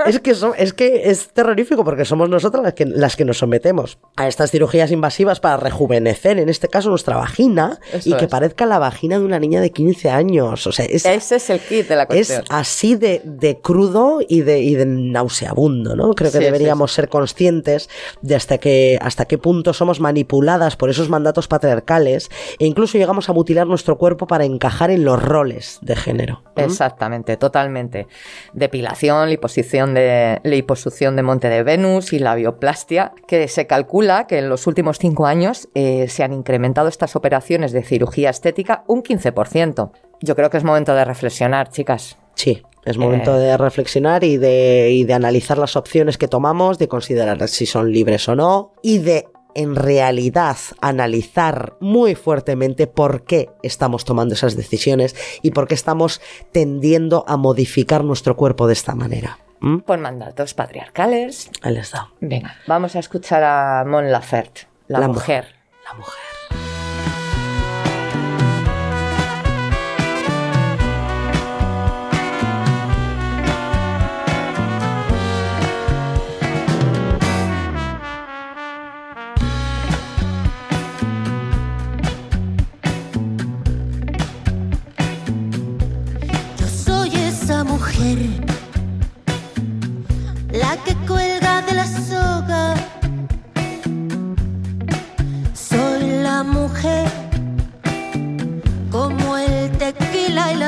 Es 0.06 0.20
que, 0.20 0.32
es 0.58 0.74
que 0.74 1.10
es 1.10 1.30
terrorífico 1.30 1.84
porque 1.84 2.06
somos 2.06 2.30
nosotras 2.30 2.64
las 2.64 2.74
que, 2.74 2.86
las 2.86 3.16
que 3.16 3.26
nos 3.26 3.38
sometemos 3.40 3.98
a 4.18 4.28
estas 4.28 4.52
cirugías 4.52 4.92
invasivas 4.92 5.40
para 5.40 5.58
rejuvenecer, 5.58 6.40
en 6.40 6.50
este 6.50 6.68
caso 6.68 6.90
nuestra 6.90 7.18
vagina, 7.18 7.80
Eso 7.92 8.10
y 8.10 8.14
que 8.14 8.26
es. 8.26 8.32
parezca 8.32 8.66
la 8.66 8.80
vagina 8.80 9.20
de 9.20 9.26
una 9.26 9.40
niña 9.40 9.62
de 9.62 9.72
15 9.72 10.10
años. 10.10 10.68
O 10.68 10.72
sea, 10.72 10.86
es, 10.86 11.06
Ese 11.06 11.36
es 11.36 11.50
el 11.50 11.60
kit 11.60 11.88
de 11.88 11.96
la 11.96 12.04
es 12.04 12.08
cuestión. 12.08 12.44
así 12.50 12.96
de, 12.96 13.22
de 13.26 13.60
crudo 13.60 14.20
y 14.28 14.42
de, 14.42 14.60
y 14.62 14.76
de 14.76 14.86
nauseabundo, 14.86 15.96
¿no? 15.96 16.14
Creo 16.14 16.32
que 16.32 16.38
Sí, 16.38 16.38
sí, 16.38 16.44
deberíamos 16.46 16.92
ser 16.94 17.10
conscientes 17.10 17.90
de 18.22 18.36
hasta 18.36 18.58
qué, 18.58 18.98
hasta 19.02 19.26
qué 19.26 19.38
punto 19.38 19.74
somos 19.74 20.00
manipuladas 20.00 20.76
por 20.76 20.90
esos 20.90 21.10
mandatos 21.10 21.48
patriarcales 21.48 22.30
e 22.60 22.66
incluso 22.66 22.98
llegamos 22.98 23.30
a 23.30 23.34
mutilar 23.34 23.68
nuestro 23.68 23.98
cuerpo 23.98 24.28
para 24.28 24.46
encajar 24.46 24.92
en 24.92 25.04
los 25.06 25.22
roles 25.22 25.80
de 25.82 25.96
género. 25.96 26.42
¿Mm? 26.56 26.60
Exactamente, 26.62 27.38
totalmente. 27.38 28.08
Depilación, 28.54 29.30
liposición 29.30 29.91
de, 29.94 30.40
liposucción 30.44 31.16
de 31.16 31.24
monte 31.24 31.50
de 31.50 31.64
Venus 31.64 32.14
y 32.14 32.20
la 32.20 32.36
bioplastia, 32.36 33.14
que 33.28 33.48
se 33.48 33.68
calcula 33.68 34.28
que 34.28 34.40
en 34.40 34.50
los 34.50 34.68
últimos 34.68 35.00
cinco 35.00 35.26
años 35.26 35.70
eh, 35.76 36.08
se 36.08 36.24
han 36.24 36.34
incrementado 36.34 36.88
estas 36.88 37.16
operaciones 37.16 37.72
de 37.72 37.84
cirugía 37.84 38.30
estética 38.30 38.84
un 38.88 39.04
15%. 39.04 39.92
Yo 40.22 40.36
creo 40.36 40.50
que 40.50 40.58
es 40.58 40.64
momento 40.64 40.94
de 40.94 41.06
reflexionar, 41.06 41.70
chicas. 41.70 42.18
Sí, 42.36 42.64
es 42.86 42.98
momento 42.98 43.38
Eh. 43.38 43.40
de 43.40 43.58
reflexionar 43.58 44.24
y 44.24 44.38
de, 44.38 44.90
y 44.92 45.04
de 45.04 45.14
analizar 45.14 45.58
las 45.58 45.76
opciones 45.76 46.18
que 46.18 46.28
tomamos, 46.28 46.78
de 46.78 46.88
considerar 46.88 47.48
si 47.48 47.66
son 47.66 47.92
libres 47.92 48.28
o 48.28 48.36
no, 48.36 48.74
y 48.82 49.00
de 49.00 49.28
en 49.54 49.76
realidad 49.76 50.58
analizar 50.80 51.76
muy 51.80 52.16
fuertemente 52.16 52.88
por 52.88 53.24
qué 53.24 53.50
estamos 53.64 54.06
tomando 54.06 54.34
esas 54.34 54.56
decisiones 54.56 55.16
y 55.42 55.52
por 55.52 55.68
qué 55.68 55.76
estamos 55.76 56.22
tendiendo 56.52 57.26
a 57.28 57.38
modificar 57.38 58.04
nuestro 58.04 58.36
cuerpo 58.36 58.68
de 58.68 58.74
esta 58.74 58.96
manera. 58.96 59.40
¿Mm? 59.62 59.80
Por 59.80 60.00
mandatos 60.00 60.54
patriarcales. 60.54 61.50
Ahí 61.62 61.76
da. 61.76 62.10
Venga, 62.20 62.56
vamos 62.68 62.96
a 62.96 63.00
escuchar 63.00 63.44
a 63.44 63.86
Mon 63.86 64.12
Laferte, 64.12 64.68
la, 64.88 65.00
La 65.00 65.08
mujer. 65.08 65.56
La 65.86 65.94
mujer. 65.94 66.31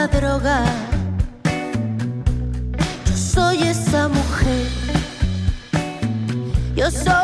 Droga. 0.07 0.63
Yo 3.05 3.15
soy 3.15 3.63
esa 3.63 4.07
mujer, 4.07 4.67
yo 6.75 6.91
soy 6.91 7.22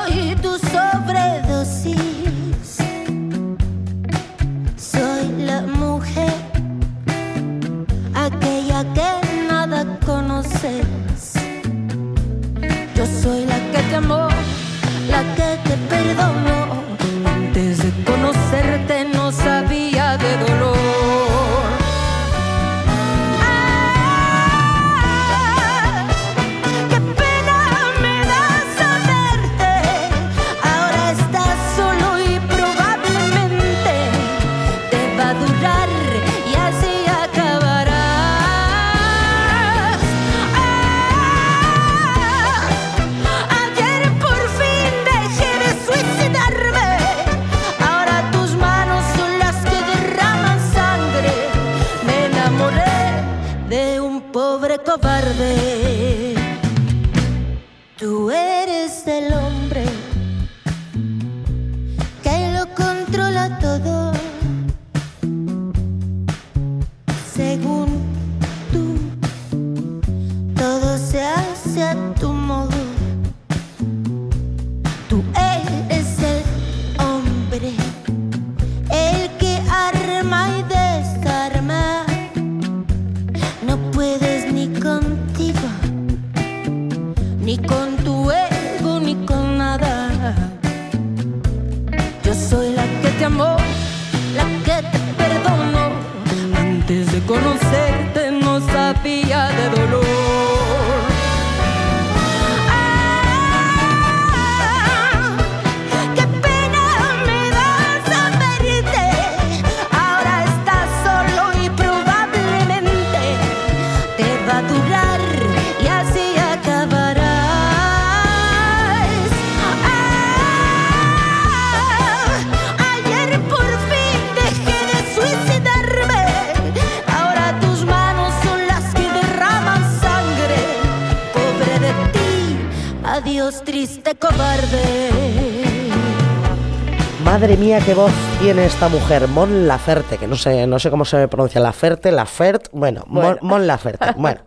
Madre 137.39 137.55
mía, 137.55 137.79
qué 137.85 137.93
voz 137.93 138.11
tiene 138.41 138.65
esta 138.65 138.89
mujer, 138.89 139.29
Mon 139.29 139.65
Laferte, 139.65 140.17
que 140.17 140.27
no 140.27 140.35
sé, 140.35 140.67
no 140.67 140.77
sé 140.77 140.89
cómo 140.89 141.05
se 141.05 141.25
pronuncia 141.29 141.61
Laferte, 141.61 142.11
Laferte, 142.11 142.69
bueno, 142.73 143.05
Mon, 143.07 143.23
Bueno. 143.23 143.37
Mon 143.41 143.65
Laferte, 143.65 144.07
bueno, 144.17 144.41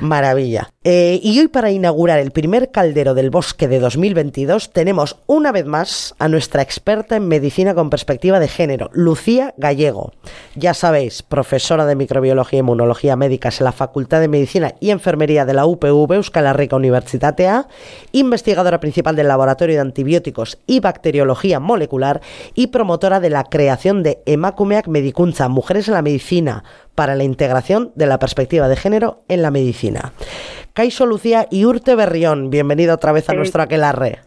maravilla. 0.00 0.68
Eh, 0.82 1.20
y 1.22 1.38
hoy 1.38 1.46
para 1.46 1.70
inaugurar 1.70 2.18
el 2.18 2.32
primer 2.32 2.72
caldero 2.72 3.14
del 3.14 3.30
bosque 3.30 3.68
de 3.68 3.78
2022 3.78 4.72
tenemos 4.72 5.18
una 5.28 5.52
vez 5.52 5.66
más 5.66 6.16
a 6.18 6.26
nuestra 6.26 6.60
experta 6.62 7.14
en 7.14 7.28
medicina 7.28 7.74
con 7.74 7.90
perspectiva 7.90 8.40
de 8.40 8.48
género, 8.48 8.90
Lucía 8.92 9.54
Gallego. 9.56 10.12
Ya 10.56 10.74
sabéis, 10.74 11.22
profesora 11.22 11.86
de 11.86 11.94
microbiología 11.94 12.56
y 12.56 12.60
inmunología 12.60 13.14
médicas 13.14 13.60
en 13.60 13.66
la 13.66 13.72
Facultad 13.72 14.20
de 14.20 14.26
Medicina 14.26 14.74
y 14.80 14.90
Enfermería 14.90 15.44
de 15.44 15.54
la 15.54 15.66
UPV 15.66 16.14
Euskal 16.14 16.46
Herriko 16.46 16.74
Universitatea, 16.74 17.68
investigadora 18.10 18.80
principal 18.80 19.14
del 19.14 19.28
Laboratorio 19.28 19.76
de 19.76 19.82
Antibióticos 19.82 20.58
y 20.66 20.80
Bacteriología 20.80 21.60
Molecular 21.60 22.20
y 22.54 22.68
promotora 22.68 23.20
de 23.20 23.30
la 23.30 23.44
creación 23.44 24.02
de 24.02 24.22
Emakumeak 24.26 24.88
Medikuntza, 24.88 25.48
Mujeres 25.48 25.88
en 25.88 25.94
la 25.94 26.02
Medicina, 26.02 26.64
para 26.94 27.14
la 27.14 27.24
integración 27.24 27.92
de 27.94 28.06
la 28.06 28.18
perspectiva 28.18 28.68
de 28.68 28.76
género 28.76 29.22
en 29.28 29.42
la 29.42 29.50
medicina. 29.50 30.12
Caixo 30.74 31.06
Lucía 31.06 31.46
y 31.50 31.64
Urte 31.64 31.94
Berrión, 31.94 32.50
bienvenida 32.50 32.94
otra 32.94 33.12
vez 33.12 33.28
a 33.28 33.32
Sí. 33.32 33.36
nuestro 33.38 33.62
aquelarre. 33.62 34.20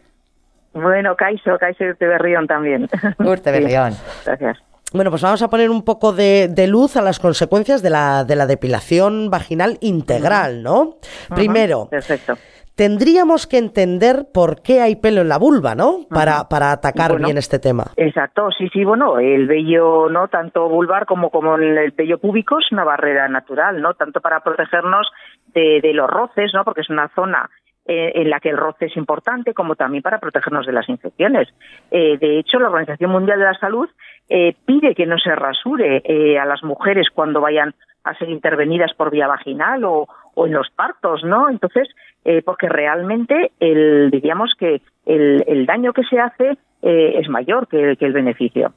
Bueno, 0.73 1.15
Caixo, 1.15 1.57
Caixo 1.59 1.83
de 1.99 2.07
Berrión 2.07 2.47
también. 2.47 2.89
Urte 3.19 3.53
Sí, 3.53 3.59
Berrión. 3.59 3.95
Gracias. 4.25 4.57
Bueno, 4.93 5.09
pues 5.09 5.21
vamos 5.23 5.41
a 5.41 5.49
poner 5.49 5.69
un 5.69 5.81
poco 5.83 6.13
de, 6.13 6.47
de 6.49 6.67
luz 6.67 6.95
a 6.95 7.01
las 7.01 7.19
consecuencias 7.19 7.81
de 7.81 7.89
la, 7.89 8.23
de 8.23 8.35
la 8.35 8.45
depilación 8.45 9.29
vaginal 9.29 9.77
integral, 9.81 10.63
¿no? 10.63 10.97
Primero, 11.33 11.87
Perfecto. 11.89 12.37
Tendríamos 12.75 13.47
que 13.47 13.57
entender 13.57 14.25
por 14.33 14.61
qué 14.61 14.81
hay 14.81 14.97
pelo 14.97 15.21
en 15.21 15.29
la 15.29 15.37
vulva, 15.37 15.75
¿no? 15.75 15.99
Para, 16.09 16.49
para 16.49 16.71
atacar 16.73 17.11
Bueno. 17.11 17.27
bien 17.27 17.37
este 17.37 17.57
tema. 17.57 17.85
Exacto, 17.95 18.49
sí, 18.57 18.67
sí, 18.73 18.83
bueno, 18.83 19.17
el 19.19 19.47
vello, 19.47 20.09
¿no? 20.09 20.27
Tanto 20.27 20.67
vulvar 20.67 21.05
como, 21.05 21.29
como 21.29 21.55
el, 21.55 21.77
el 21.77 21.91
vello 21.91 22.17
púbico 22.17 22.59
es 22.59 22.71
una 22.71 22.83
barrera 22.83 23.29
natural, 23.29 23.81
¿no? 23.81 23.93
Tanto 23.93 24.19
para 24.19 24.41
protegernos 24.41 25.07
de, 25.53 25.79
de 25.81 25.93
los 25.93 26.09
roces, 26.09 26.51
¿no? 26.53 26.65
Porque 26.65 26.81
es 26.81 26.89
una 26.89 27.07
zona 27.15 27.49
eh, 27.87 28.11
en 28.15 28.29
la 28.29 28.39
que 28.39 28.49
el 28.49 28.57
roce 28.57 28.87
es 28.87 28.97
importante, 28.97 29.53
como 29.53 29.75
también 29.75 30.01
para 30.03 30.19
protegernos 30.19 30.65
de 30.65 30.73
las 30.73 30.89
infecciones. 30.89 31.47
Eh, 31.91 32.17
de 32.17 32.39
hecho, 32.39 32.59
la 32.59 32.67
Organización 32.67 33.11
Mundial 33.11 33.39
de 33.39 33.45
la 33.45 33.57
Salud 33.59 33.87
eh, 34.27 34.55
pide 34.65 34.95
que 34.95 35.05
no 35.05 35.17
se 35.17 35.33
rasure 35.35 36.01
eh, 36.03 36.39
a 36.39 36.45
las 36.45 36.63
mujeres 36.63 37.07
cuando 37.13 37.39
vayan 37.41 37.73
a 38.03 38.13
ser 38.15 38.29
intervenidas 38.29 38.91
por 38.95 39.11
vía 39.11 39.27
vaginal 39.27 39.83
o, 39.85 40.07
o 40.35 40.45
en 40.47 40.53
los 40.53 40.69
partos, 40.69 41.23
¿no? 41.23 41.49
Entonces, 41.49 41.87
eh, 42.23 42.41
porque 42.45 42.69
realmente 42.69 43.51
el, 43.59 44.09
diríamos 44.11 44.53
que 44.59 44.81
el, 45.05 45.43
el 45.47 45.65
daño 45.65 45.91
que 45.93 46.03
se 46.03 46.19
hace 46.19 46.57
eh, 46.83 47.15
es 47.19 47.27
mayor 47.29 47.67
que, 47.67 47.95
que 47.97 48.05
el 48.05 48.13
beneficio. 48.13 48.71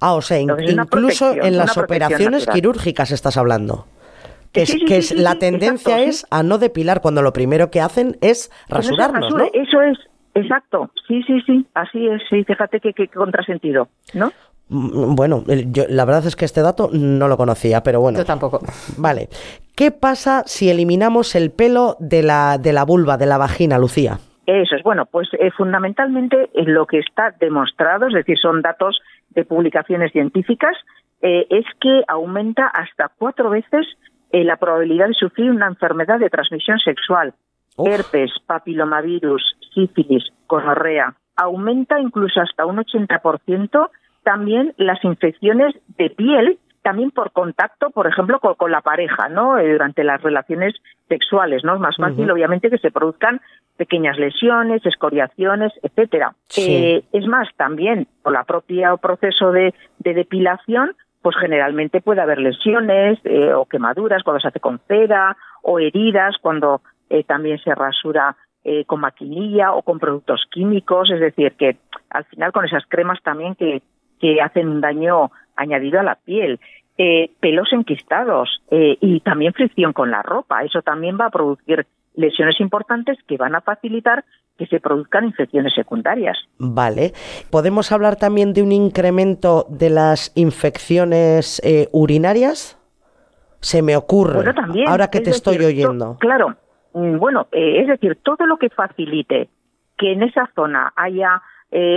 Ah, 0.00 0.14
o 0.14 0.20
sea, 0.22 0.38
Entonces, 0.38 0.72
incluso 0.72 1.32
en 1.32 1.56
las 1.56 1.76
operaciones 1.78 2.40
natural. 2.42 2.54
quirúrgicas 2.54 3.10
estás 3.12 3.36
hablando. 3.36 3.86
Que, 4.52 4.66
Sí, 4.66 4.72
es, 4.74 4.78
sí, 4.80 4.84
que 4.84 4.94
sí, 4.94 4.98
es- 4.98 5.08
sí, 5.08 5.16
la 5.16 5.38
tendencia 5.38 5.94
exacto, 5.94 6.10
es 6.10 6.16
sí. 6.20 6.26
a 6.30 6.42
no 6.42 6.58
depilar 6.58 7.00
cuando 7.00 7.22
lo 7.22 7.32
primero 7.32 7.70
que 7.70 7.80
hacen 7.80 8.18
es 8.20 8.48
Que 8.68 8.74
rasurarnos, 8.74 9.30
¿no? 9.34 9.44
Eso 9.54 9.80
es, 9.80 9.98
exacto. 10.34 10.90
Sí, 11.08 11.22
sí, 11.26 11.40
sí, 11.46 11.66
así 11.74 12.06
es. 12.06 12.20
Sí, 12.28 12.44
fíjate 12.44 12.80
qué 12.80 12.92
qué 12.92 13.08
contrasentido, 13.08 13.88
¿no? 14.12 14.30
Mm, 14.68 15.14
Bueno, 15.14 15.44
el- 15.48 15.72
yo- 15.72 15.84
la 15.88 16.04
verdad 16.04 16.26
es 16.26 16.36
que 16.36 16.44
este 16.44 16.60
dato 16.62 16.90
no 16.92 17.28
lo 17.28 17.36
conocía, 17.38 17.82
pero 17.82 18.00
bueno. 18.00 18.18
Yo 18.18 18.24
tampoco. 18.26 18.60
Vale. 18.98 19.28
¿Qué 19.74 19.90
pasa 19.90 20.42
si 20.46 20.70
eliminamos 20.70 21.34
el 21.34 21.50
pelo 21.50 21.96
de 21.98 22.22
la, 22.22 22.58
de 22.58 22.72
la 22.72 22.84
vulva, 22.84 23.16
de 23.16 23.26
la 23.26 23.38
vagina, 23.38 23.78
Lucía? 23.78 24.18
Eso 24.46 24.76
es, 24.76 24.82
bueno, 24.82 25.06
pues 25.06 25.28
eh, 25.34 25.50
fundamentalmente 25.52 26.50
eh, 26.54 26.64
lo 26.64 26.86
que 26.86 26.98
está 26.98 27.34
demostrado, 27.40 28.08
es 28.08 28.14
decir, 28.14 28.38
son 28.38 28.60
datos 28.60 29.00
de 29.30 29.44
publicaciones 29.44 30.12
científicas, 30.12 30.76
eh, 31.22 31.46
es 31.50 31.64
que 31.80 32.02
aumenta 32.08 32.66
hasta 32.66 33.10
cuatro 33.16 33.50
veces 33.50 33.86
eh, 34.32 34.44
la 34.44 34.56
probabilidad 34.56 35.06
de 35.08 35.14
sufrir 35.14 35.50
una 35.50 35.68
enfermedad 35.68 36.18
de 36.18 36.30
transmisión 36.30 36.78
sexual, 36.80 37.34
Uf. 37.76 37.88
herpes, 37.88 38.30
papilomavirus, 38.46 39.42
sífilis, 39.72 40.24
gonorrea. 40.48 41.14
Aumenta 41.36 42.00
incluso 42.00 42.40
hasta 42.40 42.66
un 42.66 42.78
80% 42.78 43.88
también 44.24 44.74
las 44.76 45.02
infecciones 45.04 45.74
de 45.96 46.10
piel, 46.10 46.58
también 46.82 47.10
por 47.10 47.32
contacto, 47.32 47.90
por 47.90 48.06
ejemplo, 48.06 48.40
con, 48.40 48.54
con 48.54 48.70
la 48.70 48.80
pareja, 48.80 49.28
¿no? 49.28 49.58
Eh, 49.58 49.72
durante 49.72 50.04
las 50.04 50.20
relaciones 50.22 50.74
sexuales, 51.08 51.64
¿no? 51.64 51.74
Es 51.74 51.80
más 51.80 51.96
fácil, 51.96 52.30
obviamente, 52.30 52.70
que 52.70 52.78
se 52.78 52.90
produzcan 52.90 53.40
pequeñas 53.76 54.18
lesiones, 54.18 54.84
escoriaciones, 54.84 55.72
etcétera. 55.82 56.34
Sí. 56.48 56.66
Eh, 56.68 57.04
es 57.12 57.26
más, 57.26 57.48
también 57.56 58.06
por 58.22 58.32
la 58.32 58.44
propia 58.44 58.96
proceso 58.96 59.52
de, 59.52 59.74
de 59.98 60.14
depilación, 60.14 60.94
pues 61.22 61.36
generalmente 61.36 62.00
puede 62.00 62.20
haber 62.20 62.38
lesiones 62.38 63.18
eh, 63.24 63.54
o 63.54 63.64
quemaduras 63.66 64.22
cuando 64.24 64.40
se 64.40 64.48
hace 64.48 64.60
con 64.60 64.80
cera 64.88 65.36
o 65.62 65.78
heridas 65.78 66.36
cuando 66.42 66.82
eh, 67.08 67.22
también 67.24 67.58
se 67.58 67.74
rasura 67.74 68.36
eh, 68.64 68.84
con 68.84 69.00
maquinilla 69.00 69.72
o 69.72 69.82
con 69.82 69.98
productos 69.98 70.44
químicos, 70.50 71.10
es 71.10 71.20
decir, 71.20 71.52
que 71.52 71.76
al 72.10 72.24
final 72.24 72.52
con 72.52 72.64
esas 72.64 72.84
cremas 72.88 73.22
también 73.22 73.54
que, 73.54 73.82
que 74.20 74.40
hacen 74.40 74.68
un 74.68 74.80
daño 74.80 75.30
añadido 75.56 76.00
a 76.00 76.02
la 76.02 76.16
piel. 76.16 76.60
Eh, 76.98 77.30
pelos 77.40 77.72
enquistados 77.72 78.62
eh, 78.70 78.98
y 79.00 79.20
también 79.20 79.54
fricción 79.54 79.94
con 79.94 80.10
la 80.10 80.20
ropa. 80.20 80.62
Eso 80.62 80.82
también 80.82 81.16
va 81.18 81.26
a 81.26 81.30
producir 81.30 81.86
lesiones 82.14 82.60
importantes 82.60 83.16
que 83.26 83.38
van 83.38 83.54
a 83.54 83.62
facilitar 83.62 84.26
que 84.58 84.66
se 84.66 84.78
produzcan 84.78 85.24
infecciones 85.24 85.72
secundarias. 85.74 86.36
Vale. 86.58 87.12
¿Podemos 87.50 87.90
hablar 87.92 88.16
también 88.16 88.52
de 88.52 88.62
un 88.62 88.72
incremento 88.72 89.64
de 89.70 89.88
las 89.88 90.32
infecciones 90.36 91.62
eh, 91.64 91.88
urinarias? 91.92 92.78
Se 93.60 93.80
me 93.80 93.96
ocurre. 93.96 94.34
Bueno, 94.34 94.54
también. 94.54 94.86
Ahora 94.86 95.08
que 95.08 95.18
es 95.18 95.24
te 95.24 95.30
estoy 95.30 95.56
decir, 95.56 95.86
oyendo. 95.86 96.18
Claro. 96.20 96.56
Mm, 96.92 97.16
Bueno, 97.16 97.46
eh, 97.52 97.80
es 97.80 97.86
decir, 97.86 98.18
todo 98.22 98.44
lo 98.44 98.58
que 98.58 98.68
facilite 98.68 99.48
que 99.96 100.12
en 100.12 100.24
esa 100.24 100.50
zona 100.54 100.92
haya 100.94 101.40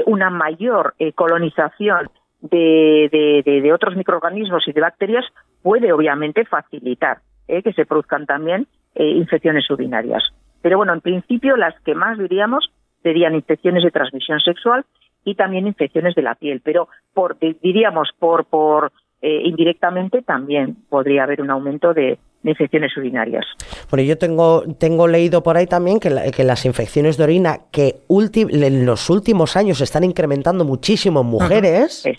una 0.05 0.29
mayor 0.29 0.95
colonización 1.15 2.09
de, 2.49 3.09
de- 3.11 3.41
de- 3.45 3.61
de 3.61 3.73
otros 3.73 3.95
microorganismos 3.95 4.67
y 4.67 4.71
de 4.73 4.81
bacterias 4.81 5.25
puede 5.61 5.91
obviamente 5.93 6.45
facilitar 6.45 7.19
eh, 7.47 7.61
que 7.61 7.73
se 7.73 7.85
produzcan 7.85 8.25
también 8.25 8.67
eh, 8.95 9.07
infecciones 9.09 9.69
urinarias. 9.69 10.23
Pero 10.61 10.77
bueno, 10.77 10.93
en 10.93 11.01
principio 11.01 11.57
las 11.57 11.79
que 11.81 11.93
más 11.95 12.17
diríamos 12.17 12.71
serían 13.03 13.35
infecciones 13.35 13.83
de 13.83 13.91
transmisión 13.91 14.39
sexual 14.39 14.83
y 15.23 15.35
también 15.35 15.67
infecciones 15.67 16.15
de 16.15 16.21
la 16.23 16.35
piel. 16.35 16.61
Pero 16.63 16.87
por 17.13 17.37
di- 17.39 17.57
diríamos 17.61 18.09
por 18.19 18.45
por 18.45 18.91
eh, 19.21 19.41
indirectamente 19.43 20.21
también 20.21 20.75
podría 20.89 21.23
haber 21.23 21.41
un 21.41 21.49
aumento 21.49 21.93
de, 21.93 22.17
de 22.43 22.49
infecciones 22.51 22.95
urinarias. 22.97 23.45
Bueno, 23.89 24.03
yo 24.07 24.17
tengo, 24.17 24.63
tengo 24.79 25.07
leído 25.07 25.41
por 25.41 25.57
ahí 25.57 25.65
también 25.67 25.99
que, 25.99 26.09
la- 26.11 26.29
que 26.31 26.43
las 26.43 26.65
infecciones 26.65 27.17
de 27.17 27.23
orina 27.23 27.57
que 27.71 27.95
en 28.09 28.85
los 28.85 29.09
últimos 29.09 29.55
años 29.57 29.79
se 29.79 29.83
están 29.83 30.03
incrementando 30.03 30.63
muchísimo 30.65 31.21
en 31.21 31.27
mujeres, 31.27 32.05
Es- 32.05 32.17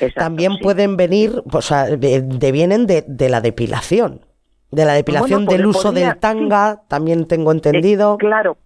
exacto, 0.00 0.20
también 0.20 0.52
sí. 0.54 0.62
pueden 0.62 0.96
venir, 0.96 1.42
o 1.52 1.60
sea, 1.62 1.84
de- 1.86 2.22
devienen 2.22 2.86
de, 2.86 3.04
de 3.06 3.28
la 3.28 3.40
depilación. 3.40 4.20
De 4.70 4.84
la 4.84 4.92
depilación 4.92 5.46
Bueno, 5.46 5.56
del 5.62 5.66
pod- 5.66 5.76
uso 5.76 5.92
del 5.92 6.16
tanga, 6.18 6.82
también 6.88 7.26
tengo 7.26 7.50
Eh, 7.52 7.54
entendido. 7.54 8.16
claro. 8.18 8.56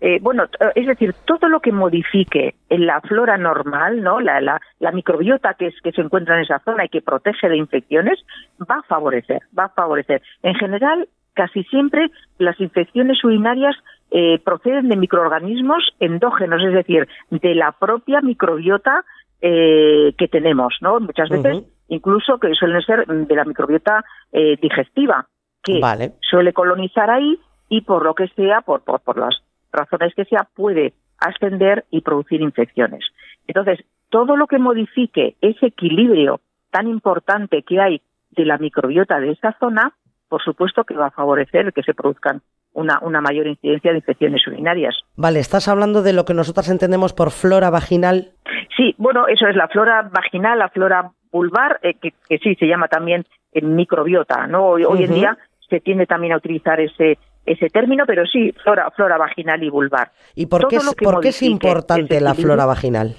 Eh, 0.00 0.18
bueno, 0.20 0.44
es 0.74 0.86
decir, 0.86 1.14
todo 1.24 1.48
lo 1.48 1.60
que 1.60 1.72
modifique 1.72 2.56
en 2.68 2.84
la 2.86 3.00
flora 3.00 3.38
normal, 3.38 4.02
¿no? 4.02 4.20
La, 4.20 4.40
la, 4.42 4.60
la 4.78 4.92
microbiota 4.92 5.54
que, 5.54 5.68
es, 5.68 5.74
que 5.82 5.92
se 5.92 6.02
encuentra 6.02 6.36
en 6.36 6.42
esa 6.42 6.58
zona 6.58 6.84
y 6.84 6.88
que 6.90 7.00
protege 7.00 7.48
de 7.48 7.56
infecciones, 7.56 8.18
va 8.60 8.80
a 8.80 8.82
favorecer, 8.82 9.40
va 9.58 9.64
a 9.66 9.68
favorecer. 9.70 10.20
En 10.42 10.56
general, 10.56 11.08
casi 11.32 11.62
siempre 11.64 12.10
las 12.38 12.60
infecciones 12.60 13.24
urinarias 13.24 13.76
eh, 14.10 14.38
proceden 14.44 14.88
de 14.90 14.96
microorganismos 14.96 15.82
endógenos, 16.00 16.62
es 16.62 16.74
decir, 16.74 17.08
de 17.30 17.54
la 17.54 17.72
propia 17.72 18.20
microbiota 18.20 19.04
eh, 19.46 20.14
que 20.16 20.26
tenemos, 20.26 20.74
¿no? 20.80 20.98
Muchas 21.00 21.28
veces 21.28 21.64
incluso 21.88 22.38
que 22.38 22.54
suelen 22.54 22.80
ser 22.80 23.06
de 23.06 23.36
la 23.36 23.44
microbiota 23.44 24.02
eh, 24.32 24.56
digestiva, 24.56 25.28
que 25.62 25.80
Vale. 25.80 26.14
suele 26.22 26.54
colonizar 26.54 27.10
ahí 27.10 27.38
y 27.68 27.82
por 27.82 28.04
lo 28.04 28.14
que 28.14 28.28
sea, 28.28 28.62
por, 28.62 28.82
por, 28.84 29.00
por 29.00 29.18
las 29.18 29.42
razones 29.70 30.14
que 30.14 30.24
sea, 30.24 30.48
puede 30.54 30.94
ascender 31.18 31.84
y 31.90 32.00
producir 32.00 32.40
infecciones. 32.40 33.04
Entonces, 33.46 33.84
todo 34.08 34.34
lo 34.34 34.46
que 34.46 34.58
modifique 34.58 35.36
ese 35.42 35.66
equilibrio 35.66 36.40
tan 36.70 36.88
importante 36.88 37.64
que 37.64 37.82
hay 37.82 38.00
de 38.30 38.46
la 38.46 38.56
microbiota 38.56 39.20
de 39.20 39.32
esa 39.32 39.54
zona, 39.60 39.92
por 40.28 40.42
supuesto 40.42 40.84
que 40.84 40.94
va 40.94 41.06
a 41.06 41.10
favorecer 41.10 41.72
que 41.72 41.82
se 41.82 41.94
produzcan 41.94 42.42
una, 42.72 42.98
una 43.02 43.20
mayor 43.20 43.46
incidencia 43.46 43.92
de 43.92 43.98
infecciones 43.98 44.46
urinarias. 44.46 44.96
Vale, 45.16 45.38
estás 45.38 45.68
hablando 45.68 46.02
de 46.02 46.12
lo 46.12 46.24
que 46.24 46.34
nosotras 46.34 46.68
entendemos 46.70 47.12
por 47.12 47.30
flora 47.30 47.70
vaginal. 47.70 48.32
Sí, 48.76 48.94
bueno, 48.98 49.28
eso 49.28 49.46
es 49.46 49.54
la 49.56 49.68
flora 49.68 50.08
vaginal, 50.12 50.58
la 50.58 50.68
flora 50.70 51.10
vulvar, 51.30 51.78
eh, 51.82 51.94
que, 52.00 52.12
que 52.28 52.38
sí 52.38 52.54
se 52.56 52.66
llama 52.66 52.88
también 52.88 53.24
eh, 53.52 53.62
microbiota, 53.62 54.46
¿no? 54.48 54.66
Hoy, 54.66 54.84
hoy 54.84 55.04
en 55.04 55.14
día 55.14 55.38
se 55.70 55.80
tiende 55.80 56.06
también 56.06 56.32
a 56.32 56.36
utilizar 56.38 56.80
ese 56.80 57.18
ese 57.46 57.68
término, 57.68 58.04
pero 58.06 58.24
sí, 58.24 58.52
flora, 58.62 58.90
flora 58.92 59.18
vaginal 59.18 59.62
y 59.62 59.68
vulvar. 59.68 60.12
¿Y 60.34 60.46
por 60.46 60.66
qué, 60.66 60.76
es, 60.76 60.94
por 60.94 61.20
qué 61.20 61.28
es 61.28 61.42
importante 61.42 62.18
la 62.22 62.32
flora 62.34 62.64
vaginal? 62.64 63.16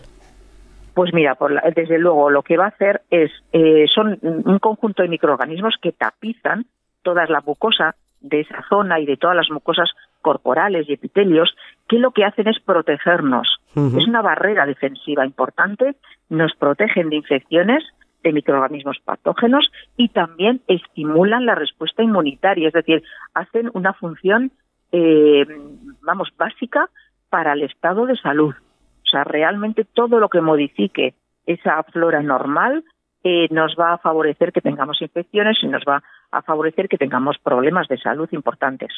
Pues 0.95 1.13
mira, 1.13 1.35
por 1.35 1.51
la- 1.51 1.61
desde 1.75 1.99
luego 1.99 2.31
lo 2.31 2.41
que 2.41 2.57
va 2.57 2.65
a 2.65 2.69
hacer 2.69 3.03
es, 3.11 3.29
eh, 3.53 3.85
son 3.93 4.17
un 4.21 4.57
conjunto 4.59 5.03
de 5.03 5.09
microorganismos 5.09 5.75
que 5.79 5.91
tapizan 5.91 6.65
toda 7.05 7.25
la 7.27 7.41
mucosa 7.41 7.95
de 8.19 8.41
esa 8.41 8.65
zona 8.67 8.99
y 8.99 9.05
de 9.05 9.17
todas 9.17 9.35
las 9.35 9.51
mucosas 9.51 9.89
corporales 10.21 10.89
y 10.89 10.93
epitelios, 10.93 11.55
que 11.87 11.99
lo 11.99 12.11
que 12.11 12.25
hacen 12.25 12.47
es 12.47 12.59
protegernos. 12.59 13.47
Es 13.75 14.07
una 14.07 14.21
barrera 14.21 14.65
defensiva 14.65 15.25
importante, 15.25 15.95
nos 16.29 16.53
protegen 16.55 17.09
de 17.09 17.17
infecciones, 17.17 17.83
de 18.23 18.33
microorganismos 18.33 18.97
patógenos 19.05 19.69
y 19.97 20.07
también 20.09 20.61
estimulan 20.67 21.45
la 21.45 21.53
respuesta 21.53 22.01
inmunitaria, 22.01 22.69
es 22.69 22.73
decir, 22.73 23.03
hacen 23.35 23.69
una 23.73 23.93
función, 23.93 24.51
eh, 24.91 25.45
vamos, 26.01 26.29
básica 26.35 26.89
para 27.29 27.53
el 27.53 27.61
estado 27.61 28.07
de 28.07 28.17
salud. 28.17 28.55
O 28.55 29.07
sea, 29.07 29.23
realmente 29.25 29.85
todo 29.85 30.19
lo 30.19 30.29
que 30.29 30.41
modifique 30.41 31.13
esa 31.45 31.83
flora 31.83 32.23
normal 32.23 32.83
eh, 33.23 33.47
nos 33.51 33.75
va 33.79 33.93
a 33.93 33.97
favorecer 33.99 34.51
que 34.51 34.61
tengamos 34.61 35.01
infecciones 35.01 35.57
y 35.61 35.67
nos 35.67 35.83
va 35.83 36.01
a 36.31 36.41
favorecer 36.41 36.87
que 36.89 36.97
tengamos 36.97 37.37
problemas 37.43 37.87
de 37.87 37.97
salud 37.97 38.27
importantes. 38.31 38.89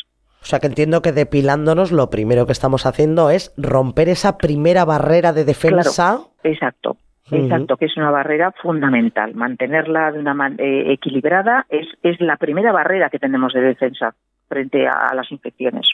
O 0.42 0.46
sea 0.46 0.60
que 0.60 0.68
entiendo 0.68 1.02
que 1.02 1.12
depilándonos 1.12 1.92
lo 1.92 2.10
primero 2.10 2.46
que 2.46 2.52
estamos 2.52 2.86
haciendo 2.86 3.30
es 3.30 3.54
romper 3.58 4.10
esa 4.10 4.38
primera 4.38 4.86
barrera 4.86 5.34
de 5.34 5.46
defensa. 5.46 6.20
Exacto, 6.44 6.98
Ujú. 7.28 7.36
exacto, 7.36 7.78
que 7.78 7.86
es 7.86 7.98
una 7.98 8.12
barrera 8.12 8.54
fundamental. 8.62 9.34
Mantenerla 9.36 10.12
de 10.12 10.20
una 10.20 10.34
man- 10.34 10.56
eh, 10.60 10.94
equilibrada 10.94 11.66
es, 11.70 11.88
es 12.04 12.22
la 12.22 12.38
primera 12.38 12.72
barrera 12.72 13.10
que 13.10 13.20
tenemos 13.20 13.54
de 13.54 13.62
defensa. 13.62 14.14
frente 14.50 14.88
a, 14.88 15.08
a 15.12 15.14
las 15.14 15.30
infecciones. 15.30 15.88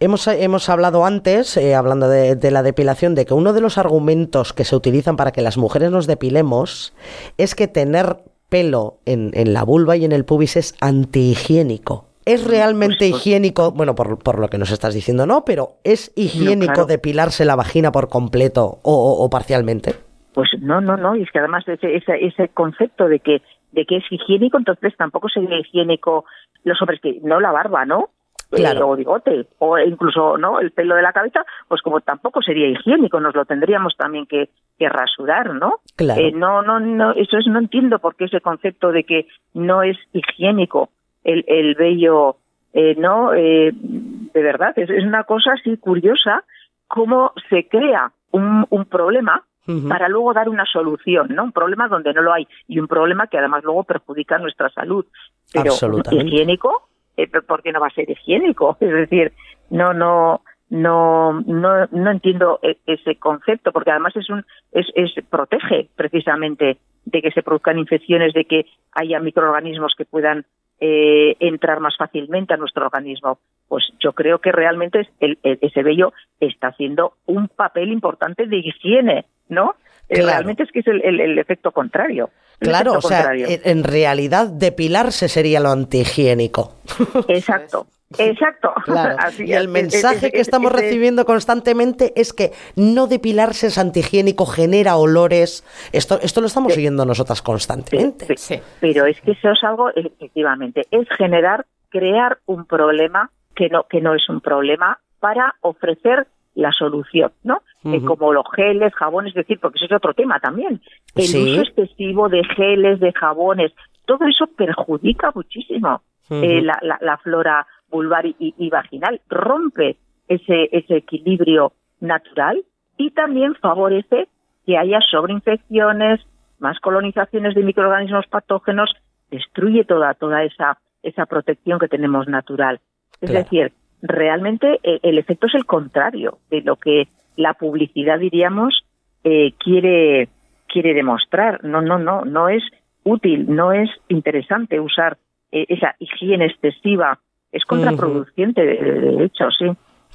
Hemos, 0.00 0.26
hemos 0.28 0.68
hablado 0.68 1.06
antes, 1.06 1.56
eh, 1.56 1.74
hablando 1.74 2.10
de, 2.10 2.36
de 2.36 2.50
la 2.50 2.62
depilación, 2.62 3.14
de 3.14 3.24
que 3.24 3.32
uno 3.32 3.54
de 3.54 3.62
los 3.62 3.78
argumentos 3.78 4.52
que 4.52 4.64
se 4.64 4.76
utilizan 4.76 5.16
para 5.16 5.30
que 5.32 5.40
las 5.40 5.56
mujeres 5.56 5.90
nos 5.90 6.06
depilemos 6.06 6.94
es 7.38 7.54
que 7.54 7.68
tener 7.68 8.16
pelo 8.50 8.98
en, 9.06 9.30
en 9.32 9.54
la 9.54 9.64
vulva 9.64 9.96
y 9.96 10.04
en 10.04 10.12
el 10.12 10.26
pubis 10.26 10.56
es 10.56 10.74
antihigiénico. 10.82 12.06
¿Es 12.26 12.46
realmente 12.46 12.96
Pues- 12.98 13.10
pues- 13.12 13.20
higiénico? 13.26 13.70
Bueno, 13.72 13.94
por, 13.94 14.18
por 14.18 14.38
lo 14.38 14.48
que 14.48 14.58
nos 14.58 14.70
estás 14.70 14.92
diciendo, 14.94 15.24
no, 15.26 15.44
pero 15.44 15.76
¿es 15.84 16.12
higiénico 16.16 16.72
claro. 16.74 16.86
depilarse 16.86 17.44
la 17.46 17.56
vagina 17.56 17.90
por 17.92 18.08
completo 18.08 18.78
o, 18.82 18.92
o- 18.92 19.24
o 19.24 19.30
parcialmente? 19.30 19.94
Pues 20.34 20.50
no, 20.60 20.80
no, 20.80 20.96
no, 20.96 21.16
y 21.16 21.22
es 21.22 21.30
que 21.32 21.38
además 21.38 21.66
ese, 21.66 21.96
ese, 21.96 22.24
ese 22.24 22.48
concepto 22.50 23.08
de 23.08 23.20
que, 23.20 23.42
de 23.72 23.84
que 23.86 23.96
es 23.96 24.04
higiénico, 24.10 24.58
entonces 24.58 24.92
tampoco 24.96 25.28
sería 25.28 25.58
higiénico 25.58 26.24
los 26.62 26.80
hombres 26.82 27.00
que, 27.02 27.18
no 27.22 27.40
la 27.40 27.50
barba, 27.52 27.84
¿no? 27.86 28.10
Claro. 28.50 28.80
Eh, 28.80 28.82
o 28.82 28.96
bigote, 28.96 29.46
o 29.58 29.78
incluso 29.78 30.36
no 30.36 30.60
el 30.60 30.72
pelo 30.72 30.96
de 30.96 31.02
la 31.02 31.12
cabeza, 31.12 31.44
pues 31.68 31.82
como 31.82 32.00
tampoco 32.00 32.42
sería 32.42 32.68
higiénico, 32.68 33.20
nos 33.20 33.34
lo 33.34 33.44
tendríamos 33.44 33.96
también 33.96 34.26
que, 34.26 34.50
que 34.78 34.88
rasurar, 34.88 35.54
¿no? 35.54 35.76
Claro. 35.96 36.20
Eh, 36.20 36.32
no, 36.32 36.62
no, 36.62 36.80
no, 36.80 37.12
eso 37.12 37.38
es, 37.38 37.46
no 37.46 37.58
entiendo 37.60 37.98
por 38.00 38.16
qué 38.16 38.24
ese 38.24 38.40
concepto 38.40 38.90
de 38.90 39.04
que 39.04 39.28
no 39.54 39.82
es 39.82 39.96
higiénico 40.12 40.90
el, 41.22 41.44
el 41.46 41.74
vello, 41.74 42.36
eh, 42.72 42.94
no, 42.96 43.32
eh, 43.34 43.70
de 43.72 44.42
verdad, 44.42 44.72
es, 44.76 44.90
es 44.90 45.04
una 45.04 45.24
cosa 45.24 45.52
así 45.52 45.76
curiosa 45.76 46.44
cómo 46.88 47.32
se 47.48 47.68
crea 47.68 48.12
un, 48.32 48.66
un 48.70 48.84
problema 48.84 49.44
para 49.88 50.08
luego 50.08 50.32
dar 50.32 50.48
una 50.48 50.64
solución, 50.64 51.28
¿no? 51.30 51.44
Un 51.44 51.52
problema 51.52 51.86
donde 51.86 52.12
no 52.12 52.22
lo 52.22 52.32
hay 52.32 52.48
y 52.66 52.80
un 52.80 52.88
problema 52.88 53.28
que 53.28 53.38
además 53.38 53.62
luego 53.62 53.84
perjudica 53.84 54.36
nuestra 54.38 54.68
salud. 54.70 55.06
Pero 55.52 55.72
higiénico, 56.10 56.88
eh, 57.22 57.28
¿por 57.46 57.62
qué 57.62 57.72
no 57.72 57.80
va 57.80 57.88
a 57.88 57.94
ser 57.94 58.08
higiénico? 58.10 58.76
Es 58.80 58.90
decir, 58.90 59.32
no, 59.70 59.92
no, 59.92 60.42
no, 60.68 61.40
no, 61.40 61.86
no 61.90 62.10
entiendo 62.10 62.58
e- 62.62 62.78
ese 62.86 63.16
concepto 63.16 63.72
porque 63.72 63.90
además 63.90 64.16
es 64.16 64.28
un, 64.30 64.44
es, 64.72 64.86
es 64.94 65.12
protege 65.28 65.88
precisamente 65.96 66.78
de 67.04 67.22
que 67.22 67.30
se 67.32 67.42
produzcan 67.42 67.78
infecciones, 67.78 68.32
de 68.34 68.44
que 68.44 68.66
haya 68.92 69.18
microorganismos 69.20 69.94
que 69.96 70.04
puedan 70.04 70.44
eh, 70.80 71.36
entrar 71.40 71.80
más 71.80 71.96
fácilmente 71.96 72.54
a 72.54 72.56
nuestro 72.56 72.86
organismo. 72.86 73.38
Pues 73.68 73.84
yo 74.00 74.12
creo 74.12 74.38
que 74.38 74.52
realmente 74.52 75.08
el, 75.20 75.38
el- 75.42 75.58
ese 75.60 75.82
vello 75.82 76.12
está 76.40 76.68
haciendo 76.68 77.14
un 77.26 77.48
papel 77.48 77.90
importante 77.92 78.46
de 78.46 78.56
higiene, 78.58 79.24
¿no? 79.48 79.74
Eh, 80.10 80.16
Claro. 80.16 80.26
Realmente 80.38 80.64
es 80.64 80.72
que 80.72 80.80
es 80.80 80.86
el, 80.88 81.02
el- 81.04 81.20
el 81.20 81.38
efecto 81.38 81.70
contrario. 81.72 82.30
el 82.60 82.68
Claro, 82.68 82.94
o 82.94 83.00
sea, 83.00 83.18
contrario. 83.18 83.46
en 83.48 83.84
realidad 83.84 84.48
depilarse 84.48 85.28
sería 85.28 85.60
lo 85.60 85.70
antihigiénico. 85.70 86.74
Exacto, 87.28 87.86
exacto. 88.18 88.72
Claro. 88.84 89.16
Así 89.20 89.44
y 89.46 89.52
el 89.52 89.62
es, 89.64 89.68
mensaje 89.68 90.26
es- 90.26 90.32
que 90.32 90.38
es- 90.40 90.48
estamos 90.48 90.72
recibiendo 90.72 91.24
constantemente 91.24 92.12
es 92.16 92.32
que 92.32 92.50
no 92.76 93.06
depilarse 93.06 93.68
es 93.68 93.78
antihigiénico, 93.78 94.46
genera 94.46 94.96
olores. 94.96 95.64
Esto, 95.92 96.18
esto 96.22 96.40
lo 96.40 96.48
estamos 96.48 96.76
oyendo 96.76 97.04
nosotras 97.04 97.40
constantemente. 97.40 98.26
Sí, 98.36 98.56
Sí. 98.56 98.60
Pero 98.80 99.06
es 99.06 99.20
que 99.20 99.30
eso 99.32 99.52
es 99.52 99.62
algo, 99.62 99.90
efectivamente, 99.94 100.82
es 100.90 101.06
generar, 101.16 101.66
crear 101.88 102.38
un 102.46 102.64
problema 102.66 103.30
que 103.54 103.68
no, 103.68 103.84
que 103.88 104.00
no 104.00 104.14
es 104.14 104.28
un 104.28 104.40
problema 104.40 104.98
para 105.20 105.54
ofrecer 105.60 106.26
la 106.54 106.72
solución, 106.72 107.32
¿no? 107.44 107.62
Eh, 107.84 108.02
como 108.04 108.32
los 108.32 108.44
geles, 108.54 108.92
jabones, 108.94 109.30
es 109.30 109.36
decir, 109.46 109.58
porque 109.60 109.76
eso 109.78 109.86
es 109.86 109.92
otro 109.92 110.12
tema 110.14 110.38
también. 110.40 110.80
El 111.14 111.22
Sí. 111.24 111.42
uso 111.42 111.62
excesivo 111.62 112.28
de 112.28 112.42
geles, 112.44 113.00
de 113.00 113.12
jabones, 113.12 113.72
todo 114.06 114.26
eso 114.26 114.46
perjudica 114.48 115.30
muchísimo 115.34 116.02
eh, 116.30 116.60
la, 116.62 116.78
la- 116.82 116.98
la 117.00 117.16
flora 117.18 117.66
vulvar 117.90 118.24
y, 118.26 118.34
y 118.38 118.70
vaginal, 118.70 119.20
rompe 119.28 119.96
ese, 120.28 120.68
ese 120.70 120.96
equilibrio 120.98 121.72
natural 122.00 122.62
y 122.96 123.10
también 123.10 123.54
favorece 123.56 124.28
que 124.66 124.76
haya 124.78 125.00
sobreinfecciones, 125.10 126.20
más 126.58 126.78
colonizaciones 126.80 127.54
de 127.54 127.62
microorganismos 127.62 128.26
patógenos, 128.28 128.92
destruye 129.30 129.84
toda, 129.84 130.14
toda 130.14 130.44
esa, 130.44 130.78
esa 131.02 131.26
protección 131.26 131.78
que 131.78 131.88
tenemos 131.88 132.28
natural. 132.28 132.80
Es 133.20 133.30
Claro. 133.30 133.44
decir, 133.44 133.72
realmente 134.02 134.80
eh, 134.82 135.00
el 135.02 135.18
efecto 135.18 135.46
es 135.46 135.54
el 135.54 135.66
contrario 135.66 136.38
de 136.50 136.62
lo 136.62 136.76
que 136.76 137.08
la 137.36 137.54
publicidad, 137.54 138.18
diríamos, 138.18 138.84
eh, 139.24 139.52
quiere, 139.58 140.28
quiere 140.66 140.94
demostrar. 140.94 141.64
No, 141.64 141.80
no, 141.80 141.98
no, 141.98 142.24
no 142.24 142.48
es 142.48 142.62
útil, 143.04 143.46
no 143.48 143.72
es 143.72 143.90
interesante 144.08 144.80
usar 144.80 145.18
eh, 145.52 145.66
esa 145.68 145.94
higiene 145.98 146.46
excesiva. 146.46 147.18
Es 147.52 147.64
contraproducente, 147.64 148.64
de, 148.64 148.76
de 148.76 149.24
hecho, 149.24 149.50
sí. 149.50 149.66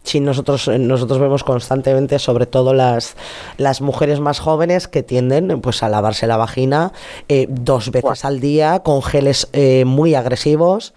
Sí, 0.05 0.19
nosotros, 0.19 0.67
eh, 0.67 0.77
nosotros 0.77 1.17
vemos 1.17 1.43
constantemente, 1.43 2.19
sobre 2.19 2.45
todo 2.45 2.75
las, 2.75 3.17
las 3.57 3.81
mujeres 3.81 4.19
más 4.19 4.39
jóvenes 4.39 4.87
que 4.87 5.01
tienden 5.01 5.61
pues, 5.61 5.81
a 5.81 5.89
lavarse 5.89 6.27
la 6.27 6.37
vagina 6.37 6.91
eh, 7.27 7.47
dos 7.49 7.89
veces 7.89 8.23
al 8.23 8.39
día 8.39 8.81
con 8.81 9.01
geles 9.01 9.49
eh, 9.51 9.83
muy 9.83 10.13
agresivos, 10.13 10.93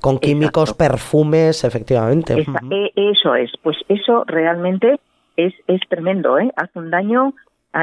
con 0.00 0.18
químicos, 0.18 0.70
Exacto. 0.70 0.84
perfumes, 0.92 1.64
efectivamente. 1.64 2.40
Esa- 2.40 2.60
eh, 2.70 2.90
eso 2.96 3.34
es, 3.34 3.50
pues 3.62 3.76
eso 3.88 4.24
realmente 4.26 4.98
es, 5.36 5.54
es 5.66 5.80
tremendo, 5.88 6.38
¿eh? 6.38 6.50
Hace 6.56 6.78
un 6.78 6.90
daño, 6.90 7.34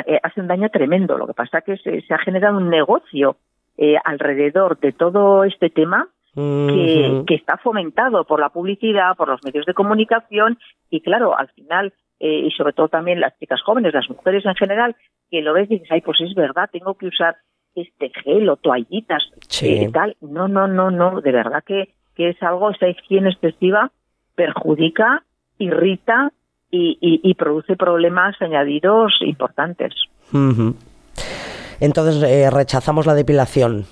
eh, 0.05 0.19
hace 0.23 0.41
un 0.41 0.47
daño 0.47 0.69
tremendo. 0.69 1.17
Lo 1.17 1.27
que 1.27 1.33
pasa 1.33 1.61
que 1.61 1.77
se, 1.77 2.01
se 2.01 2.13
ha 2.13 2.17
generado 2.19 2.57
un 2.57 2.69
negocio 2.69 3.37
eh, 3.77 3.95
alrededor 4.03 4.79
de 4.79 4.91
todo 4.91 5.43
este 5.43 5.69
tema 5.69 6.07
que, 6.35 7.23
que 7.25 7.33
está 7.35 7.57
fomentado 7.57 8.23
por 8.25 8.39
la 8.39 8.49
publicidad, 8.49 9.15
por 9.17 9.27
los 9.27 9.43
medios 9.43 9.65
de 9.65 9.73
comunicación 9.73 10.59
y 10.91 11.01
claro, 11.01 11.35
al 11.37 11.47
final, 11.49 11.93
eh, 12.19 12.41
y 12.45 12.51
sobre 12.51 12.73
todo 12.73 12.89
también 12.89 13.19
las 13.19 13.35
chicas 13.39 13.59
jóvenes, 13.63 13.93
las 13.93 14.07
mujeres 14.09 14.45
en 14.45 14.53
general, 14.55 14.95
que 15.31 15.41
lo 15.41 15.53
ves 15.53 15.65
y 15.71 15.75
dices, 15.79 15.91
ay, 15.91 16.01
pues 16.01 16.21
es 16.21 16.35
verdad, 16.35 16.69
tengo 16.71 16.93
que 16.95 17.07
usar 17.07 17.37
este 17.73 18.11
gel 18.23 18.49
o 18.49 18.55
toallitas 18.57 19.23
Sí. 19.47 19.67
eh, 19.85 19.89
tal. 19.91 20.15
No, 20.21 20.47
no, 20.47 20.67
no, 20.67 20.91
no, 20.91 21.21
de 21.21 21.31
verdad 21.31 21.63
que, 21.65 21.93
que 22.17 22.29
es 22.29 22.43
algo, 22.43 22.71
esa 22.71 22.87
higiene 22.89 23.29
excesiva 23.29 23.91
perjudica, 24.35 25.23
irrita 25.59 26.31
y, 26.69 26.97
y, 26.99 27.21
y 27.23 27.33
produce 27.35 27.75
problemas 27.77 28.35
añadidos 28.41 29.13
importantes. 29.21 29.93
Entonces 31.79 32.21
eh, 32.23 32.49
rechazamos 32.49 33.05
la 33.05 33.13
depilación 33.13 33.85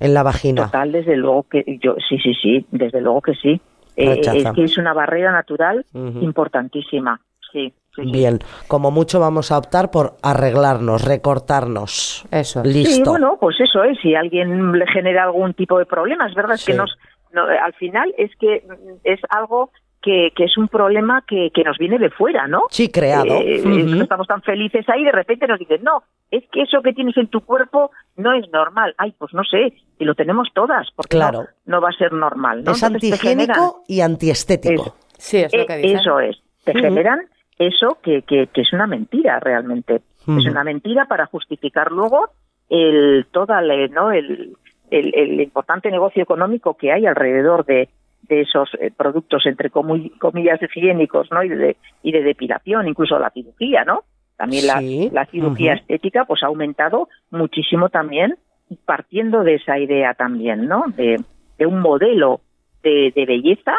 en 0.00 0.14
la 0.14 0.22
vagina. 0.22 0.66
Total, 0.66 0.92
desde 0.92 1.16
luego 1.16 1.44
que 1.44 1.78
yo, 1.82 1.94
sí, 2.08 2.18
sí, 2.18 2.34
sí, 2.34 2.66
desde 2.70 3.00
luego 3.00 3.22
que 3.22 3.34
sí. 3.34 3.60
Eh, 3.96 4.20
es 4.22 4.52
que 4.54 4.64
es 4.64 4.78
una 4.78 4.92
barrera 4.92 5.32
natural 5.32 5.84
importantísima. 5.94 7.20
Sí, 7.52 7.72
sí, 7.96 8.02
sí. 8.04 8.12
Bien, 8.12 8.38
como 8.68 8.90
mucho 8.92 9.18
vamos 9.18 9.50
a 9.50 9.58
optar 9.58 9.90
por 9.90 10.14
arreglarnos, 10.22 11.02
recortarnos. 11.04 12.24
Eso. 12.30 12.62
Listo. 12.62 12.90
Sí, 12.94 13.02
bueno, 13.04 13.36
pues 13.40 13.56
eso 13.60 13.82
es. 13.82 13.98
Si 14.00 14.14
alguien 14.14 14.70
le 14.72 14.86
genera 14.86 15.24
algún 15.24 15.54
tipo 15.54 15.78
de 15.78 15.86
problema, 15.86 16.28
es 16.28 16.34
verdad 16.34 16.54
es 16.54 16.60
Sí. 16.60 16.72
que 16.72 16.78
nos, 16.78 16.96
no, 17.32 17.42
al 17.44 17.72
final 17.74 18.14
es 18.18 18.30
que 18.36 18.62
mm, 18.66 18.92
es 19.04 19.20
algo 19.30 19.70
que, 20.00 20.30
que 20.36 20.44
es 20.44 20.56
un 20.56 20.68
problema 20.68 21.24
que, 21.26 21.50
que 21.52 21.64
nos 21.64 21.76
viene 21.76 21.98
de 21.98 22.08
fuera, 22.10 22.46
¿no? 22.46 22.62
Sí, 22.70 22.88
creado. 22.88 23.34
Eh, 23.40 23.60
estamos 24.00 24.28
tan 24.28 24.42
felices 24.42 24.88
ahí 24.88 25.02
y 25.02 25.04
de 25.04 25.12
repente 25.12 25.46
nos 25.48 25.58
dicen, 25.58 25.82
no, 25.82 26.04
es 26.30 26.44
que 26.52 26.62
eso 26.62 26.80
que 26.82 26.92
tienes 26.92 27.16
en 27.16 27.26
tu 27.26 27.40
cuerpo 27.40 27.90
no 28.16 28.32
es 28.32 28.48
normal. 28.52 28.94
Ay, 28.96 29.12
pues 29.18 29.34
no 29.34 29.42
sé, 29.42 29.74
si 29.98 30.04
lo 30.04 30.14
tenemos 30.14 30.48
todas, 30.54 30.88
porque 30.94 31.16
Claro. 31.16 31.40
no, 31.66 31.76
no 31.76 31.80
va 31.80 31.88
a 31.88 31.92
ser 31.98 32.12
normal. 32.12 32.62
¿no? 32.62 32.72
Es 32.72 32.82
Entonces 32.82 33.10
te 33.10 33.16
generan- 33.18 33.50
antihigiénico 33.50 33.84
y 33.88 34.00
antiestético. 34.00 34.82
Eso. 34.84 34.96
Sí, 35.18 35.38
es 35.38 35.52
lo 35.52 35.62
eh, 35.62 35.66
que 35.66 35.76
dicen. 35.78 35.98
eso 35.98 36.20
es, 36.20 36.36
te 36.64 36.74
generan 36.74 37.20
eso 37.58 37.98
que, 38.00 38.22
que, 38.22 38.46
que 38.46 38.60
es 38.60 38.72
una 38.72 38.86
mentira 38.86 39.40
realmente. 39.40 40.00
Es 40.28 40.44
una 40.46 40.62
mentira 40.62 41.06
para 41.06 41.26
justificar 41.26 41.90
luego 41.90 42.28
el 42.68 43.26
toda 43.32 43.60
la- 43.62 43.88
¿no? 43.88 44.12
el, 44.12 44.56
el, 44.90 45.12
el 45.14 45.40
importante 45.40 45.90
negocio 45.90 46.22
económico 46.22 46.74
que 46.76 46.92
hay 46.92 47.06
alrededor 47.06 47.64
de, 47.64 47.88
de 48.22 48.40
esos 48.42 48.68
eh, 48.80 48.90
productos 48.96 49.46
entre 49.46 49.70
comillas 49.70 50.60
higiénicos 50.62 51.30
¿no? 51.30 51.42
y, 51.42 51.48
de, 51.48 51.76
y 52.02 52.12
de 52.12 52.22
depilación, 52.22 52.88
incluso 52.88 53.18
la 53.18 53.30
cirugía, 53.30 53.84
¿no? 53.84 54.02
También 54.36 54.66
la- 54.66 54.78
Sí, 54.78 55.10
la, 55.12 55.26
cirugía 55.26 55.74
estética 55.74 56.24
pues 56.24 56.42
ha 56.42 56.46
aumentado 56.46 57.08
muchísimo 57.30 57.88
también 57.88 58.36
partiendo 58.84 59.42
de 59.44 59.54
esa 59.56 59.78
idea 59.78 60.14
también, 60.14 60.66
¿no? 60.66 60.84
De, 60.96 61.16
de 61.58 61.66
un 61.66 61.80
modelo 61.80 62.40
de, 62.82 63.12
de 63.16 63.26
belleza 63.26 63.74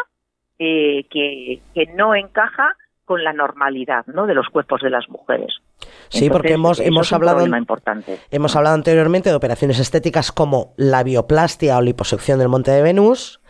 eh, 0.57 1.05
que, 1.09 1.61
que 1.73 1.85
no 1.95 2.15
encaja 2.15 2.73
con 3.09 3.23
la 3.23 3.33
normalidad 3.33 4.05
¿no? 4.05 4.27
de 4.27 4.35
los 4.35 4.47
cuerpos 4.49 4.81
de 4.81 4.91
las 4.91 5.09
mujeres. 5.09 5.51
Sí, 6.09 6.29
porque 6.29 6.53
hemos, 6.53 6.79
hemos 6.79 7.11
hablado 7.11 7.43
importante. 7.57 8.19
Hemos 8.29 8.55
hablado 8.55 8.75
anteriormente 8.75 9.29
de 9.31 9.35
operaciones 9.35 9.79
estéticas 9.79 10.31
como 10.31 10.73
la 10.77 11.01
bioplastia 11.03 11.75
o 11.79 11.81
liposucción 11.81 12.37
del 12.37 12.49
monte 12.49 12.69
de 12.69 12.83
Venus, 12.83 13.41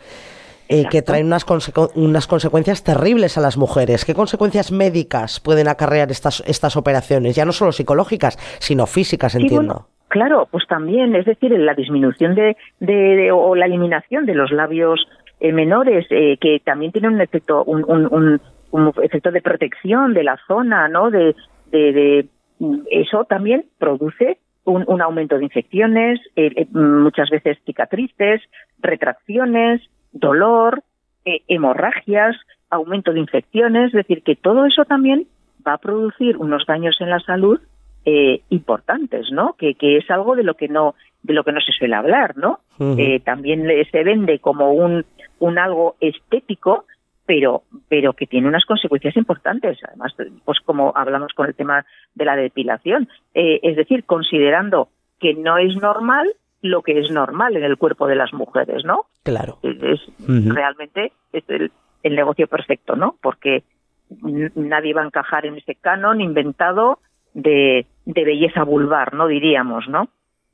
eh, 0.69 0.85
que 0.89 1.01
traen 1.01 1.25
unas, 1.25 1.45
consecu- 1.45 1.91
unas 1.95 2.25
consecuencias 2.25 2.85
terribles 2.85 3.37
a 3.37 3.41
las 3.41 3.57
mujeres. 3.57 4.05
¿Qué 4.05 4.13
consecuencias 4.13 4.71
médicas 4.71 5.41
pueden 5.41 5.67
acarrear 5.67 6.09
estas, 6.09 6.41
estas 6.47 6.77
operaciones? 6.77 7.35
Ya 7.35 7.43
no 7.43 7.51
solo 7.51 7.73
psicológicas, 7.73 8.37
sino 8.59 8.85
físicas, 8.87 9.33
Sí, 9.33 9.39
entiendo. 9.41 9.73
bueno, 9.73 9.87
claro, 10.07 10.47
pues 10.49 10.65
también, 10.69 11.17
es 11.17 11.25
decir, 11.25 11.51
la 11.51 11.73
disminución 11.73 12.33
de, 12.33 12.55
de- 12.79 12.93
de- 12.93 13.31
o 13.33 13.55
la 13.55 13.65
eliminación 13.65 14.25
de 14.25 14.35
los 14.35 14.51
labios 14.51 15.05
eh, 15.41 15.51
menores 15.51 16.05
eh, 16.11 16.37
que 16.39 16.61
también 16.63 16.93
tienen 16.93 17.13
un 17.15 17.21
efecto, 17.21 17.63
un, 17.65 17.83
un, 17.87 18.07
un, 18.13 18.41
un 18.71 18.93
efecto 19.01 19.31
de 19.31 19.41
protección 19.41 20.13
de 20.13 20.23
la 20.23 20.37
zona, 20.47 20.87
¿no? 20.87 21.09
De, 21.09 21.35
de, 21.71 21.91
de 21.93 22.27
eso 22.91 23.25
también 23.25 23.65
produce 23.77 24.37
un, 24.65 24.83
un 24.87 25.01
aumento 25.01 25.37
de 25.37 25.45
infecciones, 25.45 26.19
eh, 26.35 26.51
eh, 26.55 26.67
muchas 26.71 27.29
veces 27.29 27.57
cicatrices, 27.65 28.41
retracciones, 28.79 29.81
dolor, 30.11 30.83
eh, 31.25 31.41
hemorragias, 31.47 32.35
aumento 32.69 33.13
de 33.13 33.19
infecciones, 33.19 33.87
es 33.87 33.93
decir, 33.93 34.23
que 34.23 34.35
todo 34.35 34.65
eso 34.65 34.85
también 34.85 35.27
va 35.67 35.73
a 35.73 35.77
producir 35.77 36.37
unos 36.37 36.65
daños 36.65 36.95
en 36.99 37.09
la 37.09 37.19
salud 37.19 37.59
eh, 38.05 38.41
importantes, 38.49 39.31
¿no? 39.31 39.53
Que, 39.53 39.75
que 39.75 39.97
es 39.97 40.09
algo 40.09 40.35
de 40.35 40.43
lo 40.43 40.53
que 40.55 40.67
no 40.67 40.95
de 41.21 41.33
lo 41.33 41.43
que 41.43 41.51
no 41.51 41.59
se 41.59 41.73
suele 41.73 41.95
hablar, 41.95 42.37
¿no? 42.37 42.59
Eh, 42.97 43.19
también 43.19 43.67
se 43.91 44.03
vende 44.05 44.39
como 44.39 44.71
un 44.71 45.05
un 45.39 45.57
algo 45.57 45.95
estético, 45.99 46.85
pero 47.29 47.61
pero 47.87 48.13
que 48.13 48.25
tiene 48.25 48.47
unas 48.47 48.65
consecuencias 48.65 49.15
importantes. 49.15 49.77
Además, 49.87 50.15
pues 50.43 50.59
como 50.65 50.93
hablamos 50.95 51.31
con 51.33 51.45
el 51.45 51.53
tema 51.53 51.85
de 52.15 52.25
la 52.25 52.35
depilación, 52.35 53.07
eh, 53.35 53.59
es 53.61 53.75
decir, 53.75 54.03
considerando 54.05 54.89
que 55.19 55.35
no 55.35 55.59
es 55.59 55.75
normal 55.75 56.27
lo 56.63 56.81
que 56.81 56.97
es 56.97 57.11
normal 57.11 57.55
en 57.55 57.63
el 57.63 57.77
cuerpo 57.77 58.07
de 58.07 58.15
las 58.15 58.33
mujeres, 58.33 58.83
¿no? 58.83 59.05
Claro. 59.21 59.59
Es, 59.61 60.01
realmente 60.27 61.11
es 61.31 61.43
el, 61.49 61.71
el 62.01 62.15
negocio 62.15 62.47
perfecto, 62.47 62.95
¿no? 62.95 63.15
Porque 63.21 63.61
nadie 64.55 64.95
va 64.95 65.03
a 65.03 65.05
encajar 65.05 65.45
en 65.45 65.57
ese 65.57 65.75
canon 65.75 66.21
inventado 66.21 66.97
de, 67.35 67.85
de 68.05 68.23
belleza 68.23 68.63
vulvar, 68.63 69.13
¿no? 69.13 69.27
Diríamos, 69.27 69.87
¿no? 69.87 70.09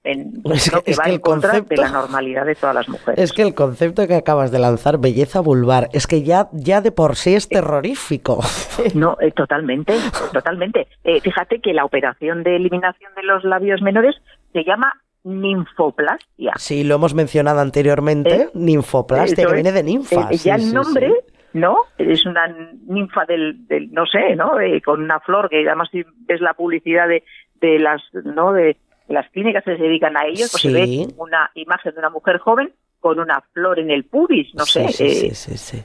En, 0.06 0.34
Es 0.54 0.70
que- 0.72 0.92
es 0.92 1.00
va 1.00 1.04
que 1.04 1.10
el 1.10 1.16
en 1.16 1.22
contra 1.22 1.52
de 1.54 1.60
concepto- 1.64 1.82
la 1.82 1.90
normalidad 1.90 2.46
de 2.46 2.56
todas 2.56 2.76
las 2.76 2.88
mujeres. 2.88 3.20
Es 3.24 3.34
que 3.34 3.42
el 3.42 3.54
concepto 3.56 4.08
que 4.08 4.16
acabas 4.16 4.52
de 4.52 4.60
lanzar, 4.60 5.00
belleza 5.00 5.40
vulvar, 5.42 5.90
es 5.94 6.08
que 6.08 6.22
ya, 6.24 6.48
ya 6.54 6.80
de 6.82 6.92
por 6.92 7.16
sí 7.16 7.34
es 7.36 7.50
terrorífico. 7.50 8.40
No, 8.94 9.18
eh, 9.22 9.32
totalmente, 9.32 9.94
totalmente. 10.34 10.88
Eh, 11.04 11.20
fíjate 11.22 11.60
que 11.60 11.74
la 11.74 11.86
operación 11.86 12.44
de 12.44 12.56
eliminación 12.58 13.12
de 13.16 13.24
los 13.24 13.44
labios 13.44 13.82
menores 13.82 14.16
se 14.54 14.64
llama 14.64 14.94
ninfoplastia. 15.24 16.54
Sí, 16.58 16.84
lo 16.84 16.96
hemos 16.96 17.14
mencionado 17.14 17.60
anteriormente, 17.60 18.36
¿Eh? 18.36 18.50
ninfoplastia, 18.54 19.46
que 19.48 19.54
viene 19.54 19.72
de 19.72 19.84
ninfa. 19.84 20.30
Eh, 20.32 20.38
sí, 20.38 20.50
ya 20.50 20.56
el 20.56 20.62
sí. 20.62 20.74
nombre, 20.74 21.12
¿no? 21.54 21.78
Es 21.98 22.26
una 22.26 22.48
ninfa 22.88 23.26
del, 23.26 23.66
del 23.68 23.92
no 23.92 24.06
sé, 24.06 24.36
¿no? 24.36 24.60
Eh, 24.60 24.82
con 24.82 25.02
una 25.02 25.20
flor 25.22 25.50
que 25.50 25.66
además 25.66 25.90
si 25.92 26.04
ves 26.28 26.42
la 26.42 26.54
publicidad 26.54 27.08
de, 27.08 27.24
de 27.62 27.80
las, 27.80 28.02
¿no? 28.24 28.54
De 28.54 28.78
las 29.08 29.30
clínicas 29.32 29.64
que 29.64 29.78
se 29.78 29.84
dedican 29.84 30.16
a 30.18 30.26
ello, 30.26 30.46
pues 30.52 30.62
se 30.62 30.70
Sí. 30.70 30.74
ve 30.74 31.14
una 31.18 31.50
imagen 31.56 31.94
de 31.94 32.00
una 32.00 32.10
mujer 32.10 32.38
joven 32.40 32.72
con 33.00 33.20
una 33.20 33.42
flor 33.54 33.80
en 33.80 33.92
el 33.92 34.06
pubis, 34.06 34.54
no 34.56 34.66
sé. 34.66 34.88
Sí, 34.90 34.94
sí, 34.94 35.04
eh, 35.04 35.10
sí, 35.10 35.36
sí, 35.36 35.58
sí. 35.58 35.84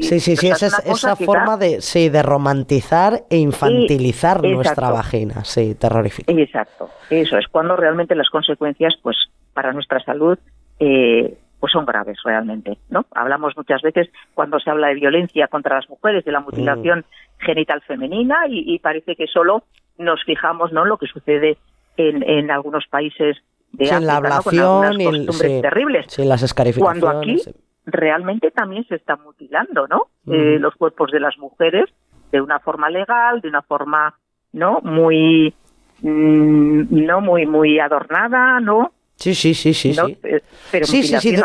Sí, 0.00 0.20
sí, 0.20 0.36
sí, 0.36 0.48
esa, 0.48 0.66
es- 0.66 0.86
esa 0.86 1.16
forma 1.16 1.56
da- 1.56 1.66
de, 1.66 1.80
sí, 1.80 2.08
de 2.08 2.22
romantizar 2.22 3.24
e 3.28 3.38
infantilizar 3.38 4.40
Sí, 4.40 4.52
nuestra 4.52 4.90
vagina, 4.90 5.44
sí, 5.44 5.74
terrorífico. 5.74 6.30
Exacto, 6.32 6.90
eso 7.10 7.36
es 7.38 7.48
cuando 7.48 7.74
realmente 7.76 8.14
las 8.14 8.28
consecuencias, 8.30 8.94
pues, 9.02 9.16
para 9.52 9.72
nuestra 9.72 9.98
salud, 10.04 10.38
eh, 10.78 11.36
pues 11.58 11.72
son 11.72 11.86
graves 11.86 12.18
realmente, 12.24 12.78
¿no? 12.90 13.06
Hablamos 13.14 13.56
muchas 13.56 13.80
veces 13.82 14.08
cuando 14.34 14.60
se 14.60 14.70
habla 14.70 14.88
de 14.88 14.94
violencia 14.94 15.48
contra 15.48 15.76
las 15.76 15.88
mujeres, 15.88 16.24
de 16.24 16.30
la 16.32 16.40
mutilación 16.40 17.00
Mm. 17.00 17.44
genital 17.44 17.80
femenina 17.82 18.46
y, 18.48 18.74
y 18.74 18.78
parece 18.78 19.16
que 19.16 19.26
solo 19.26 19.64
nos 19.98 20.22
fijamos, 20.24 20.72
¿no? 20.72 20.82
en 20.82 20.88
Lo 20.90 20.98
que 20.98 21.06
sucede 21.06 21.56
en, 21.96 22.22
en 22.22 22.50
algunos 22.50 22.84
países 22.88 23.36
de 23.72 23.86
Sí, 23.86 23.94
en 23.94 24.06
la 24.06 24.16
África, 24.18 24.34
¿no? 24.36 24.42
Con 24.42 24.58
ablación 24.58 24.84
algunas 24.84 24.98
y 24.98 25.02
el- 25.06 25.26
costumbres 25.26 25.52
sí, 25.52 25.62
terribles. 25.62 26.04
sí, 26.08 26.24
las 26.24 26.42
escarificaciones. 26.42 27.02
Cuando 27.02 27.20
aquí 27.20 27.42
realmente 27.86 28.50
también 28.50 28.86
se 28.88 28.94
está 28.96 29.16
mutilando, 29.16 29.86
¿no? 29.88 30.08
Eh, 30.32 30.58
los 30.58 30.74
cuerpos 30.76 31.10
de 31.10 31.20
las 31.20 31.36
mujeres 31.38 31.84
de 32.32 32.40
una 32.40 32.58
forma 32.60 32.88
legal, 32.90 33.40
de 33.40 33.48
una 33.48 33.62
forma, 33.62 34.14
¿no? 34.52 34.80
Muy, 34.82 35.54
mm, 36.02 36.82
no 37.06 37.20
muy, 37.20 37.46
muy 37.46 37.78
adornada, 37.78 38.60
¿no? 38.60 38.92
Sí, 39.16 39.34
sí, 39.34 39.54
sí, 39.54 39.72
sí, 39.74 39.92
¿No? 39.92 40.06
sí. 40.06 40.18
Eh, 40.24 40.40
Pero 40.72 40.86
Sí, 40.86 41.02
sí, 41.04 41.36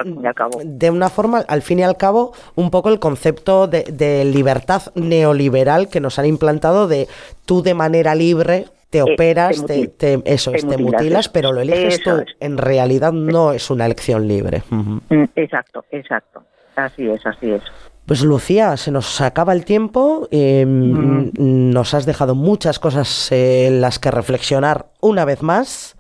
de, 0.66 0.90
una 0.90 1.10
forma, 1.10 1.40
al 1.48 1.62
fin 1.62 1.80
y 1.80 1.84
al 1.84 1.98
cabo, 1.98 2.34
un 2.56 2.72
poco 2.72 2.90
el 2.90 3.00
concepto 3.00 3.68
de, 3.68 3.84
de 3.84 4.26
libertad 4.26 4.82
neoliberal 4.96 5.88
que 5.88 6.00
nos 6.00 6.18
han 6.18 6.26
implantado 6.26 6.88
de 6.88 7.08
tú 7.46 7.62
de 7.62 7.76
manera 7.76 8.16
libre 8.16 8.66
te 8.90 9.02
operas, 9.02 9.60
Eh, 9.60 9.64
te 9.68 9.88
te, 9.88 10.18
te- 10.18 10.34
eso 10.34 10.52
te 10.52 10.58
es, 10.58 10.68
te 10.68 10.78
mutilas, 10.78 10.94
mutilas, 11.02 11.20
eso. 11.26 11.32
pero 11.34 11.52
lo 11.54 11.62
eliges 11.62 12.02
tú. 12.02 12.10
es. 12.12 12.26
En 12.40 12.58
realidad 12.58 13.12
no 13.14 13.52
es 13.54 13.70
una 13.70 13.86
elección 13.86 14.28
libre. 14.28 14.64
Mm, 14.70 14.98
Exacto, 15.36 15.86
exacto. 15.92 16.44
Así 16.76 17.08
es, 17.10 17.26
así 17.26 17.52
es. 17.52 17.62
Pues 18.06 18.24
Lucía, 18.24 18.76
se 18.78 18.90
nos 18.92 19.22
acaba 19.22 19.54
el 19.54 19.66
tiempo. 19.66 20.28
eh, 20.32 20.66
Mm. 20.66 21.32
Nos 21.72 21.94
has 21.94 22.06
dejado 22.06 22.34
muchas 22.36 22.80
cosas 22.80 23.32
eh, 23.32 23.68
en 23.68 23.82
las 23.82 24.00
que 24.00 24.10
reflexionar 24.12 24.88
una 25.02 25.26
vez 25.26 25.44
más. 25.44 25.96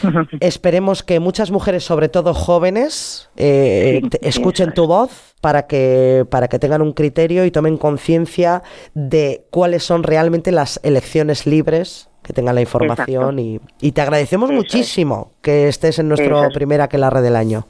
Esperemos 0.40 1.02
que 1.02 1.20
muchas 1.20 1.50
mujeres, 1.50 1.84
sobre 1.84 2.08
todo 2.08 2.34
jóvenes, 2.34 3.30
eh, 3.36 4.00
Sí, 4.02 4.10
escuchen 4.20 4.72
tu 4.72 4.86
voz 4.86 5.34
para 5.40 5.66
que, 5.66 6.26
para 6.30 6.48
que 6.48 6.58
tengan 6.58 6.82
un 6.82 6.92
criterio 6.92 7.44
y 7.44 7.50
tomen 7.50 7.76
conciencia 7.78 8.62
de 8.94 9.44
cuáles 9.50 9.82
son 9.84 10.02
realmente 10.02 10.52
las 10.52 10.80
elecciones 10.82 11.46
libres, 11.46 12.08
que 12.22 12.32
tengan 12.32 12.54
la 12.54 12.60
información. 12.60 13.38
Y, 13.38 13.60
y 13.80 13.92
te 13.92 14.00
agradecemos 14.00 14.50
Eso 14.50 14.52
es. 14.52 14.56
muchísimo 14.64 15.32
que 15.42 15.68
estés 15.68 15.98
en 15.98 16.08
nuestro 16.08 16.46
es. 16.46 16.54
primer 16.54 16.80
aquelarre 16.80 17.20
del 17.20 17.36
año. 17.36 17.66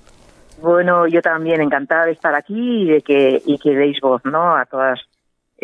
Bueno, 0.60 1.06
yo 1.08 1.20
también 1.22 1.60
encantada 1.60 2.04
de 2.06 2.12
estar 2.12 2.34
aquí 2.34 2.82
y 2.82 2.86
de 2.86 3.00
que, 3.00 3.42
y 3.44 3.58
que 3.58 3.70
deis 3.74 3.98
voz, 4.00 4.24
¿no? 4.24 4.56
A 4.56 4.64
todas 4.66 5.00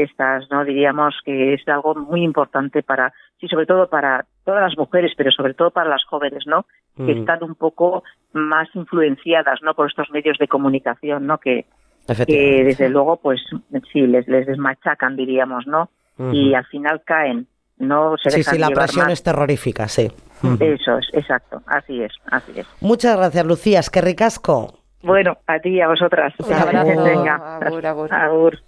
estas, 0.02 0.50
¿no? 0.50 0.64
Diríamos 0.64 1.14
que 1.24 1.54
es 1.54 1.66
algo 1.68 1.94
muy 1.94 2.22
importante 2.22 2.82
para, 2.82 3.12
sí, 3.40 3.48
sobre 3.48 3.66
todo 3.66 3.88
para 3.88 4.24
todas 4.44 4.62
las 4.62 4.78
mujeres, 4.78 5.12
pero 5.16 5.30
sobre 5.30 5.54
todo 5.54 5.70
para 5.70 5.90
las 5.90 6.04
jóvenes, 6.04 6.44
¿no? 6.46 6.64
Que 6.96 7.14
Mm. 7.14 7.18
están 7.20 7.42
un 7.44 7.54
poco 7.54 8.02
más 8.32 8.68
influenciadas, 8.74 9.60
¿no? 9.62 9.74
Por 9.74 9.88
estos 9.88 10.10
medios 10.10 10.38
de 10.38 10.48
comunicación, 10.48 11.26
¿no? 11.26 11.38
Que, 11.38 11.66
desde 12.06 12.88
luego, 12.88 13.16
pues, 13.16 13.40
sí, 13.92 14.00
les, 14.06 14.26
les 14.28 14.46
desmachacan, 14.46 15.16
diríamos, 15.16 15.66
¿no? 15.66 15.90
Y 16.32 16.54
al 16.54 16.64
final 16.66 17.02
caen, 17.04 17.46
¿no? 17.78 18.16
Se 18.16 18.30
Sí, 18.30 18.38
dejan 18.38 18.54
sí, 18.54 18.60
la 18.60 18.70
presión 18.70 19.04
más. 19.04 19.12
es 19.12 19.22
terrorífica, 19.22 19.86
sí. 19.88 20.08
Eso 20.58 20.98
es, 20.98 21.08
exacto, 21.12 21.62
así 21.66 22.02
es, 22.02 22.12
así 22.30 22.52
es. 22.58 22.66
Muchas 22.80 23.16
gracias, 23.16 23.46
Lucía. 23.46 23.80
Es 23.80 23.90
que 23.90 24.00
ricasco. 24.00 24.74
Bueno, 25.02 25.36
a 25.46 25.60
ti 25.60 25.68
y 25.70 25.80
a 25.80 25.86
vosotras. 25.88 26.34
Un 26.40 26.52
abrazo. 26.52 27.04
Venga. 27.04 27.58
Agur, 27.58 27.86
agur. 27.86 28.12
Agur. 28.12 28.58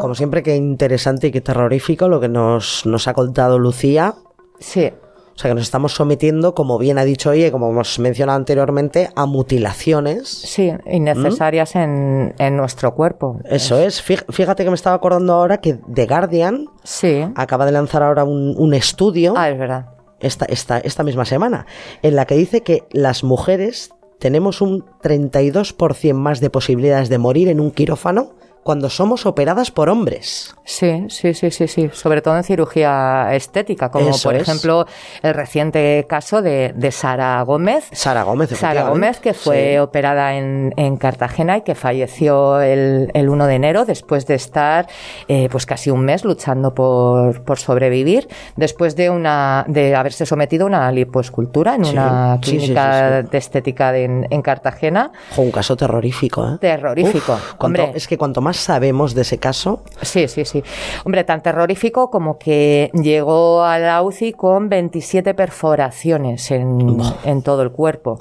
Como 0.00 0.14
siempre, 0.14 0.42
qué 0.42 0.56
interesante 0.56 1.28
y 1.28 1.30
qué 1.30 1.40
terrorífico 1.40 2.08
lo 2.08 2.20
que 2.20 2.28
nos, 2.28 2.84
nos 2.86 3.06
ha 3.08 3.12
contado 3.14 3.58
Lucía. 3.58 4.14
Sí, 4.58 4.90
O 5.34 5.38
sea, 5.42 5.50
que 5.50 5.54
nos 5.54 5.62
estamos 5.64 5.92
sometiendo, 5.94 6.54
como 6.54 6.76
bien 6.78 6.98
ha 6.98 7.04
dicho 7.04 7.32
ella 7.32 7.50
como 7.50 7.70
hemos 7.70 7.98
mencionado 7.98 8.36
anteriormente, 8.36 9.08
a 9.16 9.24
mutilaciones. 9.26 10.28
sí, 10.28 10.72
innecesarias 10.90 11.76
en, 11.76 12.34
en 12.38 12.56
nuestro 12.56 12.94
cuerpo. 12.94 13.38
Eso 13.44 13.78
es. 13.78 14.02
Fí- 14.06 14.24
Fíjate 14.30 14.64
que 14.64 14.70
me 14.70 14.74
estaba 14.76 14.96
acordando 14.96 15.32
ahora 15.34 15.58
que 15.60 15.78
The 15.94 16.06
Guardian 16.06 16.66
Sí. 16.84 17.24
acaba 17.36 17.64
de 17.66 17.72
lanzar 17.72 18.02
ahora 18.02 18.24
un, 18.24 18.54
un 18.58 18.74
estudio 18.74 19.34
Ah, 19.36 19.48
es 19.48 19.58
verdad. 19.58 19.86
esta, 20.20 20.44
esta, 20.46 20.78
esta 20.78 21.02
misma 21.04 21.24
semana, 21.24 21.64
en 22.02 22.16
la 22.16 22.26
que 22.26 22.34
dice 22.36 22.62
que 22.62 22.84
las 22.90 23.24
mujeres 23.24 23.90
tenemos 24.18 24.60
un 24.60 24.84
32% 25.02 26.12
más 26.14 26.40
de 26.40 26.50
posibilidades 26.50 27.08
de 27.08 27.16
morir 27.18 27.48
en 27.48 27.60
un 27.60 27.70
quirófano 27.70 28.32
cuando 28.62 28.90
somos 28.90 29.26
operadas 29.26 29.70
por 29.70 29.88
hombres. 29.88 30.54
Sí, 30.64 31.06
sí, 31.08 31.34
sí, 31.34 31.50
sí, 31.50 31.66
sí. 31.66 31.90
Sobre 31.92 32.20
todo 32.22 32.36
en 32.36 32.44
cirugía 32.44 33.28
estética, 33.34 33.90
como 33.90 34.10
Eso 34.10 34.28
por 34.28 34.36
es. 34.36 34.42
ejemplo 34.42 34.86
el 35.22 35.34
reciente 35.34 36.06
caso 36.08 36.42
de, 36.42 36.72
de 36.76 36.92
Sara 36.92 37.42
Gómez. 37.42 37.88
Sara 37.92 38.22
Gómez, 38.22 38.50
Sara. 38.50 38.88
Gómez, 38.88 39.18
que 39.18 39.34
fue 39.34 39.72
Sí. 39.72 39.78
operada 39.78 40.34
en, 40.36 40.72
en 40.76 40.96
Cartagena 40.96 41.56
y 41.56 41.62
que 41.62 41.74
falleció 41.74 42.60
el, 42.60 43.10
el 43.14 43.28
1 43.28 43.46
de 43.46 43.54
enero 43.54 43.84
después 43.84 44.26
de 44.26 44.34
estar 44.36 44.86
eh, 45.28 45.48
pues 45.50 45.66
casi 45.66 45.90
un 45.90 46.04
mes 46.04 46.24
luchando 46.24 46.74
por, 46.74 47.42
por 47.42 47.58
sobrevivir, 47.58 48.28
después 48.56 48.94
de 48.94 49.10
una 49.10 49.64
de 49.68 49.94
haberse 49.96 50.26
sometido 50.26 50.64
a 50.64 50.68
una 50.68 50.92
lipoescultura 50.92 51.74
en 51.74 51.84
Sí, 51.86 51.92
una 51.92 52.38
sí, 52.42 52.58
clínica 52.58 53.22
de 53.22 53.38
estética 53.38 53.90
de- 53.92 54.04
en, 54.04 54.26
en 54.30 54.42
Cartagena. 54.42 55.10
Un 55.36 55.50
caso 55.50 55.76
terrorífico, 55.76 56.46
¿eh? 56.46 56.58
Terrorífico. 56.60 57.32
Uf, 57.32 57.54
cuanto- 57.54 57.64
Hombre, 57.82 57.92
es 57.96 58.06
que 58.06 58.16
cuanto 58.18 58.40
más 58.40 58.49
sabemos 58.56 59.14
de 59.14 59.22
ese 59.22 59.38
caso, 59.38 59.82
Sí, 60.02 60.28
sí, 60.28 60.44
sí. 60.44 60.62
Hombre, 61.04 61.24
tan 61.24 61.42
terrorífico 61.42 62.10
como 62.10 62.38
que 62.38 62.90
llegó 62.94 63.62
a 63.64 63.78
la 63.78 64.02
UCI 64.02 64.32
con 64.32 64.68
27 64.68 65.34
perforaciones 65.34 66.50
en, 66.50 66.98
en 67.24 67.42
todo 67.42 67.62
el 67.62 67.70
cuerpo. 67.70 68.20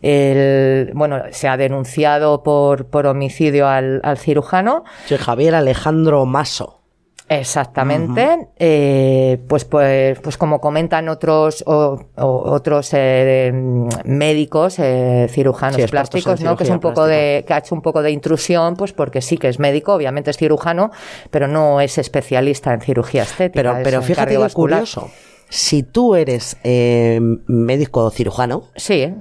El, 0.00 0.92
bueno, 0.94 1.22
se 1.32 1.48
ha 1.48 1.56
denunciado 1.56 2.42
por, 2.42 2.86
por 2.86 3.06
homicidio 3.06 3.66
al, 3.66 4.00
al 4.04 4.16
cirujano. 4.18 4.84
sí, 5.06 5.16
Javier 5.16 5.54
Alejandro 5.54 6.24
Maso. 6.24 6.77
Exactamente. 7.28 8.48
Eh, 8.58 9.38
pues, 9.48 9.64
pues, 9.64 10.18
pues 10.20 10.36
como 10.38 10.60
comentan 10.60 11.08
otros 11.08 11.62
o- 11.66 11.98
o- 12.16 12.50
otros 12.52 12.90
eh, 12.94 13.52
médicos, 14.04 14.78
eh, 14.78 15.26
cirujanos 15.30 15.76
Sí, 15.76 15.86
plásticos, 15.88 16.40
¿no? 16.40 16.56
Que 16.56 16.64
es 16.64 16.70
un 16.70 16.80
poco 16.80 17.06
de, 17.06 17.44
que 17.46 17.54
ha 17.54 17.58
hecho 17.58 17.74
un 17.74 17.82
poco 17.82 18.02
de 18.02 18.10
intrusión, 18.10 18.76
pues 18.76 18.92
porque 18.92 19.20
sí 19.20 19.36
que 19.36 19.48
es 19.48 19.58
médico, 19.58 19.94
obviamente 19.94 20.30
es 20.30 20.36
cirujano, 20.36 20.90
pero 21.30 21.48
no 21.48 21.80
es 21.80 21.98
especialista 21.98 22.72
en 22.72 22.80
cirugía 22.80 23.24
estética. 23.24 23.52
Pero, 23.54 23.76
es 23.76 23.84
pero 23.84 24.02
fíjate 24.02 24.20
cardiovascular. 24.24 24.78
curioso. 24.80 25.10
Si 25.50 25.82
tú 25.82 26.14
eres 26.14 26.58
eh, 26.62 27.18
médico 27.46 28.10
cirujano, 28.10 28.64
Sí, 28.76 29.14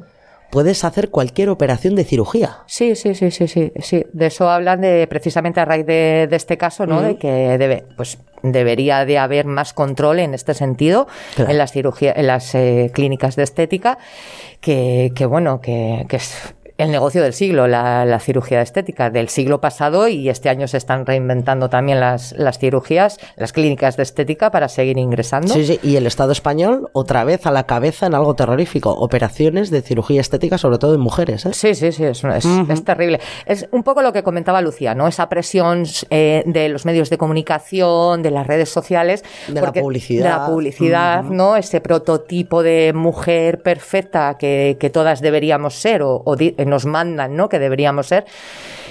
puedes 0.51 0.83
hacer 0.83 1.09
cualquier 1.09 1.49
operación 1.49 1.95
de 1.95 2.03
cirugía. 2.03 2.59
Sí, 2.67 2.95
sí, 2.95 3.15
sí, 3.15 3.31
sí, 3.31 3.47
sí, 3.47 3.71
sí. 3.79 4.05
De 4.13 4.27
eso 4.27 4.49
hablan 4.49 4.81
de 4.81 5.05
precisamente 5.07 5.59
a 5.59 5.65
raíz 5.65 5.85
de, 5.85 6.27
de 6.29 6.35
este 6.35 6.57
caso, 6.57 6.85
¿no? 6.85 7.01
De 7.01 7.17
que 7.17 7.57
debe, 7.57 7.85
pues 7.95 8.17
debería 8.43 9.03
de 9.05 9.17
haber 9.17 9.45
más 9.45 9.73
control 9.73 10.19
en 10.19 10.33
este 10.33 10.53
sentido 10.53 11.07
Claro. 11.35 11.51
en 11.51 11.57
las 11.57 11.71
cirugías, 11.71 12.15
en 12.17 12.27
las 12.27 12.53
eh, 12.55 12.91
clínicas 12.93 13.35
de 13.35 13.43
estética, 13.43 13.97
que, 14.61 15.11
que 15.15 15.25
bueno, 15.25 15.59
que, 15.59 16.05
que 16.07 16.17
es 16.17 16.53
el 16.77 16.91
negocio 16.91 17.23
del 17.23 17.33
siglo, 17.33 17.67
la, 17.67 18.05
la 18.05 18.19
cirugía 18.19 18.61
estética 18.61 19.09
del 19.09 19.29
siglo 19.29 19.59
pasado 19.61 20.07
y 20.07 20.29
este 20.29 20.49
año 20.49 20.67
se 20.67 20.77
están 20.77 21.05
reinventando 21.05 21.69
también 21.69 21.99
las, 21.99 22.33
las 22.33 22.59
cirugías, 22.59 23.19
las 23.35 23.51
clínicas 23.51 23.97
de 23.97 24.03
estética 24.03 24.51
para 24.51 24.67
seguir 24.67 24.97
ingresando. 24.97 25.53
Sí, 25.53 25.65
sí, 25.65 25.79
y 25.81 25.95
el 25.95 26.05
Estado 26.05 26.31
español 26.31 26.89
otra 26.93 27.23
vez 27.23 27.45
a 27.47 27.51
la 27.51 27.63
cabeza 27.65 28.05
en 28.05 28.13
algo 28.15 28.35
terrorífico. 28.35 28.91
Operaciones 28.91 29.71
de 29.71 29.81
cirugía 29.81 30.21
estética, 30.21 30.57
sobre 30.57 30.77
todo 30.77 30.93
en 30.93 31.01
mujeres. 31.01 31.45
¿eh? 31.45 31.53
Sí, 31.53 31.73
sí, 31.73 31.91
sí, 31.91 32.03
es, 32.03 32.23
es- 32.23 32.45
es 32.45 32.83
terrible. 32.83 33.19
Es 33.45 33.67
un 33.71 33.83
poco 33.83 34.01
lo 34.01 34.13
que 34.13 34.21
comentaba 34.23 34.61
Lucía, 34.61 34.93
¿no? 34.93 35.07
Esa 35.07 35.29
presión 35.29 35.83
eh, 36.09 36.43
de 36.45 36.69
los 36.69 36.85
medios 36.85 37.09
de 37.09 37.17
comunicación, 37.17 38.21
de 38.21 38.31
las 38.31 38.45
redes 38.45 38.69
sociales. 38.69 39.23
De 39.47 39.61
la 39.61 39.71
publicidad. 39.73 40.23
De 40.23 40.29
la 40.29 40.45
publicidad, 40.45 41.23
¿no? 41.23 41.55
Ese 41.55 41.81
prototipo 41.81 42.61
de 42.61 42.93
mujer 42.93 43.61
perfecta 43.63 44.37
que, 44.37 44.77
que 44.79 44.89
todas 44.89 45.21
deberíamos 45.21 45.73
ser 45.75 46.03
o, 46.03 46.21
nos 46.67 46.85
mandan, 46.85 47.35
¿no? 47.35 47.49
Que 47.49 47.59
deberíamos 47.59 48.07
ser. 48.07 48.25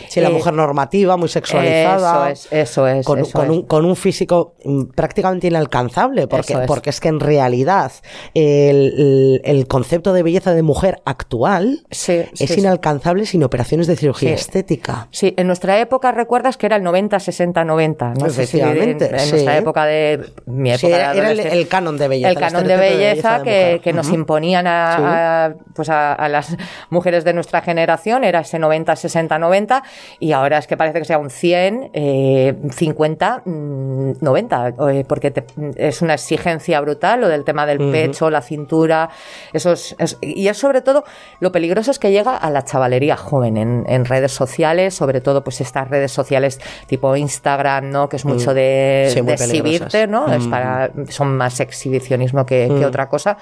Sí, 0.08 0.20
la 0.20 0.28
Eh, 0.28 0.32
mujer 0.32 0.54
normativa, 0.54 1.16
muy 1.16 1.28
sexualizada. 1.28 2.30
Eso 2.30 2.46
es, 2.50 2.52
eso 2.70 2.86
es. 2.86 3.04
con, 3.04 3.18
eso 3.18 3.32
con 3.32 3.44
es. 3.46 3.50
un, 3.50 3.62
con 3.66 3.84
un 3.84 3.96
físico 3.96 4.54
mm, 4.64 4.84
prácticamente 4.94 5.48
inalcanzable, 5.48 6.28
porque, 6.28 6.52
es. 6.52 6.60
porque 6.66 6.90
es 6.90 7.00
que 7.00 7.08
en 7.08 7.18
realidad 7.20 7.90
el, 8.34 9.66
concepto 9.68 10.12
de 10.12 10.22
belleza 10.22 10.54
de 10.54 10.62
mujer 10.62 11.02
actual 11.04 11.84
Sí, 11.90 12.12
es 12.12 12.30
sí, 12.34 12.46
sí. 12.46 12.60
inalcanzable 12.60 13.26
sin 13.26 13.42
operaciones 13.42 13.86
de 13.86 13.96
cirugía 13.96 14.32
estética. 14.32 15.08
Sí, 15.10 15.34
en 15.36 15.46
nuestra 15.48 15.78
época 15.80 16.12
recuerdas 16.12 16.56
que 16.56 16.66
era 16.66 16.76
el 16.76 16.82
90-60-90. 16.84 18.14
No 18.20 18.30
sé 18.30 18.46
si 18.46 18.60
en, 18.60 18.78
en 18.78 18.98
nuestra 18.98 19.56
época 19.56 19.86
de 19.86 20.24
mi 20.46 20.70
época 20.72 20.88
de 20.88 21.18
era, 21.18 21.30
el, 21.32 21.68
canon 21.68 21.98
de 21.98 22.08
belleza. 22.08 22.30
el 22.30 22.36
canon 22.38 22.64
de 22.66 22.76
belleza, 22.76 23.38
de 23.40 23.80
que, 23.82 23.92
nos 23.92 24.10
imponían 24.10 24.66
a, 24.66 25.46
a, 25.46 25.54
pues 25.74 25.88
a, 25.88 26.12
a 26.12 26.28
las 26.28 26.56
mujeres 26.90 27.24
de 27.24 27.32
nuestra 27.32 27.60
generación, 27.66 28.24
era 28.24 28.40
ese 28.40 28.58
90, 28.58 28.96
60, 28.96 29.38
90, 29.38 29.82
y 30.20 30.32
ahora 30.32 30.56
es 30.58 30.66
que 30.66 30.76
parece 30.76 31.00
que 31.00 31.04
sea 31.04 31.18
un 31.18 31.28
100, 31.30 31.90
eh, 31.92 32.54
50, 32.70 33.42
mm, 33.44 34.12
90, 34.22 34.68
eh, 34.90 35.04
porque 35.06 35.30
te- 35.32 35.44
es 35.76 36.00
una 36.00 36.14
exigencia 36.14 36.80
brutal 36.80 37.20
lo 37.20 37.28
del 37.28 37.44
tema 37.44 37.66
del 37.66 37.78
pecho, 37.90 38.30
la 38.30 38.40
cintura, 38.40 39.10
eso 39.52 39.72
es, 39.72 39.94
es- 39.98 40.16
y 40.22 40.48
es 40.48 40.56
sobre 40.56 40.80
todo 40.80 41.04
lo 41.40 41.50
peligroso 41.52 41.90
es 41.90 41.98
que 41.98 42.10
llega 42.12 42.36
a 42.36 42.50
la 42.50 42.62
chavalería 42.64 43.16
joven 43.16 43.56
en, 43.56 43.84
en 43.88 44.04
redes 44.04 44.32
sociales, 44.32 44.94
sobre 44.94 45.20
todo 45.20 45.42
pues 45.44 45.60
estas 45.60 45.88
redes 45.90 46.12
sociales 46.12 46.60
tipo 46.86 47.14
Instagram, 47.16 47.90
¿no? 47.90 48.08
Que 48.08 48.16
es 48.16 48.24
mucho 48.24 48.54
de, 48.54 49.10
Sí, 49.12 49.20
exhibirte, 49.58 50.06
¿no? 50.06 50.32
Es 50.32 50.46
para, 50.46 50.90
son 51.08 51.36
más 51.36 51.58
exhibicionismo 51.60 52.46
que, 52.46 52.68
que 52.78 52.86
otra 52.86 53.08
cosa. 53.08 53.36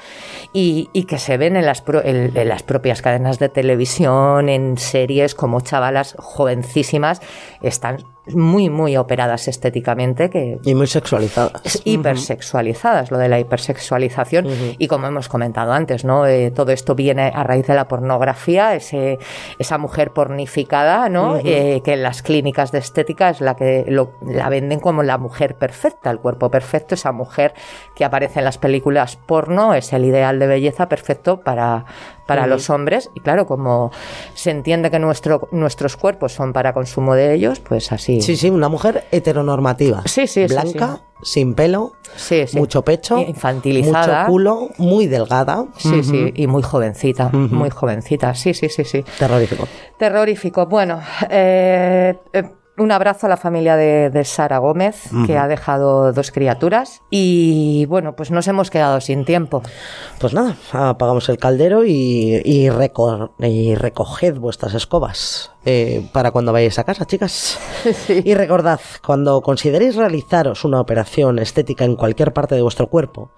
Y, 0.52 0.88
y 0.92 1.04
que 1.04 1.18
se 1.18 1.36
ven 1.36 1.56
en 1.56 1.66
las, 1.66 1.80
pro- 1.82 2.02
en, 2.04 2.32
en 2.36 2.48
las 2.48 2.62
propias 2.62 3.02
cadenas 3.02 3.38
de 3.38 3.48
televisión, 3.48 4.13
en 4.48 4.78
series 4.78 5.34
como 5.34 5.60
chavalas 5.60 6.14
jovencísimas, 6.18 7.20
están 7.62 8.04
muy, 8.32 8.70
muy 8.70 8.96
operadas 8.96 9.48
estéticamente, 9.48 10.30
que 10.30 10.58
Y 10.64 10.74
muy 10.74 10.86
sexualizadas. 10.86 11.52
es 11.64 11.82
hipersexualizadas, 11.84 13.10
lo 13.10 13.18
de 13.18 13.28
la 13.28 13.38
hipersexualización. 13.38 14.46
Y 14.78 14.88
como 14.88 15.06
hemos 15.06 15.28
comentado 15.28 15.72
antes, 15.72 16.04
¿no? 16.04 16.26
Eh, 16.26 16.50
todo 16.50 16.72
esto 16.72 16.94
viene 16.94 17.30
a 17.34 17.42
raíz 17.44 17.66
de 17.66 17.74
la 17.74 17.86
pornografía, 17.88 18.74
ese, 18.74 19.18
esa 19.58 19.78
mujer 19.78 20.12
pornificada, 20.12 21.08
¿no? 21.08 21.36
Eh, 21.36 21.82
que 21.84 21.92
en 21.94 22.02
las 22.02 22.22
clínicas 22.22 22.72
de 22.72 22.78
estética 22.78 23.30
es 23.30 23.40
la 23.40 23.56
que 23.56 23.84
lo- 23.88 24.12
la 24.26 24.48
venden 24.48 24.80
como 24.80 25.02
la 25.02 25.18
mujer 25.18 25.56
perfecta, 25.56 26.10
el 26.10 26.18
cuerpo 26.18 26.50
perfecto, 26.50 26.94
esa 26.94 27.12
mujer 27.12 27.54
que 27.94 28.04
aparece 28.04 28.38
en 28.38 28.44
las 28.46 28.58
películas 28.58 29.16
porno, 29.16 29.74
es 29.74 29.92
el 29.92 30.04
ideal 30.04 30.38
de 30.38 30.46
belleza 30.46 30.88
perfecto 30.88 31.40
para, 31.40 31.84
para 32.26 32.46
los 32.46 32.70
hombres. 32.70 33.10
Y 33.14 33.20
claro, 33.20 33.46
como 33.46 33.90
se 34.34 34.50
entiende 34.50 34.90
que 34.90 34.98
nuestro, 34.98 35.48
nuestros 35.52 35.96
cuerpos 35.96 36.32
son 36.32 36.52
para 36.52 36.72
consumo 36.72 37.14
de 37.14 37.34
ellos, 37.34 37.60
pues 37.60 37.92
así. 37.92 38.13
Sí, 38.20 38.36
sí, 38.36 38.50
una 38.50 38.68
mujer 38.68 39.04
heteronormativa. 39.10 40.02
Sí, 40.06 40.26
sí, 40.26 40.46
Blanca, 40.46 41.00
sí. 41.22 41.32
sin 41.32 41.54
pelo, 41.54 41.92
Sí, 42.16 42.44
mucho 42.54 42.82
pecho, 42.82 43.18
Infantilizada. 43.18 44.22
mucho 44.22 44.30
culo, 44.30 44.68
muy 44.78 45.06
delgada. 45.06 45.64
Sí, 45.76 46.02
sí, 46.02 46.32
y 46.34 46.46
muy 46.46 46.62
jovencita, 46.62 47.28
muy 47.30 47.70
jovencita, 47.70 48.34
sí, 48.34 48.54
sí, 48.54 48.68
sí, 48.68 48.84
sí. 48.84 49.04
Terrorífico. 49.18 49.66
Terrorífico. 49.98 50.66
Bueno, 50.66 51.00
eh, 51.28 52.14
eh, 52.32 52.42
un 52.76 52.90
abrazo 52.90 53.26
a 53.26 53.28
la 53.30 53.36
familia 53.36 53.76
de, 53.76 54.10
de 54.10 54.24
Sara 54.24 54.58
Gómez, 54.58 55.10
que 55.26 55.38
ha 55.38 55.46
dejado 55.46 56.12
dos 56.12 56.30
criaturas. 56.32 57.02
Y 57.10 57.86
bueno, 57.86 58.16
pues 58.16 58.30
nos 58.30 58.48
hemos 58.48 58.70
quedado 58.70 59.00
sin 59.00 59.24
tiempo. 59.24 59.62
Pues 60.18 60.34
nada, 60.34 60.56
apagamos 60.72 61.28
el 61.28 61.38
caldero 61.38 61.84
y, 61.84 62.40
y, 62.44 62.68
reco- 62.70 63.30
y 63.38 63.74
recoged 63.76 64.34
vuestras 64.38 64.74
escobas 64.74 65.52
eh, 65.64 66.08
para 66.12 66.30
cuando 66.32 66.52
vayáis 66.52 66.78
a 66.78 66.84
casa, 66.84 67.06
chicas. 67.06 67.58
Y 68.08 68.34
recordad, 68.34 68.80
cuando 69.06 69.40
consideréis 69.40 69.94
realizaros 69.96 70.64
una 70.64 70.80
operación 70.80 71.38
estética 71.38 71.84
en 71.84 71.96
cualquier 71.96 72.32
parte 72.32 72.54
de 72.54 72.62
vuestro 72.62 72.88
cuerpo, 72.88 73.30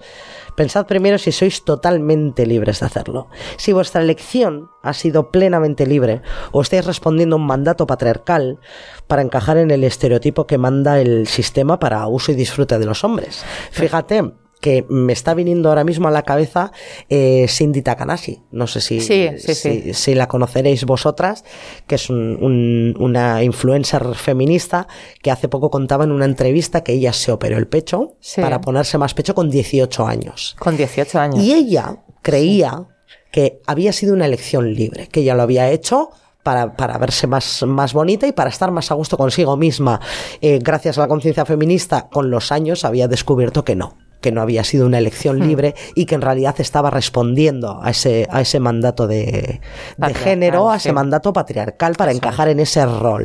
pensad 0.57 0.87
primero 0.87 1.19
si 1.19 1.31
sois 1.31 1.65
totalmente 1.65 2.47
libres 2.47 2.81
de 2.81 2.87
hacerlo. 2.87 3.29
Si 3.57 3.73
vuestra 3.73 4.03
elección 4.03 4.71
ha 4.83 4.95
sido 4.95 5.31
plenamente 5.31 5.87
libre 5.87 6.23
o 6.51 6.63
estáis 6.63 6.85
respondiendo 6.85 7.37
a 7.37 7.39
un 7.39 7.47
mandato 7.47 7.87
patriarcal 7.87 8.59
para 9.07 9.23
encajar 9.23 9.59
en 9.59 9.71
el 9.71 9.85
estereotipo 9.85 10.47
que 10.47 10.59
manda 10.59 11.01
el 11.01 11.29
sistema 11.29 11.79
para 11.79 12.07
uso 12.09 12.33
y 12.33 12.35
disfrute 12.35 12.79
de 12.79 12.87
los 12.87 13.05
hombres. 13.05 13.45
Fíjate 13.71 14.46
que 14.67 14.85
me 14.89 15.13
está 15.13 15.33
viniendo 15.33 15.69
ahora 15.69 15.85
mismo 15.85 16.09
a 16.09 16.11
la 16.11 16.23
cabeza 16.23 16.73
eh, 17.09 17.47
Cindy 17.49 17.83
Takanashi. 17.83 18.43
No 18.51 18.67
sé 18.67 18.81
si, 18.81 19.01
Sí, 19.01 19.29
sí, 19.39 19.55
si, 19.55 19.81
sí. 19.83 19.95
si 19.95 20.15
la 20.17 20.27
conoceréis 20.27 20.85
vosotras, 20.85 21.45
que 21.87 21.95
es 21.95 22.11
un- 22.11 22.37
un- 22.43 22.97
una 22.99 23.45
influencer 23.45 24.17
feminista 24.17 24.89
que 25.23 25.31
hace 25.31 25.47
poco 25.47 25.71
contaba 25.71 26.03
en 26.03 26.11
una 26.11 26.25
entrevista 26.25 26.83
que 26.83 26.95
ella 26.95 27.13
se 27.13 27.31
operó 27.31 27.59
el 27.59 27.69
pecho 27.69 28.17
Sí. 28.19 28.41
para 28.41 28.61
ponerse 28.61 28.99
más 28.99 29.15
pecho 29.15 29.37
con 29.37 29.51
18 29.51 30.05
años. 30.05 30.57
Con 30.59 30.77
18 30.77 31.21
años. 31.21 31.45
Y 31.45 31.53
ella 31.53 32.03
creía 32.23 32.89
que 33.31 33.61
había 33.69 33.93
sido 33.93 34.15
una 34.15 34.27
elección 34.27 34.75
libre, 34.75 35.07
que 35.07 35.21
ella 35.21 35.37
lo 35.37 35.43
había 35.45 35.71
hecho 35.71 36.09
para, 36.43 36.75
para 36.75 36.99
verse 36.99 37.29
más, 37.29 37.63
más 37.69 37.93
bonita 37.93 38.27
y 38.27 38.33
para 38.33 38.51
estar 38.51 38.73
más 38.73 38.91
a 38.91 38.95
gusto 38.97 39.17
consigo 39.17 39.57
misma. 39.57 40.01
Eh, 40.41 40.59
gracias 40.61 40.99
a 40.99 41.03
la 41.03 41.07
conciencia 41.09 41.45
feminista, 41.45 42.09
con 42.11 42.31
los 42.31 42.51
años 42.51 42.85
había 42.85 43.07
descubierto 43.07 43.65
que 43.65 43.77
no 43.77 43.97
que 44.27 44.33
no 44.33 44.43
había 44.43 44.65
sido 44.65 44.87
una 44.87 44.99
elección 44.99 45.39
Hmm. 45.39 45.49
libre 45.49 45.75
y 45.95 46.05
que 46.05 46.17
en 46.17 46.21
realidad 46.21 46.57
estaba 46.59 46.91
respondiendo 46.91 47.81
a 47.81 47.91
ese, 47.91 48.27
a 48.29 48.41
ese 48.41 48.59
mandato 48.59 49.07
de, 49.07 49.61
de 49.97 50.15
género, 50.15 50.69
a 50.69 50.77
ese 50.79 50.89
sí. 50.89 50.95
mandato 50.95 51.33
patriarcal 51.33 51.95
para 51.95 52.11
encajar 52.11 52.49
en 52.49 52.59
ese 52.59 52.85
rol. 52.85 53.25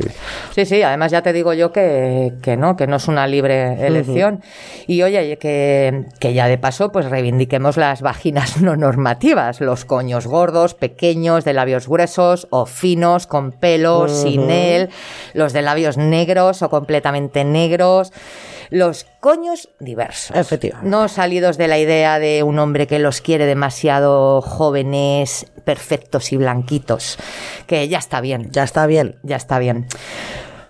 Sí, 0.54 0.64
sí, 0.64 0.80
además 0.80 1.10
ya 1.10 1.22
te 1.22 1.32
digo 1.32 1.54
yo 1.54 1.72
que, 1.72 2.34
que 2.40 2.56
no, 2.56 2.76
que 2.76 2.86
no 2.86 2.96
es 2.96 3.08
una 3.08 3.26
libre 3.26 3.84
elección. 3.84 4.42
Y 4.86 5.02
oye, 5.02 5.38
que, 5.38 6.06
que 6.20 6.34
ya 6.34 6.46
de 6.46 6.56
paso, 6.56 6.92
pues 6.92 7.06
reivindiquemos 7.06 7.76
las 7.76 8.00
vaginas 8.00 8.60
no 8.60 8.76
normativas, 8.76 9.60
los 9.60 9.84
coños 9.84 10.28
gordos, 10.28 10.74
pequeños, 10.74 11.44
de 11.44 11.52
labios 11.52 11.88
gruesos 11.88 12.46
o 12.50 12.64
finos, 12.66 13.26
con 13.26 13.50
pelo, 13.50 14.06
sin 14.06 14.50
él, 14.50 14.90
los 15.34 15.52
de 15.52 15.62
labios 15.62 15.96
negros 15.96 16.62
o 16.62 16.70
completamente 16.70 17.42
negros, 17.42 18.12
los 18.72 19.06
coños 19.20 19.68
diversos. 19.80 20.34
Efectivamente. 20.34 20.88
No 20.88 21.06
salidos 21.08 21.58
de 21.58 21.68
la 21.68 21.78
idea 21.78 22.18
de 22.18 22.42
un 22.42 22.58
hombre 22.58 22.86
que 22.86 22.98
los 22.98 23.20
quiere 23.20 23.44
demasiado 23.44 24.40
jóvenes, 24.40 25.46
perfectos 25.64 26.32
y 26.32 26.38
blanquitos, 26.38 27.18
que 27.66 27.86
ya 27.88 27.98
está 27.98 28.20
bien. 28.22 28.48
Ya 28.50 28.64
está 28.64 28.86
bien. 28.86 29.16
Ya 29.22 29.36
está 29.36 29.58
bien. 29.58 29.86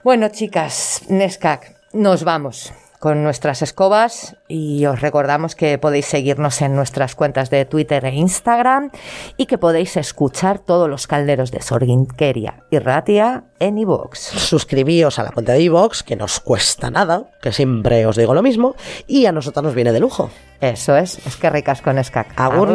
Bueno, 0.02 0.28
chicas, 0.30 1.02
Neskak, 1.08 1.76
nos 1.92 2.24
vamos. 2.24 2.72
Con 3.02 3.24
nuestras 3.24 3.62
escobas 3.62 4.36
y 4.46 4.86
os 4.86 5.00
recordamos 5.00 5.56
que 5.56 5.76
podéis 5.76 6.06
seguirnos 6.06 6.62
en 6.62 6.76
nuestras 6.76 7.16
cuentas 7.16 7.50
de 7.50 7.64
Twitter 7.64 8.04
e 8.04 8.14
Instagram 8.14 8.92
y 9.36 9.46
que 9.46 9.58
podéis 9.58 9.96
escuchar 9.96 10.60
todos 10.60 10.88
los 10.88 11.08
calderos 11.08 11.50
de 11.50 11.60
Sorginkeria 11.62 12.62
y 12.70 12.78
Ratia 12.78 13.42
en 13.58 13.78
iVoox. 13.78 14.18
Suscribíos 14.18 15.18
a 15.18 15.24
la 15.24 15.32
cuenta 15.32 15.54
de 15.54 15.62
iVoox, 15.62 16.04
que 16.04 16.14
nos 16.14 16.38
cuesta 16.38 16.92
nada, 16.92 17.28
que 17.42 17.50
siempre 17.50 18.06
os 18.06 18.14
digo 18.14 18.34
lo 18.34 18.42
mismo, 18.42 18.76
y 19.08 19.26
a 19.26 19.32
nosotros 19.32 19.64
nos 19.64 19.74
viene 19.74 19.90
de 19.90 19.98
lujo. 19.98 20.30
Eso 20.60 20.96
es, 20.96 21.26
es 21.26 21.34
que 21.34 21.50
ricas 21.50 21.82
con 21.82 22.02
Skak. 22.02 22.38
Agur. 22.38 22.68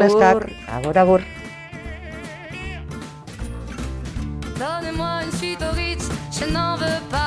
Agur, 0.68 0.98
agur. 0.98 1.22
Donnez-moi 4.60 5.24
une 5.24 5.32
suite 5.32 5.64
au 5.64 5.72
Ritz, 5.74 6.10
je 6.38 6.52
n'en 6.52 6.76
veux 6.76 7.02
pas 7.10 7.18
des 7.18 7.18
bijoux 7.18 7.27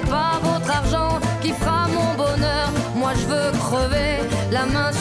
Ce 0.00 0.06
n'est 0.06 0.10
pas 0.10 0.40
votre 0.42 0.70
argent 0.70 1.20
qui 1.40 1.52
fera 1.52 1.86
mon 1.88 2.14
bonheur. 2.14 2.68
Moi 2.96 3.12
je 3.14 3.26
veux 3.26 3.50
crever 3.58 4.18
la 4.50 4.66
main 4.66 4.92